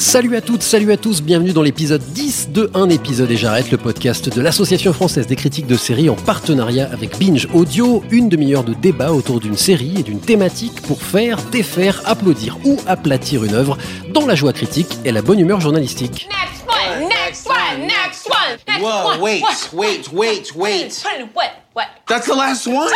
Salut 0.00 0.34
à 0.34 0.40
toutes, 0.40 0.62
salut 0.62 0.90
à 0.92 0.96
tous, 0.96 1.20
bienvenue 1.20 1.52
dans 1.52 1.60
l'épisode 1.60 2.00
10 2.02 2.48
de 2.52 2.70
Un 2.72 2.88
épisode 2.88 3.30
et 3.30 3.36
j'arrête, 3.36 3.70
le 3.70 3.76
podcast 3.76 4.34
de 4.34 4.40
l'Association 4.40 4.94
française 4.94 5.26
des 5.26 5.36
critiques 5.36 5.66
de 5.66 5.76
séries 5.76 6.08
en 6.08 6.14
partenariat 6.14 6.88
avec 6.90 7.18
Binge 7.18 7.46
Audio, 7.52 8.02
une 8.10 8.30
demi-heure 8.30 8.64
de 8.64 8.72
débat 8.72 9.12
autour 9.12 9.40
d'une 9.40 9.58
série 9.58 9.98
et 9.98 10.02
d'une 10.02 10.18
thématique 10.18 10.80
pour 10.80 11.02
faire, 11.02 11.36
défaire, 11.52 12.00
applaudir 12.06 12.56
ou 12.64 12.78
aplatir 12.86 13.44
une 13.44 13.52
œuvre 13.52 13.76
dans 14.08 14.26
la 14.26 14.34
joie 14.34 14.54
critique 14.54 14.88
et 15.04 15.12
la 15.12 15.20
bonne 15.20 15.38
humeur 15.38 15.60
journalistique. 15.60 16.30
Next 16.30 16.64
one, 16.66 17.06
next 17.06 17.46
one, 17.46 17.86
next 17.86 18.26
one, 18.26 18.58
next 18.66 18.82
Whoa, 18.82 19.06
one. 19.06 19.20
wait, 19.20 19.42
what? 19.42 19.74
wait, 19.74 20.12
wait, 20.14 20.56
wait. 20.56 21.02
Put 21.02 21.12
it 21.12 21.20
in 21.20 21.28
what? 21.34 21.50
What? 21.74 21.88
That's 22.08 22.26
the 22.26 22.34
last 22.34 22.66
one. 22.66 22.88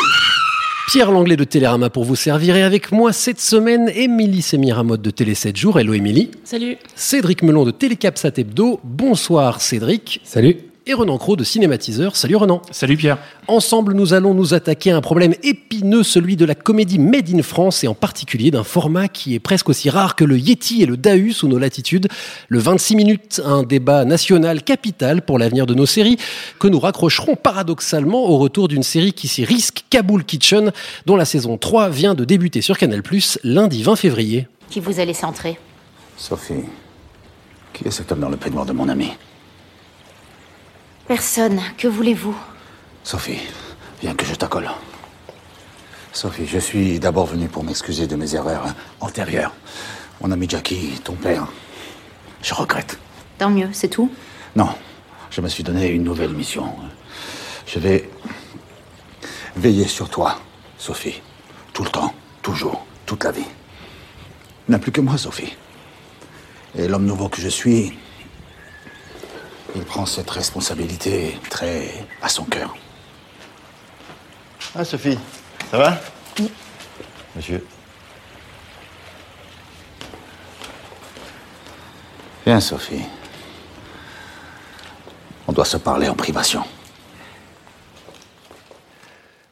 Pierre 0.87 1.11
Langlais 1.11 1.37
de 1.37 1.45
Télérama 1.45 1.89
pour 1.89 2.05
vous 2.05 2.15
servir 2.15 2.57
et 2.57 2.63
avec 2.63 2.93
moi 2.93 3.13
cette 3.13 3.41
semaine, 3.41 3.91
Émilie 3.95 4.43
Sémiramotte 4.43 5.01
de 5.01 5.11
Télé 5.11 5.35
7 5.35 5.57
jours. 5.57 5.79
Hello 5.81 5.95
Émilie. 5.95 6.31
Salut. 6.45 6.77
Cédric 6.95 7.43
Melon 7.43 7.65
de 7.65 7.71
Télécap 7.71 8.19
Hebdo. 8.37 8.81
Bonsoir 8.85 9.61
Cédric. 9.61 10.21
Salut. 10.25 10.74
Et 10.87 10.93
Renan 10.93 11.17
Cros 11.17 11.35
de 11.35 11.45
Cinématiseur. 11.45 12.15
Salut 12.15 12.37
Renan. 12.37 12.61
Salut 12.71 12.99
Pierre. 12.99 13.17
Ensemble, 13.49 13.95
nous 13.95 14.13
allons 14.13 14.35
nous 14.35 14.53
attaquer 14.53 14.91
à 14.91 14.97
un 14.99 15.01
problème 15.01 15.33
épineux, 15.43 16.03
celui 16.03 16.37
de 16.37 16.45
la 16.45 16.55
comédie 16.55 16.99
Made 16.99 17.35
in 17.35 17.43
France 17.43 17.85
et 17.85 17.89
en 17.89 17.95
particulier 17.95 18.51
d'un 18.51 18.65
format 18.65 19.09
qui 19.09 19.35
est 19.35 19.39
presque 19.39 19.71
aussi 19.71 19.89
rare 19.89 20.15
que 20.15 20.25
le 20.25 20.39
Yeti 20.39 20.83
et 20.83 20.87
le 20.87 20.99
Dahu 20.99 21.33
sous 21.33 21.49
nos 21.49 21.59
latitudes. 21.59 22.09
Le 22.49 22.59
26 22.59 22.97
minutes, 22.97 23.41
un 23.47 23.63
débat 23.63 24.05
national 24.05 24.63
capital 24.63 25.23
pour 25.23 25.39
l'avenir 25.39 25.65
de 25.65 25.73
nos 25.73 25.87
séries 25.87 26.19
que 26.59 26.69
nous 26.69 26.81
raccrocherons 26.81 27.35
paradoxalement 27.35 28.29
au 28.29 28.37
retour 28.37 28.69
d'une 28.69 28.83
série 28.83 29.15
qui 29.15 29.27
s'y 29.27 29.47
risque, 29.47 29.87
Kaboul 29.89 30.23
Kitchen, 30.23 30.71
dont 31.07 31.17
la 31.17 31.25
saison 31.25 31.57
3 31.57 31.89
vient 31.89 32.15
de 32.15 32.27
débuter 32.27 32.61
sur 32.61 32.77
Canal+, 32.77 33.01
lundi 33.43 33.83
20 33.83 33.97
février. 33.97 34.49
Qui 34.69 34.81
vous 34.81 35.01
a 35.01 35.05
laissé 35.07 35.25
entrer? 35.25 35.59
Sophie, 36.19 36.65
qui 37.73 37.89
est 37.89 37.91
cet 37.91 38.13
homme 38.13 38.21
dans 38.21 38.29
le 38.29 38.37
peignoir 38.37 38.67
de 38.67 38.73
mon 38.73 38.91
ami? 38.91 39.13
Personne. 41.07 41.61
Que 41.77 41.87
voulez-vous? 41.87 42.37
Sophie, 43.03 43.41
viens 44.01 44.15
que 44.15 44.25
je 44.25 44.35
t'accole. 44.35 44.71
Sophie, 46.13 46.47
je 46.47 46.59
suis 46.59 46.99
d'abord 46.99 47.27
venu 47.27 47.49
pour 47.49 47.63
m'excuser 47.63 48.07
de 48.07 48.17
mes 48.17 48.35
erreurs 48.35 48.75
antérieures. 49.01 49.53
Mon 50.21 50.31
ami 50.31 50.49
Jackie, 50.49 51.01
ton 51.03 51.15
père, 51.15 51.47
je 52.41 52.55
regrette. 52.55 52.99
Tant 53.37 53.51
mieux, 53.51 53.69
c'est 53.73 53.89
tout? 53.89 54.11
Non, 54.57 54.69
je 55.31 55.41
me 55.41 55.49
suis 55.49 55.63
donné 55.63 55.89
une 55.89 56.05
nouvelle 56.05 56.33
mission. 56.33 56.75
Je 57.67 57.79
vais 57.79 58.09
veiller 59.57 59.87
sur 59.87 60.09
toi, 60.09 60.39
Sophie. 60.79 61.21
Tout 61.73 61.85
le 61.85 61.91
temps, 61.91 62.15
toujours, 62.41 62.87
toute 63.05 63.25
la 63.25 63.33
vie. 63.33 63.45
Il 64.69 64.71
n'y 64.71 64.77
a 64.77 64.79
plus 64.79 64.93
que 64.93 65.03
moi, 65.03 65.19
Sophie. 65.19 65.55
Et 66.79 66.89
l'homme 66.89 67.05
nouveau 67.05 67.29
que 67.29 67.41
je 67.41 67.49
suis, 67.49 67.93
il 69.75 69.85
prend 69.85 70.07
cette 70.07 70.31
responsabilité 70.31 71.39
très 71.51 72.07
à 72.23 72.29
son 72.29 72.45
cœur. 72.45 72.75
Ah, 74.75 74.85
Sophie, 74.85 75.19
ça 75.71 75.79
va? 75.79 76.01
Monsieur. 77.37 77.65
Viens, 82.47 82.61
Sophie. 82.61 83.03
On 85.47 85.53
doit 85.53 85.65
se 85.65 85.77
parler 85.77 86.09
en 86.09 86.15
privation. 86.15 86.65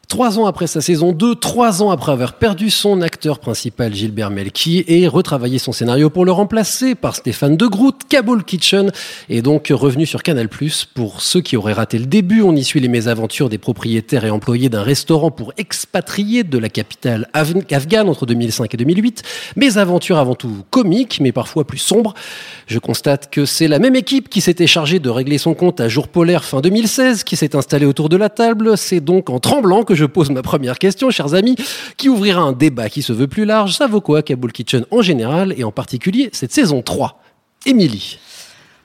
Trois 0.08 0.38
ans 0.38 0.46
après 0.46 0.66
sa 0.66 0.80
saison 0.80 1.12
2, 1.12 1.36
trois 1.36 1.82
ans 1.82 1.90
après 1.90 2.12
avoir 2.12 2.34
perdu 2.34 2.70
son 2.70 3.00
principal 3.30 3.94
Gilbert 3.94 4.30
Melki 4.30 4.84
et 4.88 5.06
retravaillé 5.06 5.58
son 5.58 5.70
scénario 5.72 6.10
pour 6.10 6.24
le 6.24 6.32
remplacer 6.32 6.94
par 6.96 7.14
Stéphane 7.14 7.56
De 7.56 7.66
Groot, 7.66 7.94
Kabul 8.08 8.42
Kitchen 8.42 8.90
est 9.30 9.42
donc 9.42 9.68
revenu 9.70 10.06
sur 10.06 10.22
Canal+. 10.24 10.48
Pour 10.94 11.20
ceux 11.22 11.40
qui 11.40 11.56
auraient 11.56 11.72
raté 11.72 11.98
le 11.98 12.06
début, 12.06 12.42
on 12.42 12.54
y 12.56 12.64
suit 12.64 12.80
les 12.80 12.88
mésaventures 12.88 13.48
des 13.48 13.58
propriétaires 13.58 14.24
et 14.24 14.30
employés 14.30 14.68
d'un 14.68 14.82
restaurant 14.82 15.30
pour 15.30 15.52
expatriés 15.56 16.42
de 16.42 16.58
la 16.58 16.68
capitale 16.68 17.28
af- 17.32 17.72
afghane 17.72 18.08
entre 18.08 18.26
2005 18.26 18.74
et 18.74 18.76
2008. 18.76 19.22
Mésaventures 19.56 20.18
avant 20.18 20.34
tout 20.34 20.64
comiques, 20.70 21.20
mais 21.20 21.30
parfois 21.30 21.64
plus 21.64 21.78
sombres. 21.78 22.14
Je 22.66 22.80
constate 22.80 23.30
que 23.30 23.44
c'est 23.46 23.68
la 23.68 23.78
même 23.78 23.94
équipe 23.94 24.28
qui 24.30 24.40
s'était 24.40 24.66
chargée 24.66 24.98
de 24.98 25.08
régler 25.10 25.38
son 25.38 25.54
compte 25.54 25.80
à 25.80 25.88
jour 25.88 26.08
polaire 26.08 26.44
fin 26.44 26.60
2016 26.60 27.22
qui 27.22 27.36
s'est 27.36 27.54
installée 27.54 27.86
autour 27.86 28.08
de 28.08 28.16
la 28.16 28.28
table. 28.28 28.76
C'est 28.76 29.00
donc 29.00 29.30
en 29.30 29.38
tremblant 29.38 29.84
que 29.84 29.94
je 29.94 30.06
pose 30.06 30.30
ma 30.30 30.42
première 30.42 30.78
question, 30.80 31.10
chers 31.10 31.34
amis, 31.34 31.54
qui 31.96 32.08
ouvrira 32.08 32.40
un 32.42 32.52
débat 32.52 32.88
qui 32.88 33.02
se 33.02 33.11
veut 33.12 33.28
plus 33.28 33.44
large. 33.44 33.76
Ça 33.76 33.86
vaut 33.86 34.00
quoi, 34.00 34.22
Kabul 34.22 34.52
Kitchen 34.52 34.84
en 34.90 35.02
général 35.02 35.54
et 35.56 35.64
en 35.64 35.72
particulier 35.72 36.30
cette 36.32 36.52
saison 36.52 36.82
3 36.82 37.20
Émilie. 37.66 38.18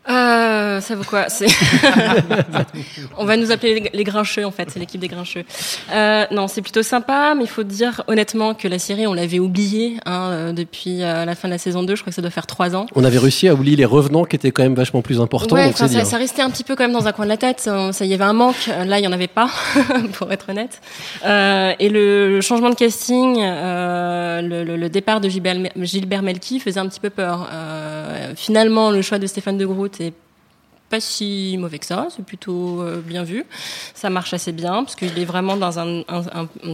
Euh, 0.09 0.79
ça 0.81 0.95
vaut 0.95 1.03
quoi 1.03 1.29
C'est- 1.29 1.47
On 3.17 3.25
va 3.25 3.37
nous 3.37 3.51
appeler 3.51 3.89
les, 3.93 4.03
grincheux 4.03 4.45
en 4.45 4.51
fait, 4.51 4.69
c'est 4.71 4.79
l'équipe 4.79 5.01
des 5.01 5.07
grincheux. 5.07 5.43
Euh, 5.91 6.25
non, 6.31 6.47
c'est 6.47 6.61
plutôt 6.61 6.83
sympa, 6.83 7.33
mais 7.35 7.43
il 7.43 7.49
faut 7.49 7.63
dire 7.63 8.03
honnêtement 8.07 8.53
que 8.53 8.67
la 8.67 8.79
série, 8.79 9.07
on 9.07 9.13
l'avait 9.13 9.39
oubliée 9.39 9.97
hein, 10.05 10.29
euh, 10.31 10.51
depuis 10.53 11.03
euh, 11.03 11.25
la 11.25 11.35
fin 11.35 11.47
de 11.47 11.53
la 11.53 11.57
saison 11.57 11.83
2, 11.83 11.95
je 11.95 12.01
crois 12.01 12.11
que 12.11 12.15
ça 12.15 12.21
doit 12.21 12.31
faire 12.31 12.47
trois 12.47 12.75
ans. 12.75 12.85
On 12.95 13.03
avait 13.03 13.17
réussi 13.17 13.47
à 13.47 13.53
oublier 13.53 13.75
les 13.75 13.85
revenants 13.85 14.23
qui 14.23 14.35
étaient 14.35 14.51
quand 14.51 14.63
même 14.63 14.75
vachement 14.75 15.01
plus 15.01 15.19
importants. 15.19 15.55
Ouais, 15.55 15.65
donc 15.67 15.77
ça, 15.77 15.87
dire. 15.87 16.05
ça 16.05 16.17
restait 16.17 16.41
un 16.41 16.49
petit 16.49 16.63
peu 16.63 16.75
quand 16.75 16.83
même 16.83 16.93
dans 16.93 17.07
un 17.07 17.11
coin 17.11 17.25
de 17.25 17.29
la 17.29 17.37
tête. 17.37 17.65
Euh, 17.67 17.91
Ça 17.91 18.05
y 18.05 18.13
avait 18.13 18.23
un 18.23 18.33
manque. 18.33 18.67
Là, 18.85 18.99
il 18.99 19.03
y 19.03 19.07
en 19.07 19.11
avait 19.11 19.27
pas, 19.27 19.49
pour 20.13 20.31
être 20.31 20.49
honnête. 20.49 20.81
Euh, 21.25 21.73
et 21.79 21.89
le, 21.89 22.29
le 22.29 22.41
changement 22.41 22.69
de 22.69 22.75
casting, 22.75 23.37
euh, 23.41 24.41
le, 24.41 24.63
le- 24.63 24.77
le 24.77 24.89
départ 24.89 25.19
de 25.21 25.27
Gilbert, 25.29 25.55
Gilbert 25.81 26.21
Melki 26.21 26.59
faisait 26.59 26.79
un 26.79 26.87
petit 26.87 26.99
peu 26.99 27.09
peur. 27.09 27.49
Euh, 27.51 28.33
finalement, 28.35 28.91
le 28.91 29.01
choix 29.01 29.17
de 29.19 29.25
Stéphane 29.27 29.57
de 29.57 29.65
Groot 29.65 29.96
est 30.01 30.13
pas 30.89 30.99
si 30.99 31.57
mauvais 31.59 31.79
que 31.79 31.85
ça, 31.85 32.07
c'est 32.09 32.23
plutôt 32.23 32.81
euh, 32.81 33.01
bien 33.01 33.23
vu. 33.23 33.45
Ça 33.93 34.09
marche 34.09 34.33
assez 34.33 34.51
bien 34.51 34.83
parce 34.83 34.95
qu'il 34.95 35.17
est 35.19 35.25
vraiment 35.25 35.57
dans 35.57 35.79
un, 35.79 36.03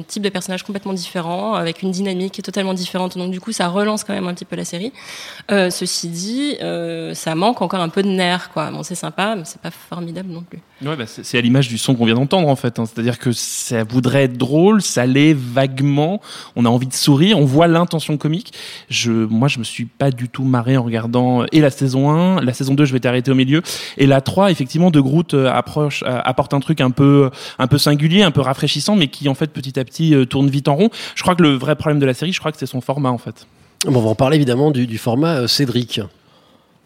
type 0.07 0.23
de 0.23 0.29
personnage 0.29 0.63
complètement 0.63 0.93
différent, 0.93 1.53
avec 1.53 1.81
une 1.81 1.91
dynamique 1.91 2.41
totalement 2.43 2.73
différente. 2.73 3.17
Donc 3.17 3.31
du 3.31 3.39
coup, 3.39 3.51
ça 3.51 3.67
relance 3.67 4.03
quand 4.03 4.13
même 4.13 4.27
un 4.27 4.33
petit 4.33 4.45
peu 4.45 4.55
la 4.55 4.65
série. 4.65 4.93
Euh, 5.51 5.69
ceci 5.69 6.09
dit, 6.09 6.57
euh, 6.61 7.13
ça 7.13 7.35
manque 7.35 7.61
encore 7.61 7.79
un 7.79 7.89
peu 7.89 8.03
de 8.03 8.09
nerfs, 8.09 8.51
quoi. 8.51 8.69
Bon, 8.71 8.83
c'est 8.83 8.95
sympa, 8.95 9.35
mais 9.35 9.45
c'est 9.45 9.61
pas 9.61 9.71
formidable 9.71 10.29
non 10.29 10.41
plus. 10.41 10.59
Ouais, 10.85 10.95
bah, 10.95 11.05
c'est 11.07 11.37
à 11.37 11.41
l'image 11.41 11.67
du 11.67 11.77
son 11.77 11.95
qu'on 11.95 12.05
vient 12.05 12.15
d'entendre 12.15 12.47
en 12.47 12.55
fait. 12.55 12.79
hein. 12.79 12.85
C'est-à-dire 12.85 13.19
que 13.19 13.31
ça 13.31 13.83
voudrait 13.83 14.23
être 14.23 14.37
drôle, 14.37 14.81
ça 14.81 15.05
l'est 15.05 15.33
vaguement. 15.33 16.21
On 16.55 16.65
a 16.65 16.69
envie 16.69 16.87
de 16.87 16.93
sourire, 16.93 17.39
on 17.39 17.45
voit 17.45 17.67
l'intention 17.67 18.17
comique. 18.17 18.53
Je, 18.89 19.11
moi, 19.11 19.47
je 19.47 19.59
me 19.59 19.63
suis 19.63 19.85
pas 19.85 20.11
du 20.11 20.29
tout 20.29 20.43
marré 20.43 20.77
en 20.77 20.83
regardant 20.83 21.45
et 21.51 21.61
la 21.61 21.69
saison 21.69 22.11
1, 22.11 22.41
la 22.41 22.53
saison 22.53 22.73
2, 22.73 22.85
je 22.85 22.93
vais 22.93 22.99
t'arrêter 22.99 23.31
au 23.31 23.35
milieu. 23.35 23.61
Et 23.97 24.05
la 24.05 24.21
3, 24.21 24.51
effectivement, 24.51 24.91
de 24.91 24.99
Groot 24.99 25.33
euh, 25.33 25.51
approche, 25.51 26.03
euh, 26.03 26.19
apporte 26.23 26.53
un 26.53 26.59
truc 26.59 26.81
un 26.81 26.91
peu, 26.91 27.29
un 27.59 27.67
peu 27.67 27.77
singulier, 27.77 28.23
un 28.23 28.31
peu 28.31 28.41
rafraîchissant, 28.41 28.95
mais 28.95 29.07
qui 29.07 29.29
en 29.29 29.35
fait 29.35 29.47
petit 29.47 29.79
à 29.79 29.85
petit 29.85 30.13
euh, 30.13 30.25
tourne 30.25 30.49
vite 30.49 30.67
en 30.67 30.75
rond. 30.75 30.89
Je 31.15 31.21
crois 31.21 31.35
que 31.35 31.43
le 31.43 31.53
vrai 31.55 31.75
problème 31.75 31.99
de 31.99 32.05
la 32.05 32.13
série, 32.13 32.33
je 32.33 32.39
crois 32.39 32.51
que 32.51 32.57
c'est 32.57 32.65
son 32.65 32.81
format 32.81 33.09
en 33.09 33.17
fait. 33.17 33.47
Bon, 33.85 33.99
on 33.99 34.01
va 34.01 34.09
en 34.09 34.15
parler 34.15 34.37
évidemment 34.37 34.71
du, 34.71 34.97
format 34.97 35.41
euh, 35.41 35.47
Cédric. 35.47 35.99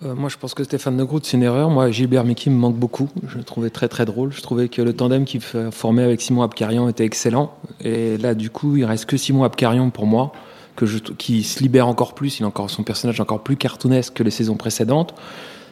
Euh, 0.05 0.13
moi, 0.13 0.29
je 0.29 0.38
pense 0.38 0.53
que 0.53 0.63
Stéphane 0.63 0.95
De 0.95 1.03
Groot, 1.03 1.25
c'est 1.25 1.38
une 1.38 1.44
erreur. 1.44 1.69
Moi, 1.69 1.89
Gilbert 1.89 2.23
Mickey 2.23 2.49
me 2.49 2.55
manque 2.55 2.75
beaucoup. 2.75 3.09
Je 3.27 3.38
le 3.38 3.44
trouvais 3.44 3.69
très 3.69 3.88
très 3.88 4.05
drôle. 4.05 4.31
Je 4.31 4.41
trouvais 4.41 4.69
que 4.69 4.81
le 4.81 4.94
tandem 4.94 5.25
qu'il 5.25 5.41
formait 5.41 6.03
avec 6.03 6.21
Simon 6.21 6.44
Abkarian 6.44 6.88
était 6.88 7.05
excellent. 7.05 7.53
Et 7.81 8.17
là, 8.17 8.35
du 8.35 8.49
coup, 8.49 8.75
il 8.77 8.85
reste 8.85 9.05
que 9.05 9.17
Simon 9.17 9.44
Abkarian 9.44 9.89
pour 9.89 10.05
moi, 10.05 10.31
que 10.75 10.85
je, 10.85 10.99
qui 10.99 11.44
se 11.44 11.61
libère 11.61 11.88
encore 11.88 12.13
plus. 12.13 12.39
Il 12.39 12.44
a 12.44 12.47
encore 12.47 12.69
son 12.69 12.83
personnage 12.83 13.19
encore 13.19 13.41
plus 13.41 13.57
cartoonesque 13.57 14.13
que 14.13 14.23
les 14.23 14.31
saisons 14.31 14.55
précédentes. 14.55 15.15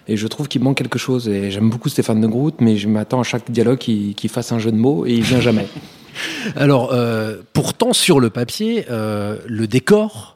Et 0.07 0.17
je 0.17 0.27
trouve 0.27 0.47
qu'il 0.47 0.61
manque 0.63 0.77
quelque 0.77 0.99
chose. 0.99 1.27
Et 1.27 1.51
j'aime 1.51 1.69
beaucoup 1.69 1.89
Stéphane 1.89 2.19
De 2.19 2.27
Groot, 2.27 2.55
mais 2.61 2.77
je 2.77 2.87
m'attends 2.87 3.19
à 3.19 3.23
chaque 3.23 3.51
dialogue 3.51 3.77
qu'il 3.77 4.15
qu'il 4.15 4.29
fasse 4.29 4.51
un 4.51 4.59
jeu 4.59 4.71
de 4.71 4.77
mots 4.77 5.05
et 5.05 5.13
il 5.13 5.21
vient 5.21 5.41
jamais. 5.41 5.67
Alors, 6.55 6.93
euh, 6.93 7.37
pourtant, 7.53 7.93
sur 7.93 8.19
le 8.19 8.29
papier, 8.29 8.85
euh, 8.89 9.37
le 9.47 9.67
décor 9.67 10.34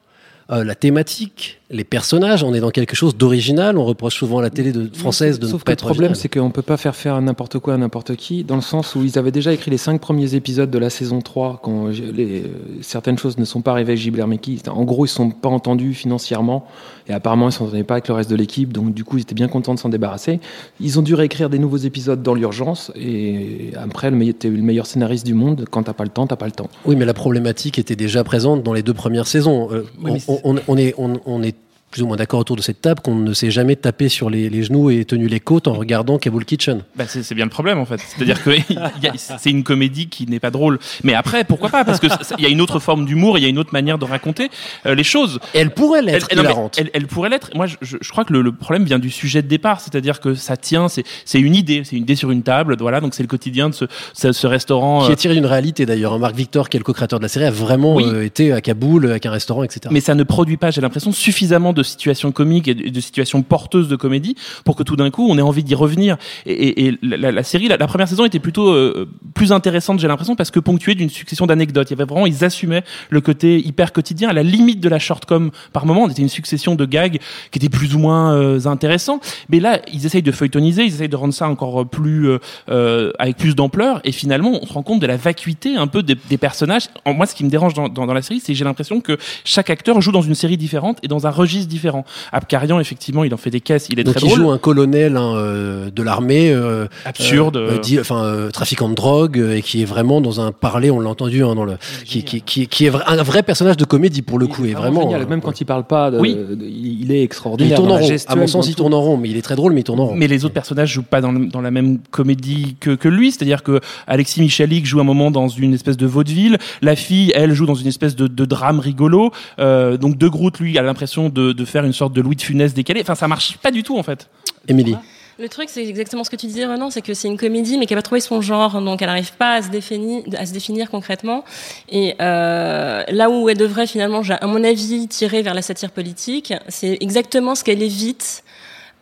euh, 0.51 0.63
la 0.63 0.73
thématique, 0.75 1.59
les 1.69 1.83
personnages. 1.83 2.43
On 2.43 2.53
est 2.53 2.59
dans 2.59 2.71
quelque 2.71 2.95
chose 2.95 3.15
d'original. 3.15 3.77
On 3.77 3.85
reproche 3.85 4.15
souvent 4.15 4.39
à 4.39 4.41
la 4.41 4.49
télé 4.49 4.71
de, 4.71 4.89
française 4.93 5.37
de 5.37 5.45
Sauf 5.45 5.53
ne 5.53 5.57
pas 5.59 5.63
que 5.63 5.69
le 5.69 5.73
être 5.73 5.85
problème, 5.85 6.11
original. 6.11 6.15
c'est 6.15 6.39
qu'on 6.39 6.49
peut 6.49 6.63
pas 6.63 6.77
faire 6.77 6.95
faire 6.95 7.21
n'importe 7.21 7.59
quoi 7.59 7.75
à 7.75 7.77
n'importe 7.77 8.15
qui, 8.15 8.43
dans 8.43 8.55
le 8.55 8.61
sens 8.61 8.95
où 8.95 9.03
ils 9.03 9.19
avaient 9.19 9.31
déjà 9.31 9.53
écrit 9.53 9.69
les 9.69 9.77
cinq 9.77 10.01
premiers 10.01 10.33
épisodes 10.33 10.71
de 10.71 10.77
la 10.79 10.89
saison 10.89 11.21
3, 11.21 11.59
quand 11.61 11.87
les, 11.89 12.41
euh, 12.41 12.47
certaines 12.81 13.17
choses 13.19 13.37
ne 13.37 13.45
sont 13.45 13.61
pas 13.61 13.71
arrivées 13.71 13.91
avec 13.91 14.01
Gilbert 14.01 14.27
Meki. 14.27 14.61
En 14.67 14.83
gros, 14.85 15.05
ils 15.05 15.09
ne 15.09 15.13
sont 15.13 15.29
pas 15.29 15.49
entendus 15.49 15.93
financièrement, 15.93 16.65
et 17.07 17.13
apparemment, 17.13 17.45
ils 17.45 17.49
ne 17.49 17.53
s'entendaient 17.53 17.83
pas 17.83 17.95
avec 17.95 18.07
le 18.07 18.15
reste 18.15 18.31
de 18.31 18.35
l'équipe, 18.35 18.73
donc 18.73 18.93
du 18.93 19.03
coup, 19.03 19.17
ils 19.17 19.21
étaient 19.21 19.35
bien 19.35 19.47
contents 19.47 19.75
de 19.75 19.79
s'en 19.79 19.89
débarrasser. 19.89 20.39
Ils 20.79 20.97
ont 20.97 21.03
dû 21.03 21.13
réécrire 21.13 21.51
des 21.51 21.59
nouveaux 21.59 21.77
épisodes 21.77 22.23
dans 22.23 22.33
l'urgence, 22.33 22.91
et 22.95 23.71
après, 23.77 24.09
le 24.09 24.17
meilleur, 24.17 24.35
t'es 24.39 24.49
le 24.49 24.61
meilleur 24.61 24.87
scénariste 24.87 25.25
du 25.25 25.35
monde, 25.35 25.65
quand 25.69 25.83
t'as 25.83 25.93
pas 25.93 26.05
le 26.05 26.09
temps, 26.09 26.25
t'as 26.25 26.35
pas 26.35 26.47
le 26.47 26.51
temps. 26.51 26.69
Oui, 26.85 26.95
mais 26.95 27.05
la 27.05 27.13
problématique 27.13 27.77
était 27.77 27.95
déjà 27.95 28.23
présente 28.23 28.63
dans 28.63 28.73
les 28.73 28.81
deux 28.81 28.95
premières 28.95 29.27
saisons. 29.27 29.69
Euh, 29.71 29.85
Oui, 30.03 30.13
mais 30.13 30.21
on, 30.27 30.38
on- 30.43 30.59
on 30.67 30.77
est, 30.77 30.93
on, 30.97 31.19
on 31.25 31.43
est 31.43 31.55
plus 31.91 32.01
ou 32.03 32.07
moins 32.07 32.17
d'accord 32.17 32.39
autour 32.39 32.55
de 32.55 32.61
cette 32.61 32.81
table 32.81 33.01
qu'on 33.01 33.15
ne 33.15 33.33
s'est 33.33 33.51
jamais 33.51 33.75
tapé 33.75 34.09
sur 34.09 34.29
les, 34.29 34.49
les 34.49 34.63
genoux 34.63 34.89
et 34.91 35.05
tenu 35.05 35.27
les 35.27 35.39
côtes 35.39 35.67
en 35.67 35.73
regardant 35.73 36.17
Kabul 36.17 36.45
Kitchen. 36.45 36.81
Bah, 36.95 37.05
c'est 37.07 37.33
bien 37.33 37.45
le 37.45 37.49
problème 37.49 37.79
en 37.79 37.85
fait. 37.85 37.99
C'est-à-dire 37.99 38.43
que 38.43 38.51
c'est 39.15 39.49
une 39.49 39.63
comédie 39.63 40.07
qui 40.07 40.27
n'est 40.27 40.39
pas 40.39 40.51
drôle. 40.51 40.79
Mais 41.03 41.13
après, 41.13 41.43
pourquoi 41.43 41.69
pas? 41.69 41.83
Parce 41.85 41.99
que 41.99 42.07
ça- 42.09 42.35
il 42.37 42.43
y 42.43 42.47
a 42.47 42.49
une 42.49 42.61
autre 42.61 42.79
forme 42.79 43.05
d'humour, 43.05 43.37
il 43.37 43.41
y 43.41 43.45
a 43.45 43.49
une 43.49 43.57
autre 43.57 43.73
manière 43.73 43.97
de 43.97 44.05
raconter 44.05 44.49
euh, 44.85 44.95
les 44.95 45.03
choses. 45.03 45.39
Elle 45.53 45.71
pourrait 45.71 46.01
l'être, 46.01 46.27
Elle, 46.29 46.39
elle, 46.77 46.89
elle 46.93 47.07
pourrait 47.07 47.29
l'être. 47.29 47.49
Moi, 47.55 47.65
je, 47.81 47.97
crois 48.09 48.23
que 48.25 48.33
le, 48.33 48.41
le 48.41 48.51
problème 48.51 48.83
vient 48.83 48.99
du 48.99 49.09
sujet 49.09 49.41
de 49.41 49.47
départ, 49.47 49.81
c'est-à-dire 49.81 50.19
que 50.19 50.35
ça 50.35 50.57
tient, 50.57 50.87
c'est 50.89 51.03
une 51.39 51.55
idée, 51.55 51.81
c'est 51.83 51.95
une 51.95 52.03
idée 52.03 52.15
sur 52.15 52.31
une 52.31 52.43
table. 52.43 52.75
Voilà, 52.79 53.01
donc 53.01 53.13
c'est 53.15 53.23
le 53.23 53.27
quotidien 53.27 53.69
de 53.69 53.73
ce, 53.75 53.85
ce, 54.13 54.31
ce 54.31 54.47
restaurant. 54.47 55.03
Qui 55.05 55.09
euh, 55.09 55.13
est 55.13 55.17
tiré 55.17 55.33
d'une 55.33 55.45
réalité 55.45 55.85
d'ailleurs. 55.85 56.13
Hein. 56.13 56.19
Marc 56.19 56.35
Victor, 56.35 56.69
qui 56.69 56.77
est 56.77 56.79
le 56.79 56.83
co-créateur 56.83 57.19
de 57.19 57.23
la 57.23 57.29
série, 57.29 57.45
a 57.45 57.51
vraiment 57.51 57.95
Oui. 57.95 58.03
euh, 58.05 58.23
été 58.23 58.53
à 58.53 58.61
Kaboul 58.61 59.05
avec 59.09 59.25
un 59.25 59.31
restaurant, 59.31 59.63
etc. 59.63 59.81
mais 59.91 60.01
ça 60.01 60.15
ne 60.15 60.23
produit 60.23 60.57
pas, 60.57 60.71
j'ai 60.71 60.81
l'impression, 60.81 61.11
suffisamment 61.11 61.73
de 61.73 61.78
situations 61.83 62.31
comiques 62.31 62.67
et 62.67 62.75
de, 62.75 62.89
de 62.89 62.99
situations 62.99 63.41
porteuses 63.41 63.87
de 63.87 63.95
comédie 63.95 64.35
pour 64.65 64.75
que 64.75 64.83
tout 64.83 64.95
d'un 64.95 65.09
coup 65.09 65.27
on 65.29 65.37
ait 65.37 65.41
envie 65.41 65.63
d'y 65.63 65.75
revenir. 65.75 66.17
Et, 66.45 66.97
la, 67.01 67.43
série, 67.43 67.67
la, 67.67 67.77
première 67.87 68.07
saison 68.07 68.25
était 68.25 68.39
plutôt 68.39 68.69
euh, 68.69 69.07
plus 69.33 69.51
intéressante, 69.51 69.99
j'ai 69.99 70.07
l'impression, 70.07 70.35
parce 70.35 70.51
que 70.51 70.59
ponctuée 70.59 70.95
d'une 70.95 71.09
succession 71.09 71.45
d'anecdotes. 71.45 71.89
Il 71.89 71.93
y 71.93 72.01
avait 72.01 72.05
vraiment, 72.05 72.25
ils 72.25 72.43
assumaient 72.43 72.83
le 73.09 73.21
côté 73.21 73.59
hyper 73.65 73.93
quotidien, 73.93 74.29
à 74.29 74.33
la 74.33 74.43
limite 74.43 74.79
de 74.79 74.89
la 74.89 74.99
shortcom 74.99 75.51
par 75.73 75.85
moment. 75.85 76.03
On 76.03 76.09
était 76.09 76.21
une 76.21 76.29
succession 76.29 76.75
de 76.75 76.85
gags 76.85 77.19
qui 77.51 77.59
étaient 77.59 77.69
plus 77.69 77.95
ou 77.95 77.99
moins 77.99 78.33
euh, 78.33 78.65
intéressants. 78.65 79.19
Mais 79.49 79.59
là, 79.59 79.79
ils 79.93 80.05
essayent 80.05 80.21
de 80.21 80.31
feuilletoniser, 80.31 80.83
ils 80.83 80.93
essayent 80.93 81.09
de 81.09 81.15
rendre 81.15 81.33
ça 81.33 81.47
encore 81.47 81.87
plus 81.87 82.27
euh, 82.27 82.39
euh, 82.69 83.11
avec 83.17 83.37
plus 83.37 83.55
d'ampleur. 83.55 84.01
Et 84.03 84.11
finalement, 84.11 84.59
on 84.61 84.65
se 84.65 84.73
rend 84.73 84.83
compte 84.83 84.99
de 84.99 85.07
la 85.07 85.17
vacuité 85.17 85.75
un 85.75 85.87
peu 85.87 86.03
des, 86.03 86.15
personnages. 86.37 86.87
Moi, 87.05 87.25
ce 87.25 87.35
qui 87.35 87.43
me 87.43 87.49
dérange 87.49 87.73
dans, 87.73 87.87
dans 87.89 88.05
la 88.05 88.21
série, 88.21 88.39
c'est 88.39 88.53
que 88.53 88.57
j'ai 88.57 88.65
l'impression 88.65 89.01
que 89.01 89.17
chaque 89.43 89.69
acteur 89.69 89.99
joue 90.01 90.11
dans 90.11 90.21
une 90.21 90.35
série 90.35 90.57
différente 90.57 90.97
et 91.03 91.07
dans 91.07 91.27
un 91.27 91.31
registre 91.31 91.68
différent. 91.69 92.03
Abkarian, 92.33 92.79
effectivement, 92.79 93.23
il 93.23 93.33
en 93.33 93.37
fait 93.37 93.49
des 93.49 93.61
caisses, 93.61 93.87
il 93.89 93.99
est 93.99 94.03
Donc 94.03 94.15
très 94.15 94.25
il 94.25 94.29
drôle. 94.29 94.39
joue 94.41 94.51
un 94.51 94.57
colonel 94.57 95.15
hein, 95.17 95.33
euh, 95.35 95.89
de 95.89 96.03
l'armée, 96.03 96.51
euh, 96.51 96.87
Absurde. 97.05 97.57
euh, 97.57 97.71
euh, 97.75 97.79
dit- 97.79 97.99
enfin 97.99 98.23
euh, 98.23 98.49
trafiquant 98.49 98.89
de 98.89 98.95
drogue 98.95 99.39
euh, 99.39 99.55
et 99.55 99.61
qui 99.61 99.81
est 99.81 99.85
vraiment 99.85 100.19
dans 100.21 100.41
un 100.41 100.51
parler, 100.51 100.91
on 100.91 100.99
l'a 100.99 101.09
entendu 101.09 101.43
hein, 101.43 101.55
dans 101.55 101.65
le, 101.65 101.73
qui, 102.05 102.23
qui, 102.23 102.41
qui, 102.41 102.67
qui 102.67 102.85
est 102.85 102.91
un 103.07 103.23
vrai 103.23 103.43
personnage 103.43 103.77
de 103.77 103.85
comédie 103.85 104.21
pour 104.21 104.39
le 104.39 104.47
coup 104.47 104.65
et 104.65 104.73
vraiment. 104.73 105.01
génial. 105.01 105.21
euh, 105.21 105.25
Même 105.27 105.41
quand 105.41 105.61
il 105.61 105.65
parle 105.65 105.85
pas, 105.85 106.11
de- 106.11 106.19
Oui. 106.19 106.35
de- 106.35 106.57
il 106.65 107.01
il 107.01 107.11
est 107.11 107.19
il 107.19 107.23
extraordinaire. 107.23 107.77
tourne 107.77 107.89
dans 107.89 107.95
en 107.95 107.99
rond. 107.99 108.15
À 108.27 108.35
mon 108.35 108.47
sens, 108.47 108.67
il 108.67 108.75
tourne 108.75 108.93
en 108.93 109.01
rond, 109.01 109.17
mais 109.17 109.29
il 109.29 109.37
est 109.37 109.41
très 109.41 109.55
drôle, 109.55 109.73
mais 109.73 109.81
il 109.81 109.83
tourne 109.83 109.99
en 109.99 110.05
rond. 110.07 110.15
Mais 110.15 110.27
les 110.27 110.43
autres 110.45 110.53
personnages 110.53 110.91
jouent 110.91 111.03
pas 111.03 111.21
dans, 111.21 111.31
le- 111.31 111.47
dans 111.47 111.61
la 111.61 111.71
même 111.71 111.99
comédie 112.11 112.75
que, 112.79 112.91
que 112.91 113.07
lui, 113.07 113.31
c'est-à-dire 113.31 113.63
que 113.63 113.79
Alexis 114.07 114.41
Michalik 114.41 114.85
joue 114.85 114.99
un 114.99 115.03
moment 115.03 115.31
dans 115.31 115.47
une 115.47 115.73
espèce 115.73 115.97
de 115.97 116.05
vaudeville, 116.07 116.57
la 116.81 116.95
fille, 116.95 117.31
elle, 117.35 117.53
joue 117.53 117.65
dans 117.65 117.75
une 117.75 117.87
espèce 117.87 118.15
de, 118.15 118.27
de 118.27 118.45
drame 118.45 118.79
rigolo, 118.79 119.31
euh, 119.59 119.97
donc 119.97 120.17
De 120.17 120.27
Groot, 120.27 120.59
lui, 120.59 120.77
a 120.77 120.81
l'impression 120.81 121.29
de, 121.29 121.53
de 121.59 121.65
faire 121.65 121.83
une 121.83 121.93
sorte 121.93 122.13
de 122.13 122.21
Louis 122.21 122.35
de 122.35 122.41
Funès 122.41 122.73
décalé, 122.73 123.01
enfin 123.01 123.15
ça 123.15 123.27
marche 123.27 123.57
pas 123.57 123.71
du 123.71 123.83
tout 123.83 123.97
en 123.97 124.03
fait. 124.03 124.27
Émilie. 124.67 124.95
Le 125.39 125.47
truc, 125.47 125.69
c'est 125.69 125.87
exactement 125.87 126.25
ce 126.25 126.29
que 126.29 126.35
tu 126.35 126.47
disais, 126.47 126.65
Renan, 126.65 126.89
c'est 126.89 127.01
que 127.01 127.13
c'est 127.13 127.29
une 127.29 127.37
comédie, 127.37 127.77
mais 127.77 127.85
qui 127.85 127.93
n'a 127.93 127.99
pas 127.99 128.03
trouvé 128.03 128.19
son 128.19 128.41
genre, 128.41 128.81
donc 128.81 129.01
elle 129.01 129.07
n'arrive 129.07 129.31
pas 129.33 129.53
à 129.53 129.61
se 129.61 129.69
définir, 129.69 130.23
à 130.37 130.45
se 130.45 130.51
définir 130.51 130.89
concrètement. 130.91 131.45
Et 131.89 132.13
euh, 132.19 133.03
là 133.07 133.29
où 133.29 133.47
elle 133.47 133.57
devrait 133.57 133.87
finalement, 133.87 134.21
à 134.29 134.47
mon 134.47 134.61
avis, 134.65 135.07
tirer 135.07 135.41
vers 135.41 135.53
la 135.53 135.61
satire 135.61 135.91
politique, 135.91 136.53
c'est 136.67 136.97
exactement 136.99 137.55
ce 137.55 137.63
qu'elle 137.63 137.81
évite. 137.81 138.43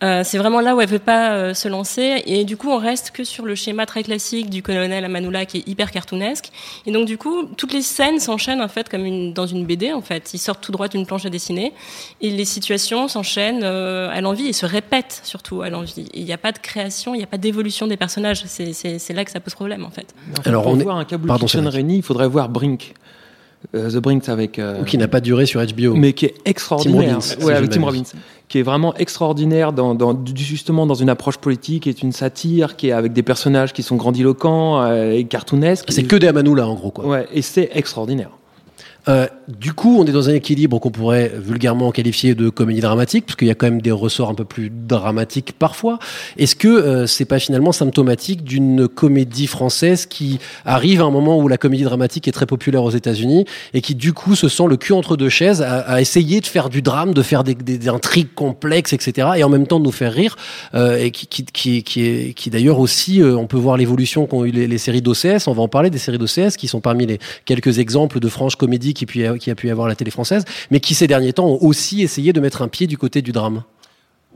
Euh, 0.03 0.21
c'est 0.23 0.37
vraiment 0.37 0.59
là 0.61 0.75
où 0.75 0.81
elle 0.81 0.87
veut 0.89 0.99
pas 0.99 1.31
euh, 1.31 1.53
se 1.55 1.67
lancer. 1.67 2.21
Et 2.27 2.45
du 2.45 2.55
coup 2.55 2.69
on 2.69 2.77
reste 2.77 3.09
que 3.11 3.23
sur 3.23 3.45
le 3.45 3.55
schéma 3.55 3.87
très 3.87 4.03
classique 4.03 4.49
du 4.49 4.61
colonel 4.61 5.03
Amanoula 5.03 5.45
qui 5.47 5.57
est 5.57 5.67
hyper 5.67 5.89
cartoonesque. 5.89 6.51
Et 6.85 6.91
donc 6.91 7.07
du 7.07 7.17
coup 7.17 7.45
toutes 7.57 7.73
les 7.73 7.81
scènes 7.81 8.19
s'enchaînent 8.19 8.61
en 8.61 8.67
fait 8.67 8.89
comme 8.89 9.05
une, 9.05 9.33
dans 9.33 9.47
une 9.47 9.65
BD 9.65 9.93
en 9.93 10.01
fait. 10.03 10.33
Ils 10.35 10.37
sortent 10.39 10.61
tout 10.61 10.71
droit 10.71 10.87
d'une 10.87 11.05
planche 11.07 11.25
à 11.25 11.29
dessiner. 11.31 11.73
Et 12.21 12.29
les 12.29 12.45
situations 12.45 13.07
s'enchaînent 13.07 13.63
euh, 13.63 14.09
à 14.11 14.21
l'envie 14.21 14.47
et 14.47 14.53
se 14.53 14.67
répètent 14.67 15.21
surtout 15.23 15.63
à 15.63 15.69
l'envie. 15.71 16.07
Il 16.13 16.25
n'y 16.25 16.33
a 16.33 16.37
pas 16.37 16.51
de 16.51 16.59
création 16.59 17.15
il 17.15 17.17
n'y 17.17 17.23
a 17.23 17.27
pas 17.27 17.37
d'évolution 17.39 17.87
des 17.87 17.97
personnages. 17.97 18.43
C'est 18.45 19.13
là 19.13 19.25
que 19.25 19.31
ça 19.31 19.39
pose 19.39 19.55
problème 19.55 19.83
en 19.83 19.89
fait. 19.91 20.13
Alors, 20.45 20.63
pour 20.63 20.73
on 20.73 20.79
est- 20.79 20.83
voir 20.83 20.97
un 20.97 21.05
Kabul 21.05 21.27
Pardon, 21.27 21.47
il 21.47 22.03
faudrait 22.03 22.27
voir 22.27 22.49
Brink. 22.49 22.93
Euh, 23.75 23.89
The 23.89 23.97
Brink 23.97 24.29
avec. 24.29 24.59
euh, 24.59 24.83
Qui 24.83 24.97
n'a 24.97 25.07
pas 25.07 25.19
duré 25.19 25.45
sur 25.45 25.59
HBO. 25.61 25.95
mais 25.95 26.13
qui 26.13 26.25
est 26.27 26.35
extraordinaire. 26.45 27.09
Robbins, 27.15 27.21
si 27.21 27.37
Ouais, 27.43 27.53
avec 27.53 27.69
Tim. 27.71 27.81
Robbins. 27.83 28.03
Qui 28.47 28.59
est 28.59 28.63
vraiment 28.63 28.95
extraordinaire 28.95 29.73
dans, 29.73 29.93
dans, 29.95 30.13
du- 30.13 30.41
justement 30.41 30.85
dans 30.85 30.93
une 30.93 31.09
approche 31.09 31.37
politique, 31.37 31.83
qui 31.83 31.89
est 31.89 32.01
une 32.01 32.11
satire, 32.13 32.75
qui 32.77 32.89
est 32.89 32.91
avec 32.93 33.11
des 33.13 33.23
personnages 33.23 33.73
qui 33.73 33.83
sont 33.83 33.95
grandiloquents 33.97 34.81
euh, 34.83 35.11
et 35.11 35.23
cartoonesques. 35.25 35.85
C'est 35.91 36.03
que 36.03 36.15
des 36.15 36.27
Amanoula 36.27 36.67
en 36.67 36.75
gros 36.75 36.91
quoi. 36.91 37.05
Ouais, 37.05 37.27
et 37.33 37.41
c'est 37.41 37.69
extraordinaire. 37.73 38.29
Euh, 39.09 39.27
du 39.47 39.73
coup, 39.73 39.97
on 39.99 40.05
est 40.05 40.11
dans 40.11 40.29
un 40.29 40.33
équilibre 40.33 40.79
qu'on 40.79 40.91
pourrait 40.91 41.31
vulgairement 41.37 41.91
qualifier 41.91 42.35
de 42.35 42.49
comédie 42.49 42.81
dramatique, 42.81 43.25
parce 43.25 43.37
qu'il 43.37 43.47
y 43.47 43.51
a 43.51 43.55
quand 43.55 43.67
même 43.67 43.81
des 43.81 43.91
ressorts 43.91 44.29
un 44.29 44.33
peu 44.33 44.43
plus 44.43 44.69
dramatiques 44.69 45.53
parfois. 45.53 45.99
Est-ce 46.37 46.55
que 46.55 46.67
euh, 46.67 47.07
c'est 47.07 47.25
pas 47.25 47.39
finalement 47.39 47.71
symptomatique 47.71 48.43
d'une 48.43 48.87
comédie 48.87 49.47
française 49.47 50.05
qui 50.05 50.39
arrive 50.65 51.01
à 51.01 51.05
un 51.05 51.11
moment 51.11 51.39
où 51.39 51.47
la 51.47 51.57
comédie 51.57 51.83
dramatique 51.83 52.27
est 52.27 52.33
très 52.33 52.45
populaire 52.45 52.83
aux 52.83 52.91
États-Unis 52.91 53.45
et 53.73 53.81
qui 53.81 53.95
du 53.95 54.11
coup 54.11 54.35
se 54.35 54.49
sent 54.49 54.65
le 54.67 54.75
cul 54.75 54.91
entre 54.91 55.15
deux 55.15 55.29
chaises 55.29 55.61
à, 55.61 55.79
à 55.79 56.01
essayer 56.01 56.41
de 56.41 56.45
faire 56.45 56.69
du 56.69 56.81
drame, 56.81 57.13
de 57.13 57.21
faire 57.21 57.45
des, 57.45 57.55
des, 57.55 57.87
intrigues 57.87 58.33
complexes, 58.35 58.91
etc. 58.91 59.29
Et 59.37 59.43
en 59.43 59.49
même 59.49 59.65
temps 59.65 59.79
de 59.79 59.85
nous 59.85 59.91
faire 59.91 60.11
rire, 60.11 60.35
euh, 60.75 60.97
et 60.97 61.11
qui, 61.11 61.27
qui, 61.27 61.45
qui, 61.45 61.83
qui, 61.83 62.33
qui 62.33 62.49
d'ailleurs 62.49 62.79
aussi, 62.79 63.21
euh, 63.21 63.37
on 63.37 63.47
peut 63.47 63.57
voir 63.57 63.77
l'évolution 63.77 64.25
qu'ont 64.25 64.43
eu 64.43 64.51
les, 64.51 64.67
les 64.67 64.77
séries 64.77 65.01
d'OCS. 65.01 65.47
On 65.47 65.53
va 65.53 65.61
en 65.61 65.69
parler 65.69 65.89
des 65.89 65.97
séries 65.97 66.17
d'OCS 66.17 66.57
qui 66.57 66.67
sont 66.67 66.81
parmi 66.81 67.05
les 67.05 67.19
quelques 67.45 67.79
exemples 67.79 68.19
de 68.19 68.27
franche 68.27 68.57
comédie 68.57 68.93
qui, 69.05 69.51
a 69.51 69.55
pu 69.55 69.69
avoir 69.69 69.87
la 69.87 69.95
télé 69.95 70.11
française, 70.11 70.45
mais 70.71 70.79
qui 70.79 70.95
ces 70.95 71.07
derniers 71.07 71.33
temps 71.33 71.47
ont 71.47 71.61
aussi 71.61 72.01
essayé 72.01 72.33
de 72.33 72.39
mettre 72.39 72.61
un 72.61 72.67
pied 72.67 72.87
du 72.87 72.97
côté 72.97 73.21
du 73.21 73.31
drame. 73.31 73.63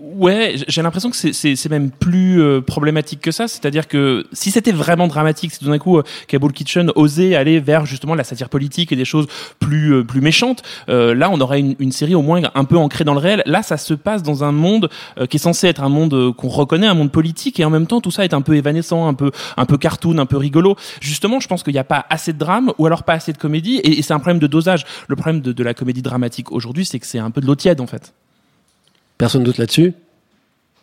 Ouais, 0.03 0.55
j'ai 0.67 0.81
l'impression 0.81 1.11
que 1.11 1.15
c'est 1.15 1.69
même 1.69 1.91
plus 1.91 2.41
euh, 2.41 2.59
problématique 2.59 3.21
que 3.21 3.29
ça. 3.31 3.47
C'est-à-dire 3.47 3.87
que 3.87 4.25
si 4.33 4.49
c'était 4.49 4.71
vraiment 4.71 5.07
dramatique, 5.07 5.51
si 5.51 5.59
tout 5.59 5.65
d'un 5.69 5.77
coup 5.77 5.99
euh, 5.99 6.03
Kabul 6.27 6.51
Kitchen 6.51 6.91
osait 6.95 7.35
aller 7.35 7.59
vers 7.59 7.85
justement 7.85 8.15
la 8.15 8.23
satire 8.23 8.49
politique 8.49 8.91
et 8.91 8.95
des 8.95 9.05
choses 9.05 9.27
plus 9.59 9.93
euh, 9.93 10.03
plus 10.03 10.19
méchantes, 10.19 10.63
euh, 10.89 11.13
là 11.13 11.29
on 11.31 11.39
aurait 11.39 11.59
une, 11.59 11.75
une 11.77 11.91
série 11.91 12.15
au 12.15 12.23
moins 12.23 12.41
un 12.55 12.65
peu 12.65 12.77
ancrée 12.77 13.03
dans 13.03 13.13
le 13.13 13.19
réel. 13.19 13.43
Là, 13.45 13.61
ça 13.61 13.77
se 13.77 13.93
passe 13.93 14.23
dans 14.23 14.43
un 14.43 14.51
monde 14.51 14.89
euh, 15.19 15.27
qui 15.27 15.37
est 15.37 15.39
censé 15.39 15.67
être 15.67 15.83
un 15.83 15.89
monde 15.89 16.13
euh, 16.15 16.33
qu'on 16.33 16.49
reconnaît, 16.49 16.87
un 16.87 16.95
monde 16.95 17.11
politique, 17.11 17.59
et 17.59 17.65
en 17.65 17.69
même 17.69 17.85
temps 17.85 18.01
tout 18.01 18.11
ça 18.11 18.23
est 18.23 18.33
un 18.33 18.41
peu 18.41 18.55
évanescent, 18.55 19.07
un 19.07 19.13
peu 19.13 19.31
un 19.55 19.65
peu 19.65 19.77
cartoon, 19.77 20.17
un 20.17 20.25
peu 20.25 20.37
rigolo. 20.37 20.75
Justement, 20.99 21.39
je 21.39 21.47
pense 21.47 21.61
qu'il 21.61 21.73
n'y 21.73 21.79
a 21.79 21.83
pas 21.83 22.05
assez 22.09 22.33
de 22.33 22.39
drame 22.39 22.73
ou 22.79 22.87
alors 22.87 23.03
pas 23.03 23.13
assez 23.13 23.33
de 23.33 23.37
comédie, 23.37 23.77
et, 23.77 23.99
et 23.99 24.01
c'est 24.01 24.13
un 24.13 24.19
problème 24.19 24.39
de 24.39 24.47
dosage. 24.47 24.85
Le 25.07 25.15
problème 25.15 25.41
de, 25.41 25.51
de 25.51 25.63
la 25.63 25.75
comédie 25.75 26.01
dramatique 26.01 26.51
aujourd'hui, 26.51 26.85
c'est 26.85 26.99
que 26.99 27.05
c'est 27.05 27.19
un 27.19 27.29
peu 27.29 27.39
de 27.39 27.45
l'eau 27.45 27.55
tiède 27.55 27.81
en 27.81 27.87
fait. 27.87 28.13
Personne 29.21 29.43
doute 29.43 29.59
là-dessus? 29.59 29.93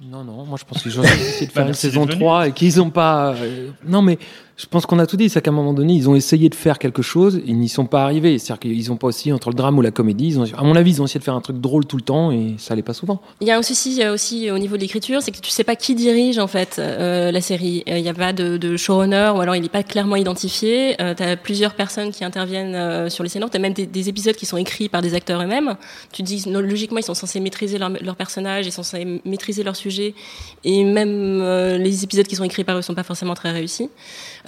Non, 0.00 0.22
non, 0.22 0.44
moi 0.44 0.56
je 0.60 0.64
pense 0.64 0.80
qu'ils 0.80 0.98
ont 1.00 1.02
essayé 1.04 1.46
de 1.48 1.52
faire 1.52 1.62
une 1.62 1.68
merci 1.70 1.80
saison 1.88 2.02
d'être 2.02 2.10
venu. 2.14 2.20
3 2.20 2.46
et 2.48 2.52
qu'ils 2.52 2.76
n'ont 2.76 2.90
pas. 2.90 3.34
euh, 3.34 3.70
Non, 3.84 4.00
mais 4.00 4.16
je 4.58 4.66
pense 4.66 4.86
qu'on 4.86 4.98
a 4.98 5.06
tout 5.06 5.16
dit. 5.16 5.28
C'est 5.28 5.40
qu'à 5.40 5.50
un 5.50 5.54
moment 5.54 5.72
donné, 5.72 5.94
ils 5.94 6.10
ont 6.10 6.16
essayé 6.16 6.48
de 6.48 6.54
faire 6.54 6.80
quelque 6.80 7.00
chose, 7.00 7.40
ils 7.46 7.56
n'y 7.56 7.68
sont 7.68 7.86
pas 7.86 8.02
arrivés. 8.02 8.38
C'est-à-dire 8.38 8.58
qu'ils 8.58 8.88
n'ont 8.88 8.96
pas 8.96 9.06
aussi, 9.06 9.32
entre 9.32 9.50
le 9.50 9.54
drame 9.54 9.78
ou 9.78 9.82
la 9.82 9.92
comédie, 9.92 10.36
à 10.56 10.64
mon 10.64 10.74
avis, 10.74 10.90
ils 10.90 11.02
ont 11.02 11.04
essayé 11.04 11.20
de 11.20 11.24
faire 11.24 11.36
un 11.36 11.40
truc 11.40 11.60
drôle 11.60 11.86
tout 11.86 11.96
le 11.96 12.02
temps 12.02 12.32
et 12.32 12.56
ça 12.58 12.72
allait 12.72 12.82
pas 12.82 12.92
souvent. 12.92 13.22
Il 13.40 13.46
y 13.46 13.52
a 13.52 13.56
un 13.56 13.62
souci 13.62 14.04
aussi 14.08 14.50
au 14.50 14.58
niveau 14.58 14.76
de 14.76 14.80
l'écriture, 14.80 15.22
c'est 15.22 15.30
que 15.30 15.38
tu 15.38 15.50
sais 15.50 15.62
pas 15.62 15.76
qui 15.76 15.94
dirige 15.94 16.38
en 16.38 16.48
fait 16.48 16.76
euh, 16.78 17.30
la 17.30 17.40
série. 17.40 17.84
Euh, 17.88 17.98
Il 17.98 18.02
n'y 18.02 18.08
a 18.08 18.14
pas 18.14 18.32
de, 18.32 18.76
showrunner 18.76 19.32
ou 19.36 19.40
alors 19.40 19.54
il 19.54 19.62
n'est 19.62 19.68
pas 19.68 19.84
clairement 19.84 20.16
identifié. 20.16 21.00
Euh, 21.00 21.14
tu 21.14 21.22
as 21.22 21.36
plusieurs 21.36 21.74
personnes 21.74 22.10
qui 22.10 22.24
interviennent 22.24 23.08
sur 23.10 23.22
les 23.22 23.30
scénarios. 23.30 23.50
Tu 23.50 23.58
as 23.58 23.60
même 23.60 23.72
des, 23.72 23.86
des 23.86 24.08
épisodes 24.08 24.34
qui 24.34 24.46
sont 24.46 24.56
écrits 24.56 24.88
par 24.88 25.02
des 25.02 25.14
acteurs 25.14 25.40
eux-mêmes. 25.40 25.76
Tu 26.12 26.22
te 26.22 26.26
dis 26.26 26.44
logiquement 26.50 26.98
ils 26.98 27.04
sont 27.04 27.14
censés 27.14 27.38
maîtriser 27.38 27.78
leur, 27.78 27.90
leur 27.90 28.16
personnage, 28.16 28.66
ils 28.66 28.72
sont 28.72 28.82
censés 28.82 29.20
maîtriser 29.24 29.62
leur 29.62 29.76
sujet 29.76 30.14
et 30.64 30.82
même 30.82 31.42
les 31.78 32.02
épisodes 32.02 32.26
qui 32.26 32.34
sont 32.34 32.44
écrits 32.44 32.64
par 32.64 32.76
eux 32.76 32.82
sont 32.82 32.94
pas 32.94 33.04
forcément 33.04 33.34
très 33.34 33.52
réussis. 33.52 33.88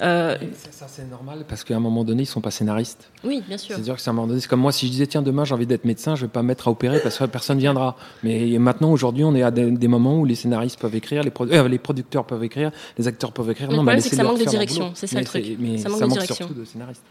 Euh, 0.01 0.35
Ça, 0.71 0.87
c'est 0.87 1.07
normal 1.09 1.45
parce 1.47 1.63
qu'à 1.63 1.75
un 1.75 1.79
moment 1.79 2.03
donné, 2.03 2.23
ils 2.23 2.25
sont 2.25 2.41
pas 2.41 2.49
scénaristes. 2.49 3.09
oui, 3.23 3.43
bien 3.47 3.57
sûr. 3.57 3.75
C'est-à-dire 3.75 3.95
que 3.95 4.01
c'est 4.01 4.09
un 4.09 4.13
moment 4.13 4.27
donné, 4.27 4.39
c'est 4.41 4.47
comme 4.47 4.59
moi, 4.61 4.71
si 4.71 4.87
je 4.87 4.91
disais 4.91 5.05
tiens 5.05 5.21
demain 5.21 5.45
j'ai 5.45 5.53
envie 5.53 5.67
d'être 5.67 5.85
médecin, 5.85 6.15
je 6.15 6.21
vais 6.23 6.27
pas 6.27 6.41
me 6.41 6.47
mettre 6.47 6.67
à 6.67 6.71
opérer 6.71 6.99
parce 6.99 7.17
que 7.19 7.23
personne 7.25 7.59
viendra. 7.59 7.95
Mais 8.23 8.57
maintenant 8.57 8.91
aujourd'hui, 8.91 9.23
on 9.23 9.35
est 9.35 9.43
à 9.43 9.51
des, 9.51 9.69
des 9.69 9.87
moments 9.87 10.17
où 10.17 10.25
les 10.25 10.33
scénaristes 10.35 10.79
peuvent 10.79 10.95
écrire, 10.95 11.21
les, 11.23 11.29
produ- 11.29 11.53
euh, 11.53 11.67
les 11.67 11.77
producteurs 11.77 12.25
peuvent 12.25 12.43
écrire, 12.43 12.71
les 12.97 13.07
acteurs 13.07 13.31
peuvent 13.31 13.49
écrire. 13.51 13.67
Le 13.67 13.75
Non, 13.75 13.83
problème, 13.83 13.97
bah, 13.97 14.01
c'est 14.01 14.09
que 14.09 14.15
ça 14.15 14.23
manque 14.23 14.39
de 14.39 14.45
direction, 14.45 14.91
c'est 14.95 15.05
ça 15.07 15.15
Mais 15.15 15.21
le 15.21 15.27
truc. 15.27 15.45
Mais 15.59 15.77
Ça 15.77 15.83
ça 15.83 15.89
manque 15.89 15.99
manque, 16.01 16.09
de 16.09 16.13
direction. 16.15 16.35
surtout 16.47 16.53
de 16.59 16.65
scénaristes. 16.65 17.01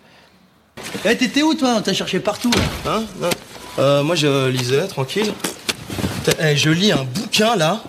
Eh, 1.05 1.17
t'étais 1.17 1.43
où, 1.43 1.55
toi? 1.55 1.77
On 1.79 1.83
t'a 1.83 1.93
cherché 1.93 2.19
partout, 2.21 2.51
là. 2.85 2.97
Hein? 2.97 3.29
Euh, 3.79 4.03
moi, 4.03 4.17
je 4.17 4.49
lisais, 4.49 4.87
tranquille. 4.89 5.33
Eh, 6.43 6.57
je 6.57 6.71
lis 6.71 6.91
un 6.91 7.05
bouquin, 7.05 7.55
là. 7.55 7.83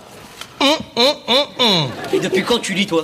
Hum, 0.60 0.68
hum, 0.96 1.36
hum. 1.60 1.90
Et 2.14 2.20
depuis 2.20 2.44
quand 2.44 2.60
tu 2.60 2.74
lis, 2.74 2.86
toi? 2.86 3.04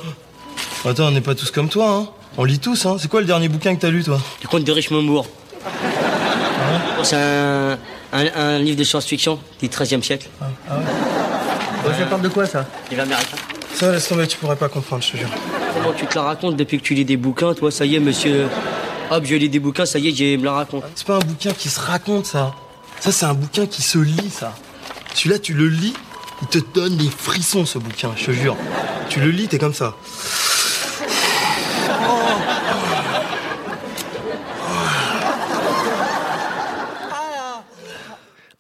Attends, 0.86 1.08
on 1.08 1.12
n'est 1.12 1.22
pas 1.22 1.36
tous 1.36 1.52
comme 1.52 1.70
toi, 1.70 1.90
hein. 1.90 2.08
On 2.38 2.44
lit 2.44 2.60
tous, 2.60 2.86
hein. 2.86 2.98
C'est 3.00 3.08
quoi 3.10 3.20
le 3.22 3.26
dernier 3.26 3.50
bouquin 3.50 3.76
que 3.76 3.82
t'as 3.82 3.90
lu, 3.90 4.04
toi? 4.04 4.20
Le 4.44 4.48
conte 4.48 4.64
de 4.64 4.72
Richemont 4.72 5.02
Moore. 5.02 5.26
Oh, 7.00 7.04
C'est 7.04 7.16
un, 7.16 7.78
un, 8.14 8.26
un 8.36 8.60
livre 8.60 8.78
de 8.78 8.84
science-fiction 8.84 9.40
du 9.62 9.68
XIIIe 9.70 10.04
siècle. 10.04 10.30
Ça 11.98 12.06
parle 12.06 12.22
de 12.22 12.30
quoi, 12.30 12.46
ça? 12.46 12.66
Livre 12.92 13.04
américain. 13.04 13.38
Ça, 13.74 13.92
laisse 13.92 14.08
tomber, 14.08 14.28
tu 14.28 14.38
pourrais 14.38 14.56
pas 14.56 14.70
comprendre, 14.70 15.04
je 15.04 15.12
te 15.12 15.18
jure. 15.18 15.30
Comment 15.74 15.94
tu 15.94 16.06
te 16.06 16.16
la 16.16 16.24
racontes 16.24 16.56
depuis 16.56 16.80
que 16.80 16.84
tu 16.84 16.94
lis 16.96 17.06
des 17.06 17.18
bouquins, 17.18 17.54
toi? 17.54 17.72
Ça 17.72 17.86
y 17.86 17.96
est, 17.96 18.00
monsieur. 18.00 18.48
Hop, 19.10 19.24
je 19.26 19.36
lis 19.36 19.50
des 19.50 19.60
bouquins, 19.60 19.86
ça 19.86 20.00
y 20.00 20.10
est, 20.10 20.16
je 20.16 20.38
me 20.38 20.44
la 20.46 20.54
raconte. 20.54 20.84
C'est 20.96 21.08
pas 21.08 21.16
un 21.16 21.20
bouquin 21.20 21.52
qui 21.52 21.70
se 21.70 21.80
raconte, 21.80 22.26
ça. 22.26 22.54
Ça, 23.00 23.12
c'est 23.12 23.26
un 23.26 23.34
bouquin 23.34 23.66
qui 23.68 23.82
se 23.82 23.98
lit, 24.00 24.30
ça. 24.32 24.54
Celui-là, 25.14 25.40
tu 25.40 25.54
le 25.54 25.68
lis, 25.68 25.94
il 26.42 26.48
te 26.48 26.60
donne 26.74 26.98
des 26.98 27.10
frissons, 27.10 27.66
ce 27.66 27.78
bouquin, 27.78 28.12
je 28.16 28.26
te 28.26 28.32
jure. 28.32 28.58
Tu 29.10 29.20
le 29.20 29.30
lis, 29.30 29.48
t'es 29.48 29.58
comme 29.60 29.74
ça. 29.74 29.96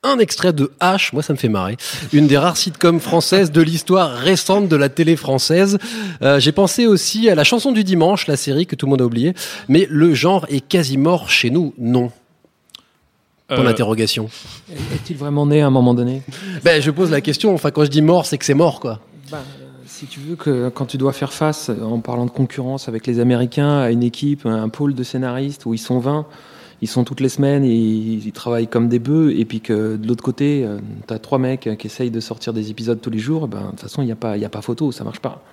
Un 0.07 0.19
extrait 0.19 0.53
de 0.53 0.71
H, 0.79 1.09
moi 1.13 1.21
ça 1.21 1.33
me 1.33 1.37
fait 1.37 1.49
marrer. 1.49 1.75
Une 2.13 2.27
des 2.27 2.37
rares 2.37 2.55
sitcoms 2.57 2.99
françaises 2.99 3.51
de 3.51 3.61
l'histoire 3.61 4.11
récente 4.13 4.69
de 4.69 4.75
la 4.75 4.89
télé 4.89 5.15
française. 5.15 5.77
Euh, 6.21 6.39
J'ai 6.39 6.51
pensé 6.53 6.87
aussi 6.87 7.29
à 7.29 7.35
la 7.35 7.43
chanson 7.43 7.71
du 7.71 7.83
dimanche, 7.83 8.27
la 8.27 8.37
série 8.37 8.65
que 8.65 8.75
tout 8.75 8.85
le 8.85 8.91
monde 8.91 9.01
a 9.01 9.05
oublié. 9.05 9.33
Mais 9.67 9.85
le 9.89 10.13
genre 10.13 10.45
est 10.49 10.61
quasi 10.65 10.97
mort 10.97 11.29
chez 11.29 11.49
nous, 11.49 11.73
non? 11.77 12.11
Pour 13.47 13.59
Euh, 13.59 13.63
l'interrogation. 13.63 14.29
Est-il 14.93 15.17
vraiment 15.17 15.45
né 15.45 15.61
à 15.61 15.67
un 15.67 15.71
moment 15.71 15.93
donné? 15.93 16.21
Ben, 16.63 16.81
je 16.81 16.91
pose 16.91 17.11
la 17.11 17.21
question. 17.21 17.53
Enfin, 17.53 17.71
quand 17.71 17.83
je 17.85 17.89
dis 17.89 18.01
mort, 18.01 18.25
c'est 18.25 18.37
que 18.37 18.45
c'est 18.45 18.53
mort, 18.53 18.79
quoi. 18.79 18.99
Bah, 19.31 19.41
Si 19.85 20.05
tu 20.05 20.19
veux 20.19 20.35
que 20.35 20.69
quand 20.69 20.85
tu 20.85 20.97
dois 20.97 21.13
faire 21.13 21.33
face, 21.33 21.69
en 21.81 21.99
parlant 21.99 22.25
de 22.25 22.29
concurrence 22.31 22.87
avec 22.87 23.07
les 23.07 23.19
Américains, 23.19 23.79
à 23.79 23.89
une 23.89 24.03
équipe, 24.03 24.45
un 24.45 24.69
pôle 24.69 24.93
de 24.93 25.01
scénaristes 25.03 25.65
où 25.65 25.73
ils 25.73 25.79
sont 25.79 25.97
20, 25.99 26.25
ils 26.81 26.87
sont 26.87 27.03
toutes 27.03 27.19
les 27.21 27.29
semaines 27.29 27.63
ils, 27.65 28.25
ils 28.25 28.31
travaillent 28.31 28.67
comme 28.67 28.87
des 28.87 28.99
bœufs, 28.99 29.31
et 29.37 29.45
puis 29.45 29.61
que 29.61 29.95
de 29.95 30.07
l'autre 30.07 30.23
côté, 30.23 30.67
tu 31.07 31.13
as 31.13 31.19
trois 31.19 31.39
mecs 31.39 31.69
qui 31.77 31.87
essayent 31.87 32.11
de 32.11 32.19
sortir 32.19 32.53
des 32.53 32.69
épisodes 32.69 32.99
tous 33.01 33.09
les 33.09 33.19
jours, 33.19 33.47
ben, 33.47 33.61
de 33.65 33.69
toute 33.71 33.79
façon, 33.81 34.01
il 34.01 34.05
n'y 34.05 34.11
a, 34.11 34.15
pas- 34.15 34.37
y 34.37 34.45
a 34.45 34.49
pas 34.49 34.61
photo, 34.61 34.91
ça 34.91 35.03
marche 35.03 35.19
pas. 35.19 35.43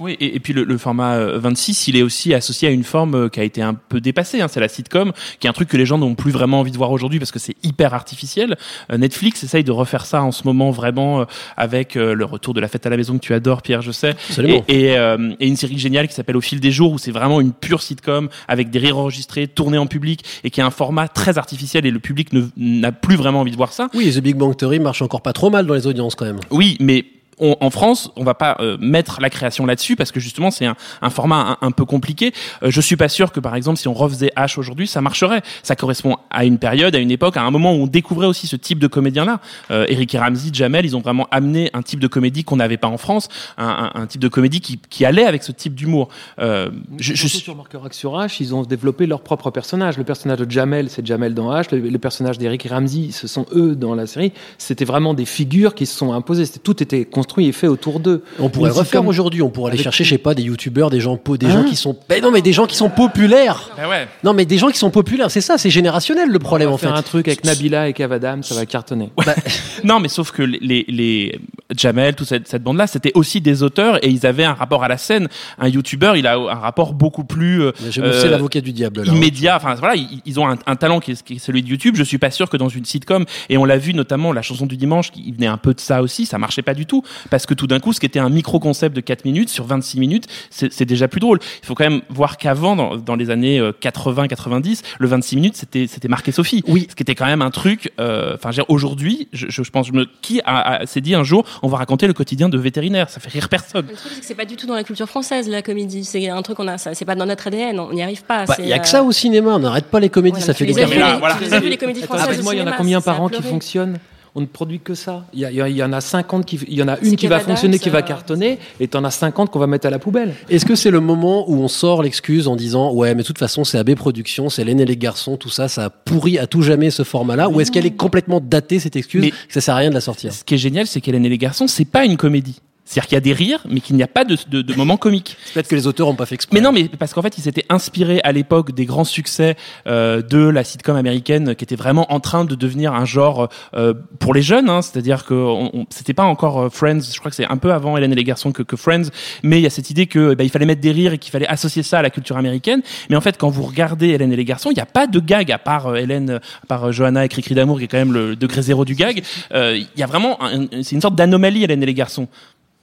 Oui, 0.00 0.16
et, 0.20 0.36
et 0.36 0.40
puis 0.40 0.52
le, 0.52 0.64
le 0.64 0.78
format 0.78 1.14
euh, 1.16 1.38
26, 1.38 1.88
il 1.88 1.96
est 1.96 2.02
aussi 2.02 2.34
associé 2.34 2.68
à 2.68 2.70
une 2.70 2.84
forme 2.84 3.14
euh, 3.14 3.28
qui 3.28 3.40
a 3.40 3.44
été 3.44 3.62
un 3.62 3.74
peu 3.74 4.00
dépassée. 4.00 4.40
Hein, 4.40 4.48
c'est 4.48 4.60
la 4.60 4.68
sitcom, 4.68 5.12
qui 5.40 5.46
est 5.46 5.50
un 5.50 5.52
truc 5.52 5.68
que 5.68 5.76
les 5.76 5.86
gens 5.86 5.98
n'ont 5.98 6.14
plus 6.14 6.30
vraiment 6.30 6.60
envie 6.60 6.70
de 6.72 6.76
voir 6.76 6.90
aujourd'hui 6.92 7.18
parce 7.18 7.32
que 7.32 7.38
c'est 7.38 7.56
hyper 7.62 7.94
artificiel. 7.94 8.56
Euh, 8.92 8.98
Netflix 8.98 9.42
essaye 9.44 9.64
de 9.64 9.72
refaire 9.72 10.06
ça 10.06 10.22
en 10.22 10.32
ce 10.32 10.44
moment 10.44 10.70
vraiment 10.70 11.20
euh, 11.20 11.24
avec 11.56 11.96
euh, 11.96 12.14
le 12.14 12.24
retour 12.24 12.54
de 12.54 12.60
la 12.60 12.68
fête 12.68 12.86
à 12.86 12.90
la 12.90 12.96
maison 12.96 13.14
que 13.14 13.22
tu 13.22 13.34
adores, 13.34 13.62
Pierre, 13.62 13.82
je 13.82 13.92
sais. 13.92 14.10
Absolument. 14.28 14.64
Et, 14.68 14.84
et, 14.86 14.96
euh, 14.98 15.32
et 15.40 15.46
une 15.48 15.56
série 15.56 15.78
géniale 15.78 16.08
qui 16.08 16.14
s'appelle 16.14 16.36
Au 16.36 16.40
fil 16.40 16.60
des 16.60 16.70
jours 16.70 16.92
où 16.92 16.98
c'est 16.98 17.10
vraiment 17.12 17.40
une 17.40 17.52
pure 17.52 17.82
sitcom 17.82 18.28
avec 18.46 18.70
des 18.70 18.78
rires 18.78 18.98
enregistrés, 18.98 19.48
tournés 19.48 19.78
en 19.78 19.86
public 19.86 20.24
et 20.44 20.50
qui 20.50 20.60
a 20.60 20.66
un 20.66 20.70
format 20.70 21.08
très 21.08 21.38
artificiel 21.38 21.86
et 21.86 21.90
le 21.90 21.98
public 21.98 22.32
ne- 22.32 22.46
n'a 22.56 22.92
plus 22.92 23.16
vraiment 23.16 23.40
envie 23.40 23.50
de 23.52 23.56
voir 23.56 23.72
ça. 23.72 23.88
Oui, 23.94 24.12
The 24.14 24.20
Big 24.20 24.36
Bang 24.36 24.56
Theory 24.56 24.78
marche 24.80 25.02
encore 25.02 25.22
pas 25.22 25.32
trop 25.32 25.50
mal 25.50 25.66
dans 25.66 25.74
les 25.74 25.86
audiences, 25.86 26.14
quand 26.14 26.24
même. 26.24 26.40
Oui, 26.50 26.76
mais 26.80 27.04
on- 27.40 27.56
en 27.60 27.70
France, 27.70 28.10
on 28.16 28.24
va 28.24 28.34
pas 28.34 28.56
euh, 28.60 28.76
mettre 28.80 29.20
la 29.20 29.30
création 29.30 29.66
là-dessus 29.66 29.96
parce 29.96 30.12
que 30.12 30.20
justement 30.20 30.50
c'est 30.50 30.66
un, 30.66 30.76
un 31.02 31.10
format 31.10 31.58
un, 31.62 31.66
un 31.66 31.70
peu 31.70 31.84
compliqué. 31.84 32.32
Euh, 32.62 32.70
je 32.70 32.80
suis 32.80 32.96
pas 32.96 33.08
sûr 33.08 33.32
que 33.32 33.40
par 33.40 33.54
exemple 33.54 33.78
si 33.78 33.88
on 33.88 33.94
refaisait 33.94 34.32
H 34.36 34.58
aujourd'hui, 34.58 34.86
ça 34.86 35.00
marcherait. 35.00 35.42
Ça 35.62 35.76
correspond 35.76 36.16
à 36.30 36.44
une 36.44 36.58
période, 36.58 36.94
à 36.94 36.98
une 36.98 37.10
époque, 37.10 37.36
à 37.36 37.42
un 37.42 37.50
moment 37.50 37.72
où 37.74 37.82
on 37.82 37.86
découvrait 37.86 38.26
aussi 38.26 38.46
ce 38.46 38.56
type 38.56 38.78
de 38.78 38.86
comédien-là. 38.86 39.40
Euh, 39.70 39.84
Eric 39.88 40.14
et 40.14 40.18
Ramsey, 40.18 40.50
Jamel, 40.52 40.84
ils 40.84 40.96
ont 40.96 41.00
vraiment 41.00 41.26
amené 41.30 41.70
un 41.74 41.82
type 41.82 42.00
de 42.00 42.06
comédie 42.08 42.44
qu'on 42.44 42.56
n'avait 42.56 42.76
pas 42.76 42.88
en 42.88 42.98
France, 42.98 43.28
un, 43.56 43.90
un- 43.94 44.00
un 44.02 44.06
type 44.06 44.20
de 44.20 44.28
comédie 44.28 44.60
qui, 44.60 44.78
qui 44.90 45.04
allait 45.04 45.24
avec 45.24 45.42
ce 45.42 45.52
type 45.52 45.74
d'humour. 45.74 46.08
Euh, 46.38 46.70
je, 46.98 47.14
je 47.14 47.26
suis 47.26 47.42
tu 47.42 47.50
remarqueras 47.50 47.88
que 47.88 47.94
sur 47.94 48.12
H, 48.18 48.36
ils 48.40 48.54
ont 48.54 48.62
développé 48.62 49.06
leur 49.06 49.20
propre 49.20 49.50
personnage. 49.50 49.96
Le 49.98 50.04
personnage 50.04 50.38
de 50.38 50.50
Jamel, 50.50 50.90
c'est 50.90 51.06
Jamel 51.06 51.34
dans 51.34 51.52
H. 51.52 51.74
Le, 51.74 51.80
le 51.88 51.98
personnage 51.98 52.38
d'Eric 52.38 52.66
et 52.66 52.68
Ramsey, 52.68 53.10
ce 53.12 53.26
sont 53.28 53.46
eux 53.54 53.74
dans 53.76 53.94
la 53.94 54.06
série. 54.06 54.32
C'était 54.58 54.84
vraiment 54.84 55.14
des 55.14 55.24
figures 55.26 55.74
qui 55.74 55.86
se 55.86 55.96
sont 55.96 56.12
imposées. 56.12 56.44
Tout 56.62 56.82
était 56.82 57.04
construit 57.04 57.27
et 57.36 57.52
fait 57.52 57.66
autour 57.68 58.00
d'eux. 58.00 58.22
On 58.38 58.48
pourrait 58.48 58.70
le 58.70 58.74
refaire 58.76 59.06
aujourd'hui. 59.06 59.42
On 59.42 59.50
pourrait 59.50 59.70
aller 59.70 59.76
avec- 59.78 59.84
chercher, 59.84 60.04
je 60.04 60.10
sais 60.10 60.18
pas, 60.18 60.34
des 60.34 60.42
youtubeurs, 60.44 60.90
des 60.90 61.00
gens, 61.00 61.18
des 61.38 61.46
Hein 61.46 61.50
gens 61.50 61.64
qui 61.64 61.76
sont. 61.76 61.96
Ben 62.08 62.22
non, 62.22 62.30
mais 62.30 62.40
des 62.42 62.52
gens 62.52 62.66
qui 62.66 62.76
sont 62.76 62.88
populaires. 62.90 63.70
Ben 63.76 63.88
ouais. 63.88 64.08
Non, 64.24 64.32
mais 64.32 64.44
des 64.44 64.58
gens 64.58 64.68
qui 64.70 64.78
sont 64.78 64.90
populaires. 64.90 65.30
C'est 65.30 65.40
ça, 65.40 65.58
c'est 65.58 65.70
générationnel 65.70 66.28
le 66.30 66.38
problème 66.38 66.68
On 66.68 66.70
va 66.72 66.74
en 66.74 66.78
fait. 66.78 66.86
faire 66.86 66.96
un 66.96 67.02
truc 67.02 67.28
avec 67.28 67.44
Nabila 67.44 67.88
et 67.88 67.92
Cavadam, 67.92 68.42
ça 68.42 68.54
va 68.54 68.64
cartonner. 68.66 69.10
Non, 69.84 70.00
mais 70.00 70.08
sauf 70.08 70.32
que 70.32 70.42
les, 70.42 70.58
les, 70.60 70.84
les 70.88 71.40
Jamel, 71.76 72.14
toute 72.14 72.26
cette, 72.26 72.48
cette 72.48 72.62
bande-là, 72.62 72.86
c'était 72.86 73.12
aussi 73.14 73.40
des 73.40 73.62
auteurs 73.62 74.04
et 74.04 74.08
ils 74.08 74.26
avaient 74.26 74.44
un 74.44 74.54
rapport 74.54 74.82
à 74.82 74.88
la 74.88 74.98
scène. 74.98 75.28
Un 75.58 75.68
youtubeur, 75.68 76.16
il 76.16 76.26
a 76.26 76.34
un 76.36 76.54
rapport 76.54 76.94
beaucoup 76.94 77.24
plus 77.24 77.62
euh, 77.62 77.72
Je 77.90 78.00
me 78.00 78.10
fais 78.12 78.28
l'avocat 78.28 78.60
du 78.60 78.72
diable 78.72 79.02
là. 79.04 79.12
immédiat. 79.12 79.56
Enfin 79.56 79.74
voilà, 79.76 79.94
ils, 79.94 80.20
ils 80.26 80.40
ont 80.40 80.48
un, 80.48 80.56
un 80.66 80.76
talent 80.76 80.98
qui 81.00 81.12
est, 81.12 81.22
qui 81.22 81.34
est 81.34 81.38
celui 81.38 81.62
de 81.62 81.68
YouTube. 81.68 81.94
Je 81.96 82.02
suis 82.02 82.18
pas 82.18 82.30
sûr 82.30 82.48
que 82.50 82.56
dans 82.56 82.68
une 82.68 82.84
sitcom, 82.84 83.24
et 83.48 83.56
on 83.56 83.64
l'a 83.64 83.76
vu 83.78 83.94
notamment 83.94 84.32
la 84.32 84.42
chanson 84.42 84.66
du 84.66 84.76
dimanche, 84.76 85.10
qui 85.12 85.30
venait 85.32 85.46
un 85.46 85.58
peu 85.58 85.74
de 85.74 85.80
ça 85.80 86.02
aussi, 86.02 86.26
ça 86.26 86.38
marchait 86.38 86.62
pas 86.62 86.74
du 86.74 86.86
tout 86.86 87.02
parce 87.30 87.46
que 87.46 87.54
tout 87.54 87.66
d'un 87.66 87.80
coup, 87.80 87.92
ce 87.92 88.00
qui 88.00 88.06
était 88.06 88.18
un 88.18 88.28
micro 88.30 88.58
concept 88.60 88.94
de 88.96 89.00
4 89.00 89.24
minutes 89.24 89.48
sur 89.48 89.64
26 89.64 90.00
minutes, 90.00 90.26
c'est 90.50 90.84
déjà 90.84 91.08
plus 91.08 91.20
drôle. 91.20 91.38
Il 91.62 91.66
faut 91.66 91.74
quand 91.74 91.88
même 91.88 92.02
voir 92.08 92.36
qu'avant, 92.36 92.76
dans, 92.76 92.96
dans 92.96 93.16
les 93.16 93.30
années 93.30 93.60
80-90, 93.82 94.82
le 94.98 95.08
26 95.08 95.36
minutes, 95.36 95.56
c'était 95.56 95.86
c'était 95.86 96.08
marqué 96.08 96.32
Sophie. 96.32 96.62
Oui. 96.68 96.86
Ce 96.90 96.94
qui 96.94 97.02
était 97.02 97.14
quand 97.14 97.26
même 97.26 97.42
un 97.42 97.50
truc. 97.50 97.92
euh, 98.00 98.34
Enfin, 98.34 98.50
je 98.50 98.56
veux 98.60 98.62
dire, 98.64 98.70
aujourd'hui, 98.70 99.28
je, 99.32 99.46
je, 99.48 99.62
pense, 99.70 99.86
je 99.88 99.92
me, 99.92 100.06
qui 100.22 100.40
a, 100.44 100.80
a- 100.82 100.86
s'est 100.86 101.00
dit 101.00 101.14
un 101.14 101.24
jour, 101.24 101.44
on 101.62 101.68
va 101.68 101.78
raconter 101.78 102.06
le 102.06 102.12
quotidien 102.12 102.48
de 102.48 102.58
vétérinaire. 102.58 103.10
Ça 103.10 103.20
fait 103.20 103.30
rire 103.30 103.48
personne. 103.48 103.86
Le 103.88 103.94
truc, 103.96 104.10
c'est 104.14 104.20
que 104.20 104.26
c'est 104.26 104.34
pas 104.34 104.44
du 104.44 104.56
tout 104.56 104.66
dans 104.66 104.74
la 104.74 104.84
culture 104.84 105.08
française, 105.08 105.48
la 105.48 105.62
comédie. 105.62 106.04
C'est 106.04 106.28
un 106.28 106.42
truc 106.42 106.56
qu'on 106.56 106.68
a, 106.68 106.78
c'est 106.78 107.04
pas 107.04 107.14
dans 107.14 107.26
notre 107.26 107.46
ADN, 107.48 107.78
on 107.80 107.92
n'y 107.92 108.02
arrive 108.02 108.22
pas. 108.24 108.44
Bah, 108.44 108.54
Il 108.58 108.66
y 108.66 108.72
a 108.72 108.78
que 108.78 108.86
euh, 108.86 108.90
ça 108.90 109.02
au 109.02 109.12
cinéma. 109.12 109.54
On 109.56 109.58
n'arrête 109.60 109.86
pas 109.86 110.00
les 110.00 110.08
comédies, 110.10 110.38
voilà, 110.40 110.46
ça 110.46 110.54
fait 110.54 110.66
des 110.66 110.72
les- 110.74 110.86
voilà. 110.86 111.36
les 111.40 111.52
as 111.54 111.60
vu, 111.60 111.68
les 111.68 111.76
comédies 111.76 112.02
françaises 112.02 112.26
Rappelle-moi, 112.26 112.54
il 112.54 112.58
y 112.58 112.62
en 112.62 112.66
a 112.66 112.72
combien 112.72 113.00
par 113.00 113.20
an 113.22 113.28
qui 113.28 113.42
fonctionnent? 113.42 113.98
On 114.38 114.42
ne 114.42 114.46
produit 114.46 114.78
que 114.78 114.94
ça. 114.94 115.24
Il 115.34 115.40
y, 115.40 115.44
a- 115.44 115.50
il 115.50 115.56
y 115.56 115.60
a- 115.60 115.68
il 115.68 115.76
y 115.76 115.82
en 115.82 115.92
a 115.92 116.00
50 116.00 116.46
qui, 116.46 116.60
il 116.68 116.74
y 116.78 116.82
en 116.82 116.86
a 116.86 116.96
une 117.00 117.16
qui 117.16 117.26
va 117.26 117.40
fonctionner, 117.40 117.80
qui 117.80 117.90
va 117.90 118.02
cartonner, 118.02 118.60
et 118.78 118.86
t'en 118.86 119.02
as 119.02 119.10
50 119.10 119.50
qu'on 119.50 119.58
va 119.58 119.66
mettre 119.66 119.88
à 119.88 119.90
la 119.90 119.98
poubelle. 119.98 120.32
Est-ce 120.48 120.64
que 120.64 120.76
c'est 120.76 120.92
le 120.92 121.00
moment 121.00 121.50
où 121.50 121.56
on 121.56 121.66
sort 121.66 122.04
l'excuse 122.04 122.46
en 122.46 122.54
disant 122.54 122.92
ouais 122.92 123.16
mais 123.16 123.22
de 123.22 123.26
toute 123.26 123.38
façon 123.38 123.64
c'est 123.64 123.78
AB 123.78 123.96
Productions, 123.96 124.48
c'est 124.48 124.62
l'aîné 124.62 124.84
et 124.84 124.86
les 124.86 124.96
garçons, 124.96 125.36
tout 125.36 125.48
ça, 125.50 125.66
ça 125.66 125.86
a 125.86 125.90
pourri 125.90 126.38
à 126.38 126.46
tout 126.46 126.62
jamais 126.62 126.90
ce 126.92 127.02
format-là 127.02 127.48
Ou 127.48 127.60
est-ce 127.60 127.72
qu'elle 127.72 127.86
est 127.86 127.96
complètement 127.96 128.40
datée 128.40 128.78
cette 128.78 128.94
excuse 128.94 129.22
Mais- 129.22 129.30
que 129.30 129.36
ça 129.48 129.60
sert 129.60 129.74
à 129.74 129.78
rien 129.78 129.88
de 129.90 129.94
la 129.94 130.00
sortir? 130.00 130.32
Ce 130.32 130.44
qui 130.44 130.54
est 130.54 130.58
génial, 130.58 130.86
c'est 130.86 131.00
qu'Hélène 131.00 131.26
et 131.26 131.28
les 131.28 131.38
garçons, 131.38 131.66
c'est 131.66 131.84
pas 131.84 132.04
une 132.04 132.16
comédie. 132.16 132.60
C'est-à-dire 132.90 133.06
qu'il 133.08 133.16
y 133.16 133.18
a 133.18 133.20
des 133.20 133.34
rires, 133.34 133.60
mais 133.68 133.80
qu'il 133.80 133.96
n'y 133.96 134.02
a 134.02 134.06
pas 134.06 134.24
de, 134.24 134.34
de, 134.48 134.62
de 134.62 134.74
moments 134.74 134.96
comiques. 134.96 135.36
Peut-être 135.52 135.68
que 135.68 135.74
les 135.74 135.86
auteurs 135.86 136.08
ont 136.08 136.14
pas 136.14 136.24
fait 136.24 136.36
exprès. 136.36 136.54
Mais 136.56 136.62
non, 136.62 136.72
mais 136.72 136.88
parce 136.88 137.12
qu'en 137.12 137.20
fait, 137.20 137.36
ils 137.36 137.42
s'étaient 137.42 137.66
inspirés 137.68 138.20
à 138.24 138.32
l'époque 138.32 138.72
des 138.72 138.86
grands 138.86 139.04
succès 139.04 139.56
euh, 139.86 140.22
de 140.22 140.38
la 140.38 140.64
sitcom 140.64 140.96
américaine, 140.96 141.54
qui 141.54 141.64
était 141.64 141.76
vraiment 141.76 142.10
en 142.10 142.18
train 142.20 142.46
de 142.46 142.54
devenir 142.54 142.94
un 142.94 143.04
genre 143.04 143.50
euh, 143.74 143.92
pour 144.18 144.32
les 144.32 144.40
jeunes. 144.40 144.70
Hein, 144.70 144.80
C'est-à-dire 144.80 145.26
que 145.26 145.34
on, 145.34 145.70
on- 145.80 145.86
c'était 145.90 146.14
pas 146.14 146.24
encore 146.24 146.58
euh, 146.62 146.68
Friends. 146.70 147.00
Je 147.12 147.18
crois 147.18 147.30
que 147.30 147.36
c'est 147.36 147.44
un 147.46 147.58
peu 147.58 147.74
avant 147.74 147.94
Hélène 147.98 148.12
et 148.12 148.16
les 148.16 148.24
garçons 148.24 148.52
que, 148.52 148.62
que 148.62 148.76
Friends. 148.76 149.10
Mais 149.42 149.58
il 149.58 149.62
y 149.62 149.66
a 149.66 149.70
cette 149.70 149.90
idée 149.90 150.06
que 150.06 150.32
bah, 150.32 150.44
il 150.44 150.50
fallait 150.50 150.64
mettre 150.64 150.80
des 150.80 150.92
rires 150.92 151.12
et 151.12 151.18
qu'il 151.18 151.30
fallait 151.30 151.46
associer 151.46 151.82
ça 151.82 151.98
à 151.98 152.02
la 152.02 152.08
culture 152.08 152.38
américaine. 152.38 152.80
Mais 153.10 153.16
en 153.16 153.20
fait, 153.20 153.36
quand 153.36 153.50
vous 153.50 153.64
regardez 153.64 154.08
Hélène 154.08 154.32
et 154.32 154.36
les 154.36 154.46
garçons, 154.46 154.70
il 154.70 154.74
n'y 154.76 154.80
a 154.80 154.86
pas 154.86 155.06
de 155.06 155.20
gag 155.20 155.52
à 155.52 155.58
part 155.58 155.88
euh, 155.88 155.96
Hélène, 155.96 156.40
à 156.62 156.66
part 156.66 156.84
euh, 156.86 156.92
Johanna 156.92 157.26
et 157.26 157.28
Cricri 157.28 157.54
d'amour, 157.54 157.76
qui 157.78 157.84
est 157.84 157.88
quand 157.88 157.98
même 157.98 158.14
le 158.14 158.34
degré 158.34 158.62
zéro 158.62 158.86
du 158.86 158.94
gag. 158.94 159.22
Euh, 159.52 159.76
Il 159.76 160.00
y 160.00 160.02
a 160.02 160.06
vraiment, 160.06 160.42
un- 160.42 160.66
c'est 160.82 160.92
une 160.92 161.02
sorte 161.02 161.16
d'anomalie 161.16 161.64
Hélène 161.64 161.82
et 161.82 161.86
les 161.86 161.92
garçons. 161.94 162.28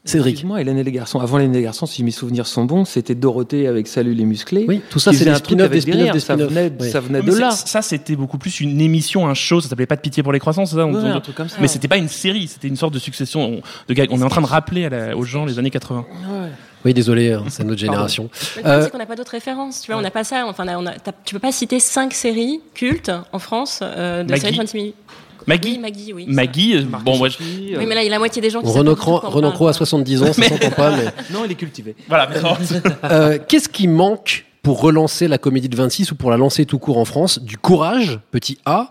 Cédric. 0.05 0.33
Excuse-moi, 0.33 0.61
Hélène 0.61 0.77
et 0.77 0.83
les 0.83 0.91
garçons. 0.91 1.19
Avant 1.19 1.39
Hélène 1.39 1.53
et 1.55 1.57
les 1.57 1.63
garçons, 1.63 1.87
si 1.87 2.03
mes 2.03 2.11
souvenirs 2.11 2.45
sont 2.45 2.63
bons, 2.65 2.85
c'était 2.85 3.15
Dorothée 3.15 3.65
avec 3.67 3.87
Salut 3.87 4.13
les 4.13 4.25
musclés. 4.25 4.65
Oui, 4.67 4.81
tout 4.89 4.99
ça 4.99 5.11
c'est 5.11 5.27
un 5.27 5.33
avec 5.33 5.71
des 5.71 5.81
spin-offs, 5.81 6.19
Ça 6.19 6.35
venait, 6.35 6.71
Oui. 6.79 6.89
ça 6.91 6.99
venait 6.99 7.19
Oui, 7.21 7.25
de 7.31 7.35
là. 7.37 7.49
Ça, 7.51 7.81
c'était 7.81 8.15
beaucoup 8.15 8.37
plus 8.37 8.59
une 8.61 8.79
émission, 8.79 9.27
un 9.27 9.33
show. 9.33 9.61
Ça 9.61 9.69
s'appelait 9.69 9.87
pas 9.87 9.95
de 9.95 10.01
pitié 10.01 10.21
pour 10.21 10.31
les 10.31 10.39
croissants, 10.39 10.65
c'est 10.67 10.75
ça 10.75 10.85
on- 10.85 10.93
Ouais, 10.93 11.01
on- 11.03 11.15
un 11.15 11.21
truc 11.21 11.35
comme 11.35 11.49
ça. 11.49 11.57
Mais 11.59 11.67
c'était 11.67 11.87
pas 11.87 11.97
une 11.97 12.07
série, 12.07 12.47
c'était 12.47 12.67
une 12.67 12.75
sorte 12.75 12.93
de 12.93 12.99
succession 12.99 13.61
de 13.87 13.93
gags. 13.95 14.09
On 14.11 14.21
est 14.21 14.23
en 14.23 14.29
train 14.29 14.41
de 14.41 14.45
rappeler 14.47 14.85
à 14.85 14.89
la- 14.89 15.17
aux 15.17 15.23
gens 15.23 15.43
les 15.45 15.57
années 15.57 15.71
80. 15.71 16.05
Oui, 16.85 16.93
désolé, 16.93 17.33
hein, 17.33 17.43
c'est 17.49 17.63
notre 17.63 17.79
génération. 17.79 18.29
Euh, 18.63 18.83
c'est 18.83 18.91
qu'on 18.91 18.99
n'a 18.99 19.07
pas 19.07 19.15
d'autres 19.15 19.31
références. 19.31 19.81
Tu 19.81 19.91
vois, 19.91 19.99
on 19.99 20.03
n'a 20.03 20.11
pas 20.11 20.23
ça. 20.23 20.45
Enfin, 20.47 20.65
on 20.77 20.85
a- 20.85 20.93
t'as- 20.99 21.13
tu 21.25 21.33
peux 21.33 21.39
pas 21.39 21.51
citer 21.51 21.79
cinq 21.79 22.13
séries 22.13 22.61
cultes 22.75 23.11
en 23.33 23.39
France 23.39 23.79
euh, 23.81 24.23
de 24.23 24.29
Maggie. 24.29 24.41
séries 24.41 24.53
de 24.53 24.57
26 24.59 24.77
minutes. 24.77 24.95
Maggie, 25.47 25.71
Oui, 25.73 25.77
Maggie, 25.79 26.13
oui. 26.13 26.25
Maggie, 26.27 26.87
bon, 27.03 27.17
moi, 27.17 27.29
je- 27.29 27.37
Oui, 27.39 27.85
mais 27.87 27.93
là, 27.95 28.01
il 28.01 28.05
y 28.05 28.07
a 28.07 28.11
la 28.11 28.19
moitié 28.19 28.41
des 28.41 28.49
gens 28.49 28.61
qui 28.61 28.67
Renaud 28.67 28.91
pas 28.95 28.95
du 28.95 29.01
Cro 29.01 29.19
tout 29.19 29.29
Renaud 29.29 29.51
Cro 29.51 29.67
a 29.67 29.73
70 29.73 30.23
ans, 30.23 30.33
ça 30.33 30.43
s'entend 30.43 30.71
pas, 30.71 30.91
mais. 30.91 31.05
Non, 31.31 31.43
il 31.45 31.51
est 31.51 31.55
cultivé. 31.55 31.95
voilà. 32.07 32.27
mais 32.31 32.41
non. 32.41 32.55
Euh, 33.03 33.37
Qu'est-ce 33.47 33.69
qui 33.69 33.87
manque 33.87 34.45
pour 34.63 34.81
relancer 34.81 35.27
la 35.27 35.37
comédie 35.37 35.69
de 35.69 35.75
26 35.75 36.11
ou 36.11 36.15
pour 36.15 36.31
la 36.31 36.37
lancer 36.37 36.65
tout 36.65 36.79
court 36.79 36.97
en 36.97 37.05
France? 37.05 37.39
Du 37.39 37.57
courage, 37.57 38.19
petit 38.31 38.57
A. 38.65 38.89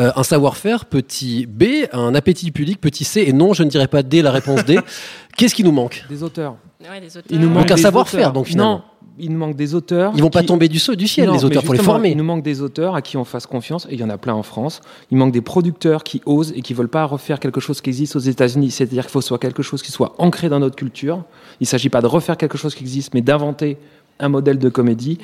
euh, 0.00 0.10
un 0.16 0.22
savoir-faire, 0.24 0.84
petit 0.86 1.46
B, 1.46 1.86
un 1.92 2.14
appétit 2.14 2.50
public, 2.50 2.80
petit 2.80 3.04
C, 3.04 3.24
et 3.26 3.32
non, 3.32 3.52
je 3.54 3.62
ne 3.62 3.70
dirais 3.70 3.86
pas 3.88 4.02
D, 4.02 4.22
la 4.22 4.32
réponse 4.32 4.64
D. 4.64 4.78
Qu'est-ce 5.36 5.54
qui 5.54 5.62
nous 5.64 5.72
manque? 5.72 6.04
Des 6.10 6.22
auteurs. 6.22 6.56
Ouais, 6.82 7.00
des 7.00 7.06
auteurs. 7.16 7.22
Il 7.30 7.38
nous 7.40 7.48
manque 7.48 7.70
un 7.70 7.76
savoir-faire, 7.76 8.32
donc, 8.32 8.46
finalement. 8.46 8.72
Non, 8.78 8.82
il 9.18 9.30
nous 9.32 9.38
manque 9.38 9.56
des 9.56 9.74
auteurs. 9.74 10.12
Ils 10.16 10.22
vont 10.22 10.30
pas 10.30 10.42
tomber 10.42 10.68
du, 10.68 10.78
saut- 10.78 10.94
du 10.94 11.06
ciel, 11.06 11.26
Non, 11.28 11.34
les 11.34 11.44
auteurs, 11.44 11.62
pour 11.62 11.74
les 11.74 11.80
former. 11.80 12.10
Il 12.10 12.16
nous 12.16 12.24
manque 12.24 12.42
des 12.42 12.60
auteurs 12.62 12.94
à 12.96 13.02
qui 13.02 13.16
on 13.16 13.24
fasse 13.24 13.46
confiance, 13.46 13.86
et 13.90 13.94
il 13.94 14.00
y 14.00 14.04
en 14.04 14.10
a 14.10 14.18
plein 14.18 14.34
en 14.34 14.42
France. 14.42 14.80
Il 15.10 15.16
manque 15.18 15.32
des 15.32 15.40
producteurs 15.40 16.02
qui 16.04 16.20
osent 16.26 16.52
et 16.56 16.62
qui 16.62 16.74
veulent 16.74 16.88
pas 16.88 17.04
refaire 17.04 17.38
quelque 17.40 17.60
chose 17.60 17.80
qui 17.80 17.90
existe 17.90 18.16
aux 18.16 18.20
États-Unis. 18.20 18.70
C'est-à-dire 18.70 19.02
qu'il 19.04 19.10
faut 19.12 19.20
que 19.20 19.24
ce 19.24 19.28
soit 19.28 19.38
quelque 19.38 19.62
chose 19.62 19.82
qui 19.82 19.92
soit 19.92 20.14
ancré 20.18 20.48
dans 20.48 20.58
notre 20.58 20.76
culture. 20.76 21.24
Il 21.60 21.66
s'agit 21.66 21.88
pas 21.90 22.00
de 22.02 22.06
refaire 22.06 22.36
quelque 22.36 22.58
chose 22.58 22.74
qui 22.74 22.82
existe, 22.82 23.14
mais 23.14 23.20
d'inventer 23.20 23.76
un 24.20 24.28
modèle 24.28 24.58
de 24.58 24.68
comédie 24.68 25.18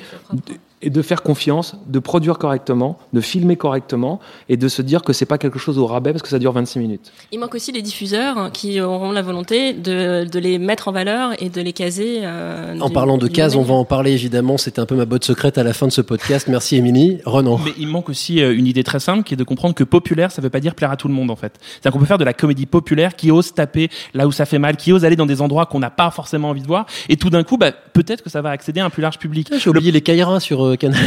et 0.81 0.89
de 0.89 1.01
faire 1.01 1.21
confiance, 1.23 1.75
de 1.87 1.99
produire 1.99 2.37
correctement, 2.37 2.97
de 3.13 3.21
filmer 3.21 3.55
correctement 3.55 4.19
et 4.49 4.57
de 4.57 4.67
se 4.67 4.81
dire 4.81 5.01
que 5.03 5.13
c'est 5.13 5.25
pas 5.25 5.37
quelque 5.37 5.59
chose 5.59 5.77
au 5.77 5.85
rabais 5.85 6.11
parce 6.11 6.23
que 6.23 6.29
ça 6.29 6.39
dure 6.39 6.51
26 6.53 6.79
minutes. 6.79 7.11
Il 7.31 7.39
manque 7.39 7.55
aussi 7.55 7.71
les 7.71 7.81
diffuseurs 7.81 8.51
qui 8.51 8.81
auront 8.81 9.11
la 9.11 9.21
volonté 9.21 9.73
de, 9.73 10.25
de 10.25 10.39
les 10.39 10.57
mettre 10.59 10.87
en 10.87 10.91
valeur 10.91 11.31
et 11.41 11.49
de 11.49 11.61
les 11.61 11.73
caser. 11.73 12.19
euh, 12.23 12.79
En 12.79 12.89
parlant 12.89 13.17
de 13.17 13.27
cases, 13.27 13.55
on 13.55 13.61
va 13.61 13.73
en 13.73 13.85
parler 13.85 14.11
évidemment. 14.13 14.57
C'était 14.57 14.79
un 14.79 14.85
peu 14.85 14.95
ma 14.95 15.05
botte 15.05 15.23
secrète 15.23 15.57
à 15.57 15.63
la 15.63 15.73
fin 15.73 15.87
de 15.87 15.91
ce 15.91 16.01
podcast. 16.01 16.47
Merci 16.47 16.77
Émilie. 16.77 17.19
Renan. 17.25 17.59
Mais 17.63 17.71
il 17.77 17.87
manque 17.87 18.09
aussi 18.09 18.41
euh, 18.41 18.55
une 18.55 18.65
idée 18.67 18.83
très 18.83 18.99
simple 18.99 19.23
qui 19.23 19.33
est 19.35 19.37
de 19.37 19.43
comprendre 19.43 19.75
que 19.75 19.83
populaire, 19.83 20.31
ça 20.31 20.41
veut 20.41 20.49
pas 20.49 20.59
dire 20.59 20.75
plaire 20.75 20.91
à 20.91 20.97
tout 20.97 21.07
le 21.07 21.13
monde 21.13 21.31
en 21.31 21.35
fait. 21.35 21.53
C'est-à-dire 21.61 21.91
qu'on 21.93 21.99
peut 21.99 22.05
faire 22.05 22.17
de 22.17 22.23
la 22.23 22.33
comédie 22.33 22.65
populaire 22.65 23.15
qui 23.15 23.31
ose 23.31 23.53
taper 23.53 23.89
là 24.13 24.27
où 24.27 24.31
ça 24.31 24.45
fait 24.45 24.59
mal, 24.59 24.77
qui 24.77 24.91
ose 24.93 25.05
aller 25.05 25.15
dans 25.15 25.25
des 25.25 25.41
endroits 25.41 25.65
qu'on 25.65 25.79
n'a 25.79 25.89
pas 25.89 26.11
forcément 26.11 26.49
envie 26.49 26.61
de 26.61 26.67
voir, 26.67 26.85
et 27.09 27.17
tout 27.17 27.29
d'un 27.29 27.43
coup, 27.43 27.57
bah, 27.57 27.71
peut-être 27.71 28.23
que 28.23 28.29
ça 28.29 28.41
va 28.41 28.49
accéder 28.49 28.79
à 28.79 28.85
un 28.85 28.89
plus 28.89 29.01
large 29.01 29.19
public. 29.19 29.49
J'ai 29.57 29.69
oublié 29.69 29.91
les 29.91 30.01
Kairas 30.01 30.39
sur 30.39 30.70
euh, 30.71 30.75
Canal. 30.75 30.99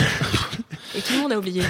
Et 0.96 1.00
tout 1.00 1.14
le 1.14 1.22
monde 1.22 1.32
a 1.32 1.38
oublié. 1.38 1.62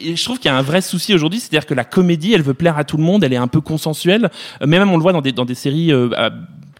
Et 0.00 0.14
je 0.14 0.24
trouve 0.24 0.38
qu'il 0.38 0.50
y 0.50 0.54
a 0.54 0.56
un 0.56 0.62
vrai 0.62 0.80
souci 0.80 1.14
aujourd'hui, 1.14 1.40
c'est-à-dire 1.40 1.66
que 1.66 1.74
la 1.74 1.84
comédie, 1.84 2.32
elle 2.32 2.42
veut 2.42 2.54
plaire 2.54 2.78
à 2.78 2.84
tout 2.84 2.96
le 2.96 3.02
monde, 3.02 3.24
elle 3.24 3.32
est 3.32 3.38
un 3.38 3.48
peu 3.48 3.60
consensuelle. 3.60 4.26
Euh, 4.62 4.66
Mais 4.66 4.78
même 4.78 4.90
on 4.90 4.96
le 4.96 5.02
voit 5.02 5.12
dans 5.12 5.22
des, 5.22 5.32
dans 5.32 5.44
des 5.44 5.54
séries 5.54 5.92
euh, 5.92 6.10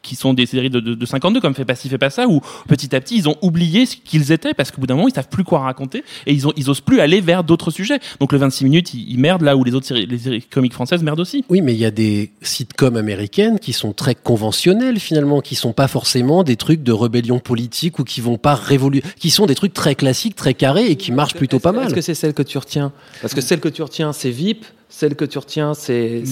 qui 0.06 0.14
sont 0.14 0.34
des 0.34 0.46
séries 0.46 0.70
de, 0.70 0.80
de, 0.80 0.94
de 0.94 1.06
52 1.06 1.40
comme 1.40 1.54
Fais 1.54 1.64
pas 1.64 1.74
ci, 1.74 1.88
fais 1.88 1.98
pas 1.98 2.10
ça, 2.10 2.28
où 2.28 2.40
petit 2.68 2.94
à 2.94 3.00
petit 3.00 3.16
ils 3.16 3.28
ont 3.28 3.36
oublié 3.42 3.86
ce 3.86 3.96
qu'ils 3.96 4.30
étaient 4.30 4.54
parce 4.54 4.70
qu'au 4.70 4.80
bout 4.80 4.86
d'un 4.86 4.94
moment 4.94 5.08
ils 5.08 5.14
savent 5.14 5.28
plus 5.28 5.42
quoi 5.42 5.60
raconter 5.60 6.04
et 6.26 6.32
ils, 6.32 6.46
ont, 6.46 6.52
ils 6.56 6.70
osent 6.70 6.80
plus 6.80 7.00
aller 7.00 7.20
vers 7.20 7.44
d'autres 7.44 7.70
sujets. 7.70 7.98
Donc 8.20 8.32
le 8.32 8.38
26 8.38 8.64
minutes, 8.64 8.94
ils, 8.94 9.10
ils 9.10 9.18
merdent 9.18 9.42
là 9.42 9.56
où 9.56 9.64
les 9.64 9.74
autres 9.74 9.86
séries, 9.86 10.06
les 10.06 10.18
séries 10.18 10.42
comiques 10.42 10.74
françaises 10.74 11.02
merdent 11.02 11.20
aussi. 11.20 11.44
Oui, 11.48 11.60
mais 11.60 11.74
il 11.74 11.78
y 11.78 11.84
a 11.84 11.90
des 11.90 12.30
sitcoms 12.42 12.96
américaines 12.96 13.58
qui 13.58 13.72
sont 13.72 13.92
très 13.92 14.14
conventionnelles 14.14 15.00
finalement, 15.00 15.40
qui 15.40 15.54
sont 15.54 15.72
pas 15.72 15.88
forcément 15.88 16.44
des 16.44 16.56
trucs 16.56 16.82
de 16.82 16.92
rébellion 16.92 17.38
politique 17.38 17.98
ou 17.98 18.04
qui 18.04 18.20
vont 18.20 18.38
pas 18.38 18.54
révoluer, 18.54 19.02
qui 19.18 19.30
sont 19.30 19.46
des 19.46 19.54
trucs 19.54 19.72
très 19.72 19.94
classiques, 19.94 20.36
très 20.36 20.54
carrés 20.54 20.86
et 20.86 20.96
qui 20.96 21.10
marchent 21.10 21.34
plutôt 21.34 21.58
pas 21.58 21.72
mal. 21.72 21.86
Est-ce 21.86 21.94
que 21.94 22.00
c'est 22.00 22.14
celle 22.14 22.34
que 22.34 22.42
tu 22.42 22.58
retiens? 22.58 22.92
Parce 23.20 23.34
que 23.34 23.40
celle 23.40 23.60
que 23.60 23.68
tu 23.68 23.82
retiens, 23.82 24.12
c'est 24.12 24.30
VIP. 24.30 24.64
Celle 24.88 25.16
que 25.16 25.24
tu 25.24 25.38
retiens, 25.38 25.74
c'est 25.74 26.22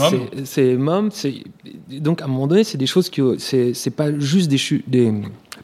Mom. 0.76 1.10
Donc 1.90 2.22
à 2.22 2.24
un 2.24 2.28
moment 2.28 2.46
donné, 2.46 2.62
c'est 2.64 2.78
des 2.78 2.86
choses 2.86 3.10
qui 3.10 3.20
c'est 3.38 3.90
pas 3.90 4.16
juste 4.18 4.48
des 4.48 4.58
des 4.86 5.12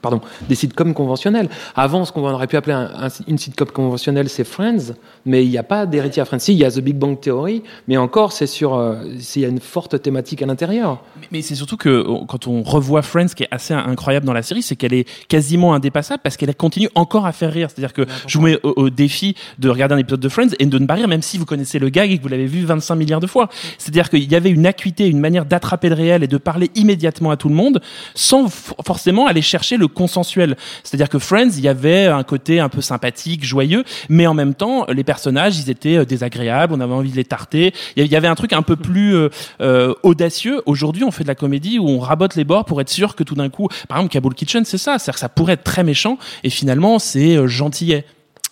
pardon 0.03 0.21
des 0.49 0.55
sitcoms 0.55 0.93
conventionnels. 0.95 1.49
Avant, 1.77 2.05
ce 2.05 2.11
qu'on 2.13 2.23
aurait 2.29 2.47
pu 2.47 2.57
appeler 2.57 2.73
un- 2.75 2.91
un- 3.07 3.25
une 3.29 3.39
sitcom 3.39 3.69
conventionnelle, 3.69 4.29
c'est 4.29 4.45
Friends, 4.45 4.95
mais 5.27 5.45
il 5.45 5.51
n'y 5.51 5.59
a 5.59 5.63
pas 5.63 5.87
d'héritier 5.87 6.23
à 6.23 6.25
Friends. 6.25 6.39
Si, 6.41 6.53
il 6.53 6.59
y 6.59 6.65
a 6.65 6.71
The 6.71 6.81
Big 6.81 6.97
Bang 6.97 7.19
Theory, 7.21 7.63
mais 7.89 7.97
encore, 7.97 8.33
c'est 8.33 8.47
sur 8.47 8.75
euh, 8.75 8.97
s'il 9.19 9.43
y 9.43 9.45
a 9.45 9.49
une 9.49 9.61
forte 9.61 10.01
thématique 10.03 10.43
à 10.43 10.47
l'intérieur. 10.47 11.03
Mais- 11.21 11.27
Mais 11.33 11.43
c'est 11.43 11.55
surtout 11.55 11.77
que 11.77 12.05
quand 12.27 12.47
on 12.47 12.63
revoit 12.63 13.03
Friends, 13.03 13.29
ce 13.29 13.35
qui 13.35 13.43
est 13.45 13.49
assez 13.51 13.75
incroyable 13.75 14.27
dans 14.27 14.33
la 14.33 14.43
série, 14.43 14.63
c'est 14.63 14.77
qu'elle 14.77 14.95
est 14.95 15.09
quasiment 15.29 15.75
indépassable 15.75 16.21
parce 16.23 16.37
qu'elle 16.37 16.55
continue 16.55 16.89
encore 16.95 17.27
à 17.27 17.33
faire 17.33 17.53
rire. 17.53 17.69
C'est-à-dire 17.71 17.93
que 17.93 18.03
je 18.27 18.39
vous 18.39 18.45
mets 18.45 18.59
au, 18.63 18.73
au 18.77 18.91
défi 18.91 19.35
de 19.59 19.69
regarder 19.69 19.95
un 19.95 19.99
épisode 19.99 20.21
de 20.21 20.29
Friends 20.29 20.51
et 20.59 20.67
de 20.67 20.79
ne 20.79 20.87
pas 20.87 20.95
rire, 20.95 21.09
même 21.09 21.23
si 21.23 21.39
vous 21.39 21.47
connaissez 21.47 21.79
le 21.79 21.89
gag 21.89 22.11
et 22.11 22.19
que 22.19 22.23
vous 22.23 22.29
l'avez 22.29 22.47
vu 22.47 22.65
25 22.65 22.95
milliards 22.97 23.21
de 23.21 23.27
fois. 23.27 23.49
C'est-à-dire 23.79 24.11
qu'il 24.11 24.31
y 24.31 24.35
avait 24.35 24.51
une 24.51 24.67
acuité, 24.67 25.07
une 25.07 25.21
manière 25.21 25.45
d'attraper 25.45 25.89
le 25.89 25.95
réel 25.95 26.23
et 26.23 26.29
de 26.29 26.37
parler 26.39 26.71
immédiatement 26.75 27.31
à 27.31 27.37
tout 27.37 27.49
le 27.49 27.55
monde 27.55 27.81
sans 28.15 28.49
forcément 28.49 29.27
aller 29.27 29.43
chercher 29.43 29.77
le 29.77 29.89
consensuel. 29.89 30.57
C'est-à-dire 30.83 31.09
que 31.09 31.19
Friends, 31.19 31.51
il 31.57 31.61
y 31.61 31.69
avait 31.69 32.07
un 32.07 32.23
côté 32.23 32.61
un 32.61 32.69
peu 32.69 32.81
sympathique, 32.81 33.45
joyeux, 33.45 33.85
mais 34.09 34.27
en 34.27 34.35
même 34.35 34.55
temps, 34.55 34.87
les 34.89 35.05
personnages, 35.15 35.59
ils 35.59 35.71
étaient 35.71 35.97
euh, 35.97 36.05
désagréables, 36.05 36.73
on 36.73 36.81
avait 36.81 36.95
envie 36.95 37.11
de 37.11 37.17
les 37.17 37.25
tarter. 37.25 37.75
Il 37.97 38.07
y- 38.07 38.15
avait 38.15 38.29
un 38.29 38.37
truc 38.37 38.53
un 38.53 38.63
peu 38.63 38.77
plus 38.77 39.17
euh, 39.17 39.29
euh, 39.61 39.93
audacieux. 40.05 40.63
Aujourd'hui, 40.67 41.03
on 41.03 41.11
fait 41.11 41.25
de 41.25 41.29
la 41.29 41.35
comédie 41.35 41.81
où 41.81 41.89
on 41.89 41.99
rabote 41.99 42.37
les 42.37 42.45
bords 42.45 42.65
pour 42.65 42.81
être 42.81 42.89
sûr 42.91 43.17
que 43.17 43.25
tout 43.25 43.35
d'un 43.35 43.49
coup, 43.49 43.67
par 43.89 43.99
exemple, 43.99 44.13
Kabul 44.13 44.35
Kitchen, 44.35 44.65
c'est 44.65 44.79
ça. 44.79 44.99
C'est-à-dire 45.01 45.15
que 45.15 45.21
ça 45.21 45.29
pourrait 45.29 45.55
être 45.55 45.65
très 45.65 45.83
méchant 45.83 46.17
et 46.45 46.51
finalement, 46.51 47.01
c'est 47.01 47.37
euh, 47.37 47.49
gentillet. 47.49 48.05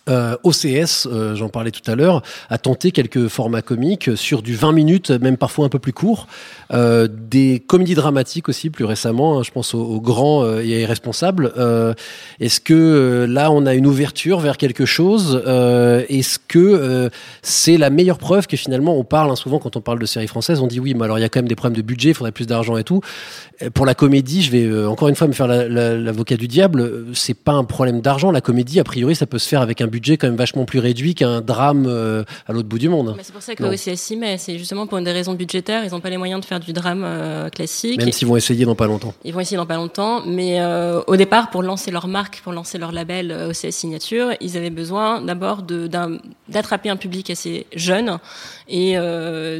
Euh, 0.08 0.36
OCS, 0.42 1.06
euh, 1.06 1.34
j'en 1.34 1.48
parlais 1.48 1.70
tout 1.70 1.88
à 1.90 1.94
l'heure, 1.94 2.22
a 2.50 2.58
tenté 2.58 2.90
quelques 2.92 3.28
formats 3.28 3.62
comiques 3.62 4.10
sur 4.16 4.42
du 4.42 4.54
20 4.54 4.72
minutes, 4.72 5.10
même 5.10 5.36
parfois 5.36 5.66
un 5.66 5.68
peu 5.68 5.78
plus 5.78 5.92
court. 5.92 6.26
Euh, 6.72 7.08
des 7.10 7.62
comédies 7.66 7.94
dramatiques 7.94 8.48
aussi, 8.48 8.70
plus 8.70 8.84
récemment, 8.84 9.38
hein, 9.38 9.42
je 9.42 9.50
pense 9.50 9.74
aux, 9.74 10.00
grands 10.00 10.44
euh, 10.44 10.60
et 10.62 10.80
irresponsables. 10.82 11.52
Euh, 11.58 11.94
Est-ce 12.40 12.60
que 12.60 12.74
euh, 12.74 13.26
là, 13.26 13.50
on 13.50 13.66
a 13.66 13.74
une 13.74 13.86
ouverture 13.86 14.40
vers 14.40 14.56
quelque 14.56 14.84
chose 14.86 15.42
Est-ce 15.46 16.38
que 16.46 17.10
c'est 17.42 17.76
la 17.76 17.90
meilleure 17.90 18.18
preuve 18.18 18.46
que 18.46 18.56
finalement, 18.56 18.96
on 18.98 19.04
parle 19.04 19.30
hein, 19.30 19.36
souvent 19.36 19.58
quand 19.58 19.76
on 19.76 19.80
parle 19.80 19.98
de 19.98 20.06
séries 20.06 20.26
françaises, 20.28 20.60
on 20.60 20.66
dit 20.66 20.80
oui, 20.80 20.94
mais 20.94 21.04
alors 21.04 21.18
il 21.18 21.22
y 21.22 21.24
a 21.24 21.28
quand 21.28 21.40
même 21.40 21.48
des 21.48 21.54
problèmes 21.54 21.76
de 21.76 21.82
budget, 21.82 22.10
il 22.10 22.14
faudrait 22.14 22.32
plus 22.32 22.46
d'argent 22.46 22.76
et 22.76 22.84
tout. 22.84 23.00
Pour 23.74 23.86
la 23.86 23.94
comédie, 23.94 24.42
je 24.42 24.50
vais 24.52 24.86
encore 24.86 25.08
une 25.08 25.14
fois 25.16 25.26
me 25.26 25.32
faire 25.32 25.48
la- 25.48 25.68
la- 25.68 25.96
l'avocat 25.96 26.36
du 26.36 26.46
diable. 26.48 27.06
C'est 27.14 27.34
pas 27.34 27.52
un 27.52 27.64
problème 27.64 28.00
d'argent. 28.00 28.30
La 28.30 28.40
comédie, 28.40 28.78
a 28.80 28.84
priori, 28.84 29.16
ça 29.16 29.26
peut 29.26 29.38
se 29.38 29.48
faire 29.48 29.60
avec 29.60 29.80
un 29.80 29.86
budget 29.86 29.97
quand 30.18 30.26
même 30.26 30.36
vachement 30.36 30.64
plus 30.64 30.78
réduit 30.78 31.14
qu'un 31.14 31.40
drame 31.40 31.86
euh, 31.86 32.24
à 32.46 32.52
l'autre 32.52 32.68
bout 32.68 32.78
du 32.78 32.88
monde. 32.88 33.16
C'est 33.22 33.32
pour 33.32 33.42
ça 33.42 33.54
que 33.54 33.62
Non. 33.62 33.68
le 33.70 33.74
OCS 33.74 33.96
s'y 33.96 34.16
met. 34.16 34.38
C'est 34.38 34.58
justement 34.58 34.86
pour 34.86 35.00
des 35.00 35.12
raisons 35.12 35.34
budgétaires. 35.34 35.84
Ils 35.84 35.90
n'ont 35.90 36.00
pas 36.00 36.10
les 36.10 36.16
moyens 36.16 36.40
de 36.40 36.46
faire 36.46 36.60
du 36.60 36.72
drame 36.72 37.02
euh, 37.04 37.48
classique. 37.50 37.98
Même 38.00 38.12
s'ils 38.12 38.28
vont 38.28 38.36
essayer 38.36 38.64
dans 38.64 38.74
pas 38.74 38.86
longtemps. 38.86 39.14
Ils 39.24 39.32
vont 39.34 39.40
essayer 39.40 39.56
dans 39.56 39.66
pas 39.66 39.76
longtemps, 39.76 40.22
mais 40.26 40.60
euh, 40.60 41.00
au 41.06 41.16
départ, 41.16 41.50
pour 41.50 41.62
lancer 41.62 41.90
leur 41.90 42.08
marque, 42.08 42.40
pour 42.42 42.52
lancer 42.52 42.78
leur 42.78 42.92
label 42.92 43.32
OCS 43.50 43.70
Signature, 43.70 44.30
ils 44.40 44.56
avaient 44.56 44.70
besoin 44.70 45.20
d'abord 45.20 45.62
d'attraper 45.62 46.88
un 46.90 46.96
public 46.96 47.30
assez 47.30 47.66
jeune, 47.74 48.18
et 48.68 48.96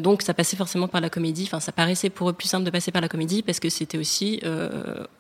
donc 0.01 0.23
ça 0.23 0.35
passait 0.35 0.57
forcément 0.57 0.89
par 0.89 1.01
la 1.01 1.11
comédie. 1.11 1.45
Enfin, 1.47 1.61
ça 1.61 1.73
paraissait 1.73 2.11
pour 2.11 2.31
eux 2.31 2.33
plus 2.33 2.49
simple 2.49 2.65
de 2.65 2.71
passer 2.71 2.91
par 2.91 3.03
la 3.03 3.09
comédie 3.09 3.43
parce 3.43 3.61
que 3.61 3.69
c'était 3.69 3.99
aussi 3.99 4.41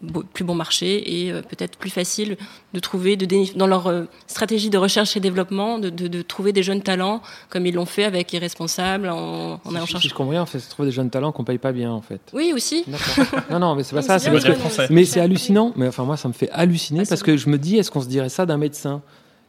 beau- 0.03 0.25
plus 0.33 0.45
bon 0.45 0.55
marché 0.55 1.27
et 1.27 1.33
peut-être 1.33 1.77
plus 1.79 1.91
facile 1.91 2.37
de 2.75 2.81
trouver, 2.81 3.17
de 3.17 3.27
dans 3.57 3.67
leur 3.67 3.93
stratégie 4.27 4.71
de 4.71 4.79
recherche 4.79 5.08
et 5.16 5.21
développement, 5.21 5.79
de, 5.79 5.90
de- 5.90 6.09
de 6.09 6.23
trouver 6.23 6.53
des 6.53 6.62
jeunes 6.62 6.83
talents 6.83 7.23
comme 7.49 7.66
ils 7.66 7.75
l'ont 7.75 7.87
fait 7.87 8.05
avec 8.05 8.33
Irresponsable 8.33 9.09
en, 9.09 9.61
en 9.64 9.75
allant 9.75 9.87
chercher. 9.87 10.03
si 10.03 10.09
je 10.09 10.14
comprends 10.14 10.33
bien, 10.33 10.42
en 10.42 10.47
fait, 10.47 10.59
c'est 10.59 10.68
trouver 10.68 10.88
des 10.88 10.94
jeunes 10.94 11.11
talents 11.11 11.33
qu'on 11.33 11.44
paye 11.44 11.59
pas 11.59 11.73
bien, 11.73 11.90
en 11.90 12.01
fait. 12.03 12.21
Oui, 12.33 12.53
aussi. 12.55 12.85
Non, 13.51 13.59
non, 13.59 13.75
mais 13.75 13.83
c'est 13.85 13.94
pas 13.94 14.03
ça. 14.03 14.18
bien, 14.18 14.33
parce 14.33 14.44
que, 14.44 14.92
mais 14.92 15.05
c'est 15.05 15.21
hallucinant. 15.21 15.73
Mais 15.77 15.88
enfin, 15.88 16.05
moi, 16.05 16.16
ça 16.16 16.29
me 16.29 16.33
fait 16.35 16.51
halluciner 16.51 17.01
Ah, 17.05 17.09
parce 17.09 17.23
que 17.23 17.37
je 17.37 17.49
me 17.49 17.59
dis, 17.59 17.77
est-ce 17.79 17.90
qu'on 17.90 18.01
se 18.03 18.09
dirait 18.09 18.29
ça 18.29 18.47
d'un 18.47 18.57
médecin? 18.59 19.03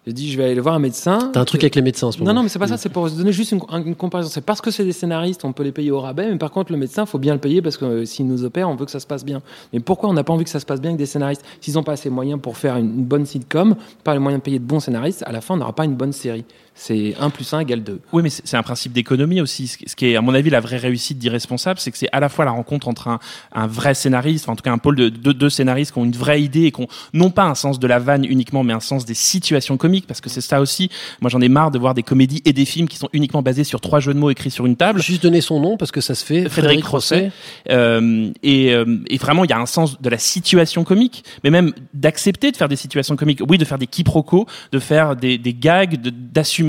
Je 0.08 0.14
dis, 0.14 0.32
je 0.32 0.38
vais 0.38 0.46
aller 0.46 0.60
voir 0.60 0.76
un 0.76 0.80
médecin. 0.80 1.30
T'as 1.34 1.42
un 1.42 1.46
truc 1.46 1.62
avec 1.62 1.76
les 1.76 1.82
médecins 1.82 2.08
en 2.08 2.12
ce 2.12 2.18
moment. 2.20 2.32
Non, 2.32 2.38
non, 2.38 2.44
mais 2.44 2.50
c'est 2.50 2.58
pas 2.58 2.68
ça. 2.68 2.78
C'est 2.78 2.90
pour 2.90 3.10
se 3.10 3.16
donner 3.16 3.34
juste 3.34 3.52
une, 3.52 3.62
une 3.86 3.96
comparaison. 3.96 4.30
C'est 4.32 4.42
parce 4.42 4.62
que 4.62 4.72
c'est 4.72 4.86
des 4.86 4.94
scénaristes, 4.94 5.44
on 5.44 5.52
peut 5.52 5.64
les 5.64 5.74
payer 5.74 5.92
au 5.92 6.00
rabais, 6.00 6.32
mais 6.32 6.38
par 6.38 6.52
contre, 6.52 6.72
le 6.72 6.78
médecin, 6.78 7.06
faut 7.06 7.20
bien 7.20 7.34
le 7.34 7.40
payer 7.40 7.62
parce 7.62 7.78
que 7.78 7.86
euh, 7.86 8.06
s'il 8.06 8.26
nous 8.26 8.44
opère, 8.44 8.70
on 8.70 8.76
veut 8.76 8.86
que 8.86 8.92
ça 8.92 9.02
se 9.02 9.08
passe 9.08 9.26
bien. 9.26 9.42
Mais 9.74 9.80
pourquoi 9.82 10.10
on 10.10 10.14
n'a 10.14 10.24
pas 10.24 10.34
envie 10.34 10.46
que 10.46 10.50
ça 10.50 10.60
se 10.60 10.66
passe 10.66 10.80
bien 10.80 10.92
avec 10.92 11.00
des 11.00 11.06
scénaristes? 11.06 11.44
S'ils 11.60 11.74
n'ont 11.76 11.84
pas 11.84 11.92
assez 11.92 12.10
de 12.10 12.14
moyens 12.14 12.40
pour 12.42 12.58
faire 12.58 12.78
une, 12.78 12.88
une 12.88 13.06
bonne 13.06 13.26
sitcom, 13.26 13.76
pas 14.04 14.14
les 14.14 14.20
moyens 14.20 14.42
de 14.42 14.46
payer 14.46 14.60
de 14.60 14.64
bons 14.64 14.80
scénaristes, 14.80 15.24
à 15.28 15.32
la 15.32 15.42
fin, 15.42 15.56
on 15.56 15.58
n'aura 15.58 15.74
pas 15.74 15.86
une 15.86 15.96
bonne 15.96 16.14
série. 16.14 16.46
C'est 16.82 17.14
1 17.20 17.30
plus 17.30 17.54
1 17.54 17.60
égale 17.60 17.84
2. 17.84 18.00
Oui, 18.14 18.24
mais 18.24 18.30
c'est 18.30 18.56
un 18.56 18.64
principe 18.64 18.94
d'économie 18.94 19.42
aussi. 19.42 19.68
Ce 19.68 19.96
qui- 19.98 20.06
est, 20.06 20.16
à 20.16 20.22
mon 20.22 20.34
avis, 20.34 20.50
la 20.50 20.62
vraie 20.62 20.78
réussite 20.78 21.18
d'Irresponsable, 21.18 21.78
c'est 21.78 21.92
que 21.92 21.98
c'est 21.98 22.08
à 22.14 22.22
la 22.22 22.30
fois 22.30 22.46
la 22.46 22.52
rencontre 22.52 22.88
entre 22.88 23.10
un, 23.10 23.20
un 23.52 23.68
vrai 23.68 23.94
scénariste, 23.94 24.46
enfin, 24.46 24.54
en 24.54 24.56
tout 24.56 24.64
cas 24.64 24.72
un 24.72 24.78
pôle 24.78 24.96
de 24.96 25.10
deux 25.34 25.50
scénaristes 25.50 25.92
qui 25.92 25.98
ont 26.00 26.06
une 26.06 26.14
vraie 26.14 26.42
idée 26.42 26.64
et 26.64 26.72
qui 26.72 26.80
ont 26.82 26.88
non 27.14 27.32
pas 27.32 27.44
un 27.44 27.54
sens 27.56 27.80
de 27.80 27.88
la 27.88 28.00
vanne 28.00 28.24
uniquement, 28.24 28.64
mais 28.64 28.72
un 28.72 28.80
sens 28.80 29.06
des 29.06 29.14
situations 29.14 29.76
comiques, 29.76 30.08
parce 30.08 30.22
que 30.22 30.30
c'est 30.30 30.40
ça 30.40 30.62
aussi. 30.62 30.90
Moi, 31.20 31.30
j'en 31.30 31.42
ai 31.42 31.50
marre 31.50 31.70
de 31.72 31.78
voir 31.80 31.94
des 31.94 32.02
comédies 32.04 32.42
et 32.46 32.54
des 32.54 32.64
films 32.64 32.88
qui 32.88 32.96
sont 32.96 33.10
uniquement 33.12 33.42
basés 33.42 33.66
sur 33.66 33.82
trois 33.82 34.00
jeux 34.00 34.14
de 34.14 34.20
mots 34.20 34.30
écrits 34.30 34.50
sur 34.50 34.66
une 34.66 34.78
table. 34.78 35.02
Juste 35.04 35.22
donner 35.24 35.42
son 35.42 35.60
nom 35.60 35.76
parce 35.76 35.92
que 35.92 36.00
ça 36.00 36.16
se 36.16 36.24
fait. 36.24 36.48
Frédéric 36.48 36.86
Rosset. 36.86 37.32
Euh, 37.70 38.32
et, 38.42 38.74
euh, 38.74 39.00
et 39.08 39.18
vraiment, 39.18 39.44
il 39.44 39.50
y 39.50 39.54
a 39.54 39.60
un 39.60 39.66
sens 39.66 40.00
de 40.02 40.10
la 40.10 40.18
situation 40.18 40.86
comique, 40.86 41.26
mais 41.44 41.50
même 41.50 41.74
d'accepter 41.94 42.52
de 42.52 42.58
faire 42.58 42.70
des 42.70 42.78
situations 42.78 43.18
comiques. 43.18 43.42
Oui, 43.48 43.58
de 43.58 43.66
faire 43.66 43.78
des 43.78 43.88
quiproquos, 43.88 44.46
de 44.72 44.80
faire 44.80 45.18
des, 45.18 45.38
des 45.38 45.54
gags, 45.54 46.00
de- 46.02 46.10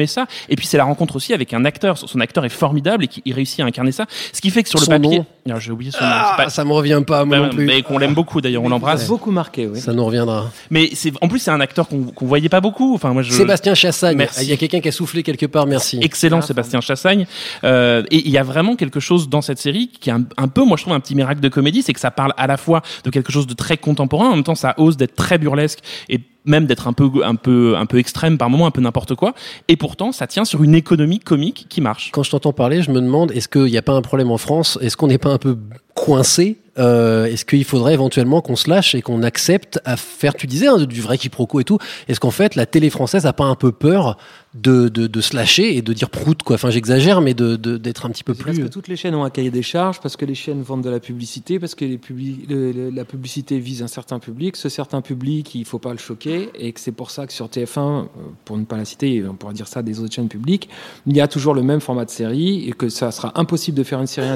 ça. 0.07 0.27
Et 0.49 0.57
puis, 0.57 0.67
c'est 0.67 0.77
la 0.77 0.85
rencontre 0.85 1.17
aussi 1.17 1.33
avec 1.35 1.53
un 1.55 1.65
acteur. 1.65 1.99
Son 1.99 2.21
acteur 2.21 2.45
est 2.45 2.49
formidable 2.51 3.05
et 3.05 3.09
qui 3.09 3.23
il 3.25 3.35
réussit 3.35 3.61
à 3.61 3.65
incarner 3.65 3.93
ça. 3.93 4.07
Ce 4.33 4.41
qui 4.41 4.51
fait 4.51 4.63
que 4.63 4.69
sur 4.69 4.79
le 4.81 4.85
Son 4.87 4.91
papier. 4.93 5.23
Alors, 5.47 5.61
J'ai 5.61 5.73
oublié 5.73 5.91
son 5.91 5.99
Ah, 6.01 6.37
nom. 6.39 6.49
Ça 6.49 6.65
me 6.65 6.73
revient 6.73 7.03
pas, 7.07 7.25
moi 7.25 7.39
Bah, 7.39 7.47
non 7.47 7.51
plus. 7.55 7.65
Mais 7.65 7.83
qu'on 7.83 7.99
l'aime 7.99 8.15
beaucoup 8.15 8.41
d'ailleurs, 8.41 8.63
on 8.63 8.69
l'embrasse. 8.69 9.05
a 9.05 9.09
beaucoup 9.09 9.31
marqué, 9.31 9.67
oui. 9.67 9.81
Ça 9.81 9.93
nous 9.93 10.05
reviendra. 10.05 10.51
Mais 10.71 10.91
c'est 10.95 11.13
en 11.21 11.29
plus 11.29 11.39
c'est 11.39 11.51
un 11.51 11.61
acteur 11.61 11.89
qu'on 11.89 12.03
qu'on 12.05 12.27
voyait 12.27 12.49
pas 12.49 12.61
beaucoup. 12.61 12.95
Enfin 12.95 13.13
moi 13.13 13.23
je. 13.23 13.33
Sébastien 13.33 13.75
Chassagne. 13.75 14.17
Merci. 14.17 14.45
Il 14.45 14.49
y 14.51 14.53
a 14.53 14.57
quelqu'un 14.57 14.81
qui 14.81 14.89
a 14.89 14.93
soufflé 14.93 15.23
quelque 15.23 15.47
part, 15.47 15.67
merci. 15.67 15.99
Excellent 16.03 16.41
Sébastien 16.43 16.81
Chassagne. 16.81 17.27
Euh, 17.65 18.03
et 18.11 18.19
il 18.27 18.31
y 18.31 18.39
a 18.39 18.43
vraiment 18.43 18.77
quelque 18.77 19.01
chose 19.01 19.29
dans 19.29 19.43
cette 19.43 19.59
série 19.59 19.89
qui 19.89 20.11
est 20.11 20.13
un, 20.13 20.25
un 20.37 20.49
peu, 20.49 20.65
moi 20.65 20.77
je 20.77 20.83
trouve, 20.83 20.95
un 20.95 21.01
petit 21.01 21.15
miracle 21.15 21.41
de 21.41 21.49
comédie, 21.49 21.83
c'est 21.83 21.93
que 21.93 22.01
ça 22.01 22.11
parle 22.11 22.33
à 22.37 22.47
la 22.47 22.57
fois 22.57 22.83
de 23.05 23.11
quelque 23.11 23.33
chose 23.33 23.47
de 23.47 23.55
très 23.55 23.77
contemporain, 23.77 24.29
en 24.29 24.35
même 24.37 24.45
temps 24.45 24.55
ça 24.55 24.75
ose 24.79 24.97
d'être 24.97 25.15
très 25.17 25.39
burlesque 25.39 25.81
et 26.09 26.21
même 26.45 26.67
d'être 26.67 26.89
un 26.89 26.93
peu, 26.93 27.11
un 27.25 27.35
peu, 27.35 27.77
un 27.77 27.87
peu 27.87 27.99
extrême 27.99 28.39
par 28.39 28.51
moment, 28.51 28.67
un 28.67 28.71
peu 28.71 28.81
n'importe 28.81 29.15
quoi. 29.15 29.35
Et 29.69 29.77
pourtant, 29.77 30.13
ça 30.13 30.27
tient 30.27 30.45
sur 30.45 30.63
une 30.63 30.75
économie 30.75 31.19
comique 31.19 31.67
qui 31.69 31.81
marche. 31.81 32.11
Quand 32.13 32.23
je 32.23 32.31
t'entends 32.31 32.53
parler, 32.53 32.83
je 32.83 32.91
me 32.91 33.01
demande, 33.01 33.33
est-ce 33.33 33.49
qu'il 33.49 33.65
n'y 33.65 33.79
a 33.79 33.83
pas 33.83 33.93
un 33.93 34.03
problème 34.03 34.31
en 34.31 34.39
France? 34.39 34.79
Est-ce 34.81 34.97
qu'on 34.97 35.09
n'est 35.09 35.19
pas 35.19 35.31
un 35.31 35.39
peu 35.39 35.59
coincé 35.95 36.59
euh, 36.81 37.27
est-ce 37.27 37.45
qu'il 37.45 37.65
faudrait 37.65 37.93
éventuellement 37.95 38.41
qu'on 38.41 38.57
se 38.57 38.69
lâche 38.69 38.95
et 38.95 39.03
qu'on 39.03 39.23
accepte 39.23 39.81
à 39.85 39.97
faire, 39.97 40.35
tu 40.35 40.47
disais, 40.47 40.67
hein, 40.67 40.79
du 40.79 41.01
vrai 41.01 41.19
quiproquo 41.19 41.61
et 41.61 41.65
tout. 41.65 41.79
Est-ce 42.09 42.19
qu'en 42.21 42.31
fait, 42.31 42.55
la 42.57 42.67
télé 42.67 42.91
française 42.91 43.27
a 43.27 43.33
pas 43.33 43.45
un 43.45 43.55
peu 43.55 43.71
peur 43.73 44.17
de, 44.55 44.89
de, 44.89 45.07
de 45.07 45.21
se 45.21 45.37
lâcher 45.37 45.77
et 45.77 45.83
de 45.83 45.93
dire 45.93 46.11
prout, 46.11 46.43
quoi? 46.43 46.55
Enfin, 46.55 46.71
j'exagère, 46.71 47.21
mais 47.21 47.35
de- 47.35 47.55
d'être 47.57 48.07
un 48.07 48.11
petit 48.11 48.25
peu 48.25 48.35
C'est 48.35 48.43
Parce 48.43 48.57
plus. 48.57 48.65
que 48.67 48.73
toutes 48.73 48.89
les 48.89 48.97
chaînes 48.97 49.15
ont 49.15 49.23
un 49.23 49.31
cahier 49.31 49.51
des 49.53 49.63
charges, 49.63 50.01
parce 50.01 50.17
que 50.17 50.25
les 50.25 50.35
chaînes 50.35 50.63
vendent 50.63 50.83
de 50.83 50.91
la 50.91 50.99
publicité, 50.99 51.61
parce 51.61 51.75
que 51.77 51.85
les 51.85 51.99
publi- 51.99 52.49
le- 52.49 52.73
le- 52.73 52.91
la 52.91 53.05
publicité 53.05 53.59
vise 53.61 53.83
un 53.83 53.87
certain 53.87 54.19
public. 54.19 54.57
Ce 54.57 54.69
certain 54.69 55.03
public, 55.03 55.55
il 55.55 55.65
faut 55.65 55.79
pas 55.79 55.93
le 55.93 55.99
choquer, 55.99 56.49
et 56.59 56.73
que 56.73 56.81
c'est 56.81 56.91
pour 56.93 57.11
ça 57.13 57.27
que 57.27 57.33
sur 57.33 57.49
TF1, 57.49 57.79
euh, 57.79 58.05
pour 58.45 58.57
ne 58.59 58.65
pas 58.65 58.77
la 58.77 58.85
citer, 58.85 59.23
on 59.29 59.35
pourra 59.35 59.53
dire 59.53 59.69
ça 59.69 59.83
des 59.83 60.01
autres 60.01 60.15
chaînes 60.15 60.29
publiques, 60.29 60.69
il 61.07 61.17
y 61.17 61.21
a 61.21 61.29
toujours 61.29 61.55
le 61.55 61.63
même 61.63 61.81
format 61.81 62.05
de 62.05 62.11
série, 62.11 62.69
et 62.69 62.73
que 62.73 62.89
ça 62.89 63.13
sera 63.13 63.33
impossible 63.39 63.77
de 63.77 63.85
faire 63.85 64.01
une 64.01 64.07
série 64.09 64.29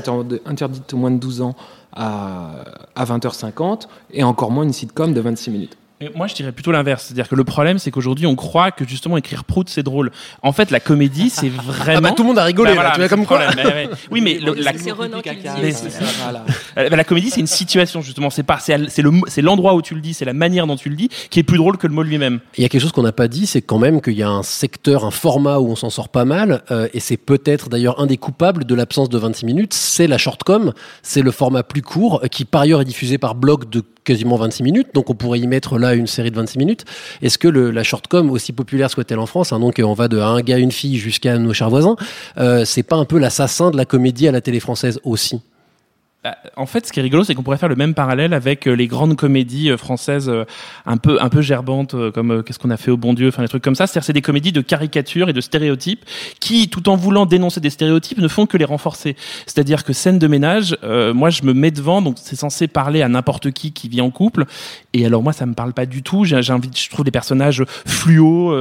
interdite 0.46 0.92
aux 0.92 0.96
moins 0.96 1.10
de 1.10 1.18
12 1.18 1.40
ans 1.42 1.56
à, 1.94 2.64
à 2.94 3.04
20h50, 3.04 3.86
et 4.12 4.22
encore 4.22 4.50
moins 4.50 4.64
une 4.64 4.72
sitcom 4.72 5.12
de 5.14 5.20
26 5.20 5.50
minutes. 5.50 5.76
Moi, 6.14 6.26
je 6.26 6.34
dirais 6.34 6.52
plutôt 6.52 6.72
l'inverse. 6.72 7.04
C'est-à-dire 7.04 7.28
que 7.28 7.34
le 7.34 7.44
problème, 7.44 7.78
c'est 7.78 7.90
qu'aujourd'hui, 7.90 8.26
on 8.26 8.34
croit 8.36 8.70
que 8.70 8.86
justement 8.86 9.16
écrire 9.16 9.44
prout, 9.44 9.68
c'est 9.68 9.82
drôle. 9.82 10.10
En 10.42 10.52
fait, 10.52 10.70
la 10.70 10.80
comédie, 10.80 11.30
c'est 11.30 11.48
vraiment. 11.48 11.98
Ah 11.98 12.00
bah, 12.00 12.12
tout 12.12 12.22
le 12.22 12.28
monde 12.28 12.38
a 12.38 12.44
rigolé, 12.44 12.74
Bah 12.74 12.82
là, 12.82 12.90
tu 12.94 13.00
vois, 13.00 13.08
comme 13.08 13.26
quoi. 13.26 13.38
problème. 13.40 13.88
Oui, 14.10 14.20
mais 14.20 14.34
le- 14.42 14.54
la, 14.54 14.72
C'est 14.76 14.90
Renan 14.90 15.20
qui 15.20 15.28
le 15.30 15.34
dit. 15.36 15.42
Mais 15.62 15.68
aussi. 15.68 15.82
c'est 15.84 15.90
ça, 15.90 16.42
la 16.76 17.04
comédie, 17.04 17.30
c'est 17.30 17.40
une 17.40 17.46
situation 17.46 18.00
justement. 18.02 18.30
C'est 18.30 18.42
pas, 18.42 18.58
c'est 18.60 18.76
c'est 18.88 19.02
le, 19.02 19.10
c'est 19.28 19.42
l'endroit 19.42 19.74
où 19.74 19.82
tu 19.82 19.94
le 19.94 20.00
dis, 20.00 20.14
c'est 20.14 20.24
la 20.24 20.32
manière 20.32 20.66
dont 20.66 20.76
tu 20.76 20.88
le 20.88 20.96
dis, 20.96 21.08
qui 21.30 21.40
est 21.40 21.44
plus 21.44 21.58
drôle 21.58 21.76
que 21.76 21.86
le 21.86 21.94
mot 21.94 22.02
lui-même. 22.02 22.40
Il 22.58 22.62
y 22.62 22.64
a 22.64 22.68
quelque 22.68 22.80
chose 22.82 22.92
qu'on 22.92 23.02
n'a 23.02 23.12
pas 23.12 23.28
dit, 23.28 23.46
c'est 23.46 23.62
quand 23.62 23.78
même 23.78 24.00
qu'il 24.00 24.14
y 24.14 24.22
a 24.22 24.28
un 24.30 24.42
secteur, 24.42 25.04
un 25.04 25.10
format 25.10 25.58
où 25.58 25.68
on 25.70 25.76
s'en 25.76 25.90
sort 25.90 26.08
pas 26.08 26.24
mal, 26.24 26.62
euh, 26.70 26.88
et 26.94 27.00
c'est 27.00 27.16
peut-être 27.16 27.68
d'ailleurs 27.68 28.00
un 28.00 28.06
des 28.06 28.16
coupables 28.16 28.64
de 28.64 28.74
l'absence 28.74 29.08
de 29.08 29.18
26 29.18 29.46
minutes, 29.46 29.74
c'est 29.74 30.06
la 30.06 30.18
shortcom, 30.18 30.72
c'est 31.02 31.22
le 31.22 31.30
format 31.30 31.62
plus 31.62 31.82
court, 31.82 32.20
euh, 32.24 32.28
qui 32.28 32.44
par 32.44 32.62
ailleurs 32.62 32.80
est 32.80 32.84
diffusé 32.86 33.18
par 33.18 33.34
bloc 33.34 33.70
de 33.70 33.82
quasiment 34.04 34.36
26 34.36 34.62
minutes, 34.62 34.88
donc 34.94 35.08
on 35.08 35.14
pourrait 35.14 35.38
y 35.40 35.46
mettre 35.46 35.78
là 35.78 35.93
une 35.94 36.06
série 36.06 36.30
de 36.30 36.36
26 36.36 36.58
minutes. 36.58 36.84
Est-ce 37.22 37.38
que 37.38 37.48
le, 37.48 37.70
la 37.70 37.82
shortcom, 37.82 38.30
aussi 38.30 38.52
populaire 38.52 38.90
soit-elle 38.90 39.18
en 39.18 39.26
France, 39.26 39.52
hein, 39.52 39.60
donc 39.60 39.80
on 39.82 39.94
va 39.94 40.08
de 40.08 40.18
un 40.18 40.40
gars, 40.40 40.58
une 40.58 40.72
fille 40.72 40.96
jusqu'à 40.96 41.38
nos 41.38 41.52
chers 41.52 41.70
voisins, 41.70 41.96
euh, 42.38 42.64
c'est 42.64 42.82
pas 42.82 42.96
un 42.96 43.04
peu 43.04 43.18
l'assassin 43.18 43.70
de 43.70 43.76
la 43.76 43.84
comédie 43.84 44.28
à 44.28 44.32
la 44.32 44.40
télé 44.40 44.60
française 44.60 45.00
aussi? 45.04 45.40
En 46.56 46.66
fait, 46.66 46.86
ce 46.86 46.92
qui 46.92 47.00
est 47.00 47.02
rigolo, 47.02 47.22
c'est 47.24 47.34
qu'on 47.34 47.42
pourrait 47.42 47.58
faire 47.58 47.68
le 47.68 47.76
même 47.76 47.94
parallèle 47.94 48.32
avec 48.32 48.66
euh, 48.66 48.72
les 48.72 48.86
grandes 48.86 49.16
comédies 49.16 49.70
euh, 49.70 49.76
françaises 49.76 50.28
euh, 50.28 50.44
un 50.86 50.96
peu 50.96 51.18
un 51.20 51.28
peu 51.28 51.42
gerbantes, 51.42 51.94
comme 52.12 52.42
qu'est-ce 52.42 52.58
qu'on 52.58 52.70
a 52.70 52.76
fait 52.76 52.90
au 52.90 52.96
bon 52.96 53.12
Dieu, 53.12 53.28
enfin 53.28 53.42
des 53.42 53.48
trucs 53.48 53.62
comme 53.62 53.74
ça. 53.74 53.86
C'est-à-dire, 53.86 54.04
c'est 54.04 54.12
des 54.12 54.22
comédies 54.22 54.52
de 54.52 54.60
caricature 54.60 55.28
et 55.28 55.32
de 55.32 55.40
stéréotypes 55.40 56.04
qui, 56.40 56.68
tout 56.68 56.88
en 56.88 56.96
voulant 56.96 57.26
dénoncer 57.26 57.60
des 57.60 57.70
stéréotypes, 57.70 58.18
ne 58.18 58.28
font 58.28 58.46
que 58.46 58.56
les 58.56 58.64
renforcer. 58.64 59.16
C'est-à-dire 59.46 59.84
que 59.84 59.92
scène 59.92 60.18
de 60.18 60.26
ménage, 60.26 60.76
moi, 61.14 61.30
je 61.30 61.42
me 61.42 61.52
mets 61.52 61.70
devant, 61.70 62.02
donc 62.02 62.16
c'est 62.20 62.36
censé 62.36 62.68
parler 62.68 63.02
à 63.02 63.08
n'importe 63.08 63.50
qui 63.50 63.72
qui 63.72 63.88
vit 63.88 64.00
en 64.00 64.10
couple. 64.10 64.44
Et 64.92 65.04
alors 65.06 65.22
moi, 65.22 65.32
ça 65.32 65.46
me 65.46 65.54
parle 65.54 65.72
pas 65.72 65.86
du 65.86 66.02
tout. 66.02 66.24
Envie, 66.50 66.70
je 66.74 66.90
trouve 66.90 67.04
des 67.04 67.10
personnages 67.10 67.64
fluo, 67.86 68.54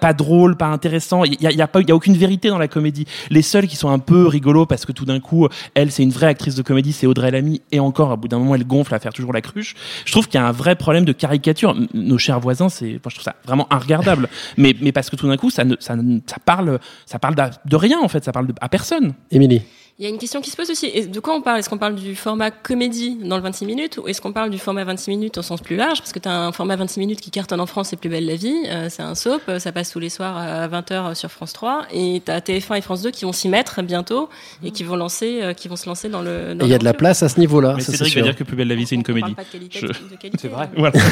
pas, 0.00 0.12
drôles, 0.12 0.56
pas 0.56 0.66
intéressants. 0.66 1.24
Il 1.24 1.40
y 1.40 1.46
a, 1.46 1.50
il 1.50 1.56
y 1.56 1.62
a 1.62 1.68
pas, 1.68 1.80
il 1.80 1.88
y 1.88 1.92
a 1.92 1.94
aucune 1.94 2.16
vérité 2.16 2.48
dans 2.48 2.58
la 2.58 2.68
comédie. 2.68 3.06
Les 3.30 3.42
seuls 3.42 3.66
qui 3.66 3.76
sont 3.76 3.88
un 3.88 3.98
peu 3.98 4.26
rigolos 4.26 4.66
parce 4.66 4.84
que 4.84 4.92
tout 4.92 5.04
d'un 5.04 5.20
coup, 5.20 5.48
elle, 5.74 5.90
c'est 5.92 6.02
une 6.02 6.10
vraie 6.10 6.26
actrice 6.26 6.57
de 6.58 6.62
comédie, 6.62 6.92
c'est 6.92 7.06
Audrey 7.06 7.30
Lamy, 7.30 7.62
et 7.72 7.80
encore, 7.80 8.12
à 8.12 8.16
bout 8.16 8.28
d'un 8.28 8.38
moment, 8.38 8.54
elle 8.54 8.66
gonfle 8.66 8.94
à 8.94 8.98
faire 8.98 9.12
toujours 9.12 9.32
la 9.32 9.40
cruche. 9.40 9.74
Je 10.04 10.12
trouve 10.12 10.26
qu'il 10.28 10.38
y 10.40 10.42
a 10.42 10.46
un 10.46 10.52
vrai 10.52 10.76
problème 10.76 11.04
de 11.04 11.12
caricature. 11.12 11.74
Nos 11.94 12.18
chers 12.18 12.40
voisins, 12.40 12.68
c'est, 12.68 12.90
moi, 12.90 13.00
je 13.08 13.14
trouve 13.14 13.24
ça 13.24 13.36
vraiment 13.46 13.66
regardable. 13.70 14.28
mais, 14.56 14.74
mais 14.80 14.92
parce 14.92 15.08
que 15.10 15.16
tout 15.16 15.26
d'un 15.28 15.36
coup, 15.36 15.50
ça, 15.50 15.64
ne, 15.64 15.76
ça, 15.80 15.96
ne- 15.96 16.20
ça 16.26 16.36
parle, 16.44 16.78
ça 17.06 17.18
parle 17.18 17.34
de 17.64 17.76
rien 17.76 17.98
en 18.02 18.08
fait, 18.08 18.24
ça 18.24 18.32
parle 18.32 18.48
de, 18.48 18.54
à 18.60 18.68
personne. 18.68 19.14
Émilie 19.30 19.62
Il 20.00 20.04
y 20.04 20.06
a 20.06 20.10
une 20.10 20.18
question 20.18 20.40
qui 20.40 20.48
se 20.50 20.56
pose 20.56 20.70
aussi. 20.70 20.86
Et 20.94 21.06
De 21.06 21.18
quoi 21.18 21.34
on 21.34 21.40
parle? 21.42 21.58
Est-ce 21.58 21.68
qu'on 21.68 21.76
parle 21.76 21.96
du 21.96 22.14
format 22.14 22.52
comédie 22.52 23.16
dans 23.24 23.34
le 23.36 23.42
26 23.42 23.66
minutes 23.66 23.98
ou 24.00 24.06
est-ce 24.06 24.20
qu'on 24.20 24.32
parle 24.32 24.48
du 24.48 24.58
format 24.60 24.84
26 24.84 25.10
minutes 25.10 25.38
au 25.38 25.42
sens 25.42 25.60
plus 25.60 25.74
large? 25.74 25.98
Parce 25.98 26.12
que 26.12 26.20
tu 26.20 26.28
as 26.28 26.40
un 26.46 26.52
format 26.52 26.76
26 26.76 27.00
minutes 27.00 27.20
qui 27.20 27.32
cartonne 27.32 27.60
en 27.60 27.66
France, 27.66 27.88
c'est 27.88 27.96
Plus 27.96 28.08
belle 28.08 28.24
la 28.24 28.36
vie. 28.36 28.54
euh, 28.68 28.86
c'est 28.90 29.02
un 29.02 29.16
soap, 29.16 29.42
euh, 29.48 29.58
ça 29.58 29.72
passe 29.72 29.90
tous 29.90 29.98
les 29.98 30.08
soirs 30.08 30.36
à 30.38 30.68
20h 30.68 31.16
sur 31.16 31.32
France 31.32 31.52
3. 31.52 31.86
Et 31.92 32.22
tu 32.24 32.30
as 32.30 32.38
TF1 32.40 32.76
et 32.78 32.80
France 32.80 33.02
2 33.02 33.10
qui 33.10 33.24
vont 33.24 33.32
s'y 33.32 33.48
mettre 33.48 33.82
bientôt 33.82 34.28
et 34.62 34.70
qui 34.70 34.84
vont, 34.84 34.94
lancer, 34.94 35.40
euh, 35.42 35.52
qui 35.52 35.66
vont 35.66 35.74
se 35.74 35.88
lancer 35.88 36.08
dans 36.08 36.22
le. 36.22 36.52
Et 36.52 36.64
il 36.64 36.68
y 36.68 36.74
a 36.74 36.78
de 36.78 36.84
la 36.84 36.94
place 36.94 37.24
à 37.24 37.28
ce 37.28 37.40
niveau-là, 37.40 37.74
mais 37.76 37.82
Cédric 37.82 38.14
va 38.14 38.22
dire 38.22 38.36
que 38.36 38.44
Plus 38.44 38.56
belle 38.56 38.68
la 38.68 38.76
vie, 38.76 38.86
c'est 38.86 38.94
une 38.94 39.02
comédie. 39.02 39.34
pas 39.34 39.42
de 39.42 39.48
qualité, 39.50 39.80
Je- 39.80 39.86
de 39.88 40.16
qualité. 40.16 40.38
C'est 40.40 40.48
vrai. 40.48 40.70
Voilà. 40.76 40.94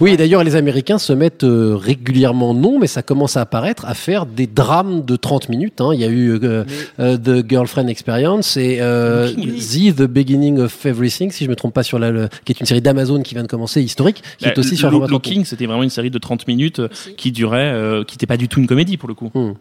Oui, 0.00 0.16
d'ailleurs, 0.16 0.44
les 0.44 0.56
Américains 0.56 0.98
se 0.98 1.12
mettent 1.12 1.44
euh, 1.44 1.76
régulièrement, 1.76 2.54
non, 2.54 2.78
mais 2.78 2.86
ça 2.86 3.02
commence 3.02 3.36
à 3.36 3.42
apparaître, 3.42 3.84
à 3.86 3.92
faire 3.94 4.24
des 4.24 4.46
drames 4.46 5.04
de 5.04 5.16
30 5.16 5.48
minutes. 5.50 5.80
hein. 5.80 5.90
Il 5.92 6.00
y 6.00 6.04
a 6.04 6.08
eu 6.08 6.38
euh, 6.42 6.64
euh, 7.00 7.16
The 7.18 7.46
Girlfriend 7.48 7.77
Experience 7.86 8.56
et 8.56 8.78
euh, 8.80 9.30
The, 9.32 9.94
The 9.94 10.02
Beginning 10.02 10.58
of 10.58 10.84
Everything, 10.86 11.30
si 11.30 11.44
je 11.44 11.50
me 11.50 11.54
trompe 11.54 11.74
pas, 11.74 11.82
sur 11.84 11.98
la, 11.98 12.10
le- 12.10 12.28
qui 12.44 12.52
est 12.52 12.58
une 12.60 12.66
série 12.66 12.80
d'Amazon 12.82 13.22
qui 13.22 13.34
vient 13.34 13.42
de 13.44 13.48
commencer, 13.48 13.80
historique, 13.82 14.22
qui 14.38 14.46
est 14.46 14.48
Bah, 14.48 14.60
aussi 14.60 14.76
sur 14.76 14.88
Lo- 14.90 14.98
format 14.98 15.06
30 15.08 15.26
Looking, 15.26 15.44
c'était 15.44 15.66
vraiment 15.66 15.82
une 15.84 15.90
série 15.90 16.10
de 16.10 16.18
30 16.18 16.48
minutes 16.48 16.80
euh, 16.80 16.88
qui 17.16 17.30
durait, 17.30 17.70
euh, 17.72 18.02
qui 18.04 18.14
n'était 18.16 18.26
pas 18.26 18.36
du 18.36 18.48
tout 18.48 18.58
une 18.58 18.66
comédie 18.66 18.96
pour 18.96 19.08
le 19.08 19.14
coup. 19.14 19.30
Hmm. 19.34 19.52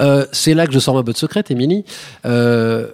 Euh, 0.00 0.26
c'est 0.32 0.54
là 0.54 0.66
que 0.66 0.72
je 0.72 0.78
sors 0.78 0.94
ma 0.94 1.02
botte 1.02 1.16
secrète, 1.16 1.50
Émilie. 1.50 1.84
Euh, 2.26 2.88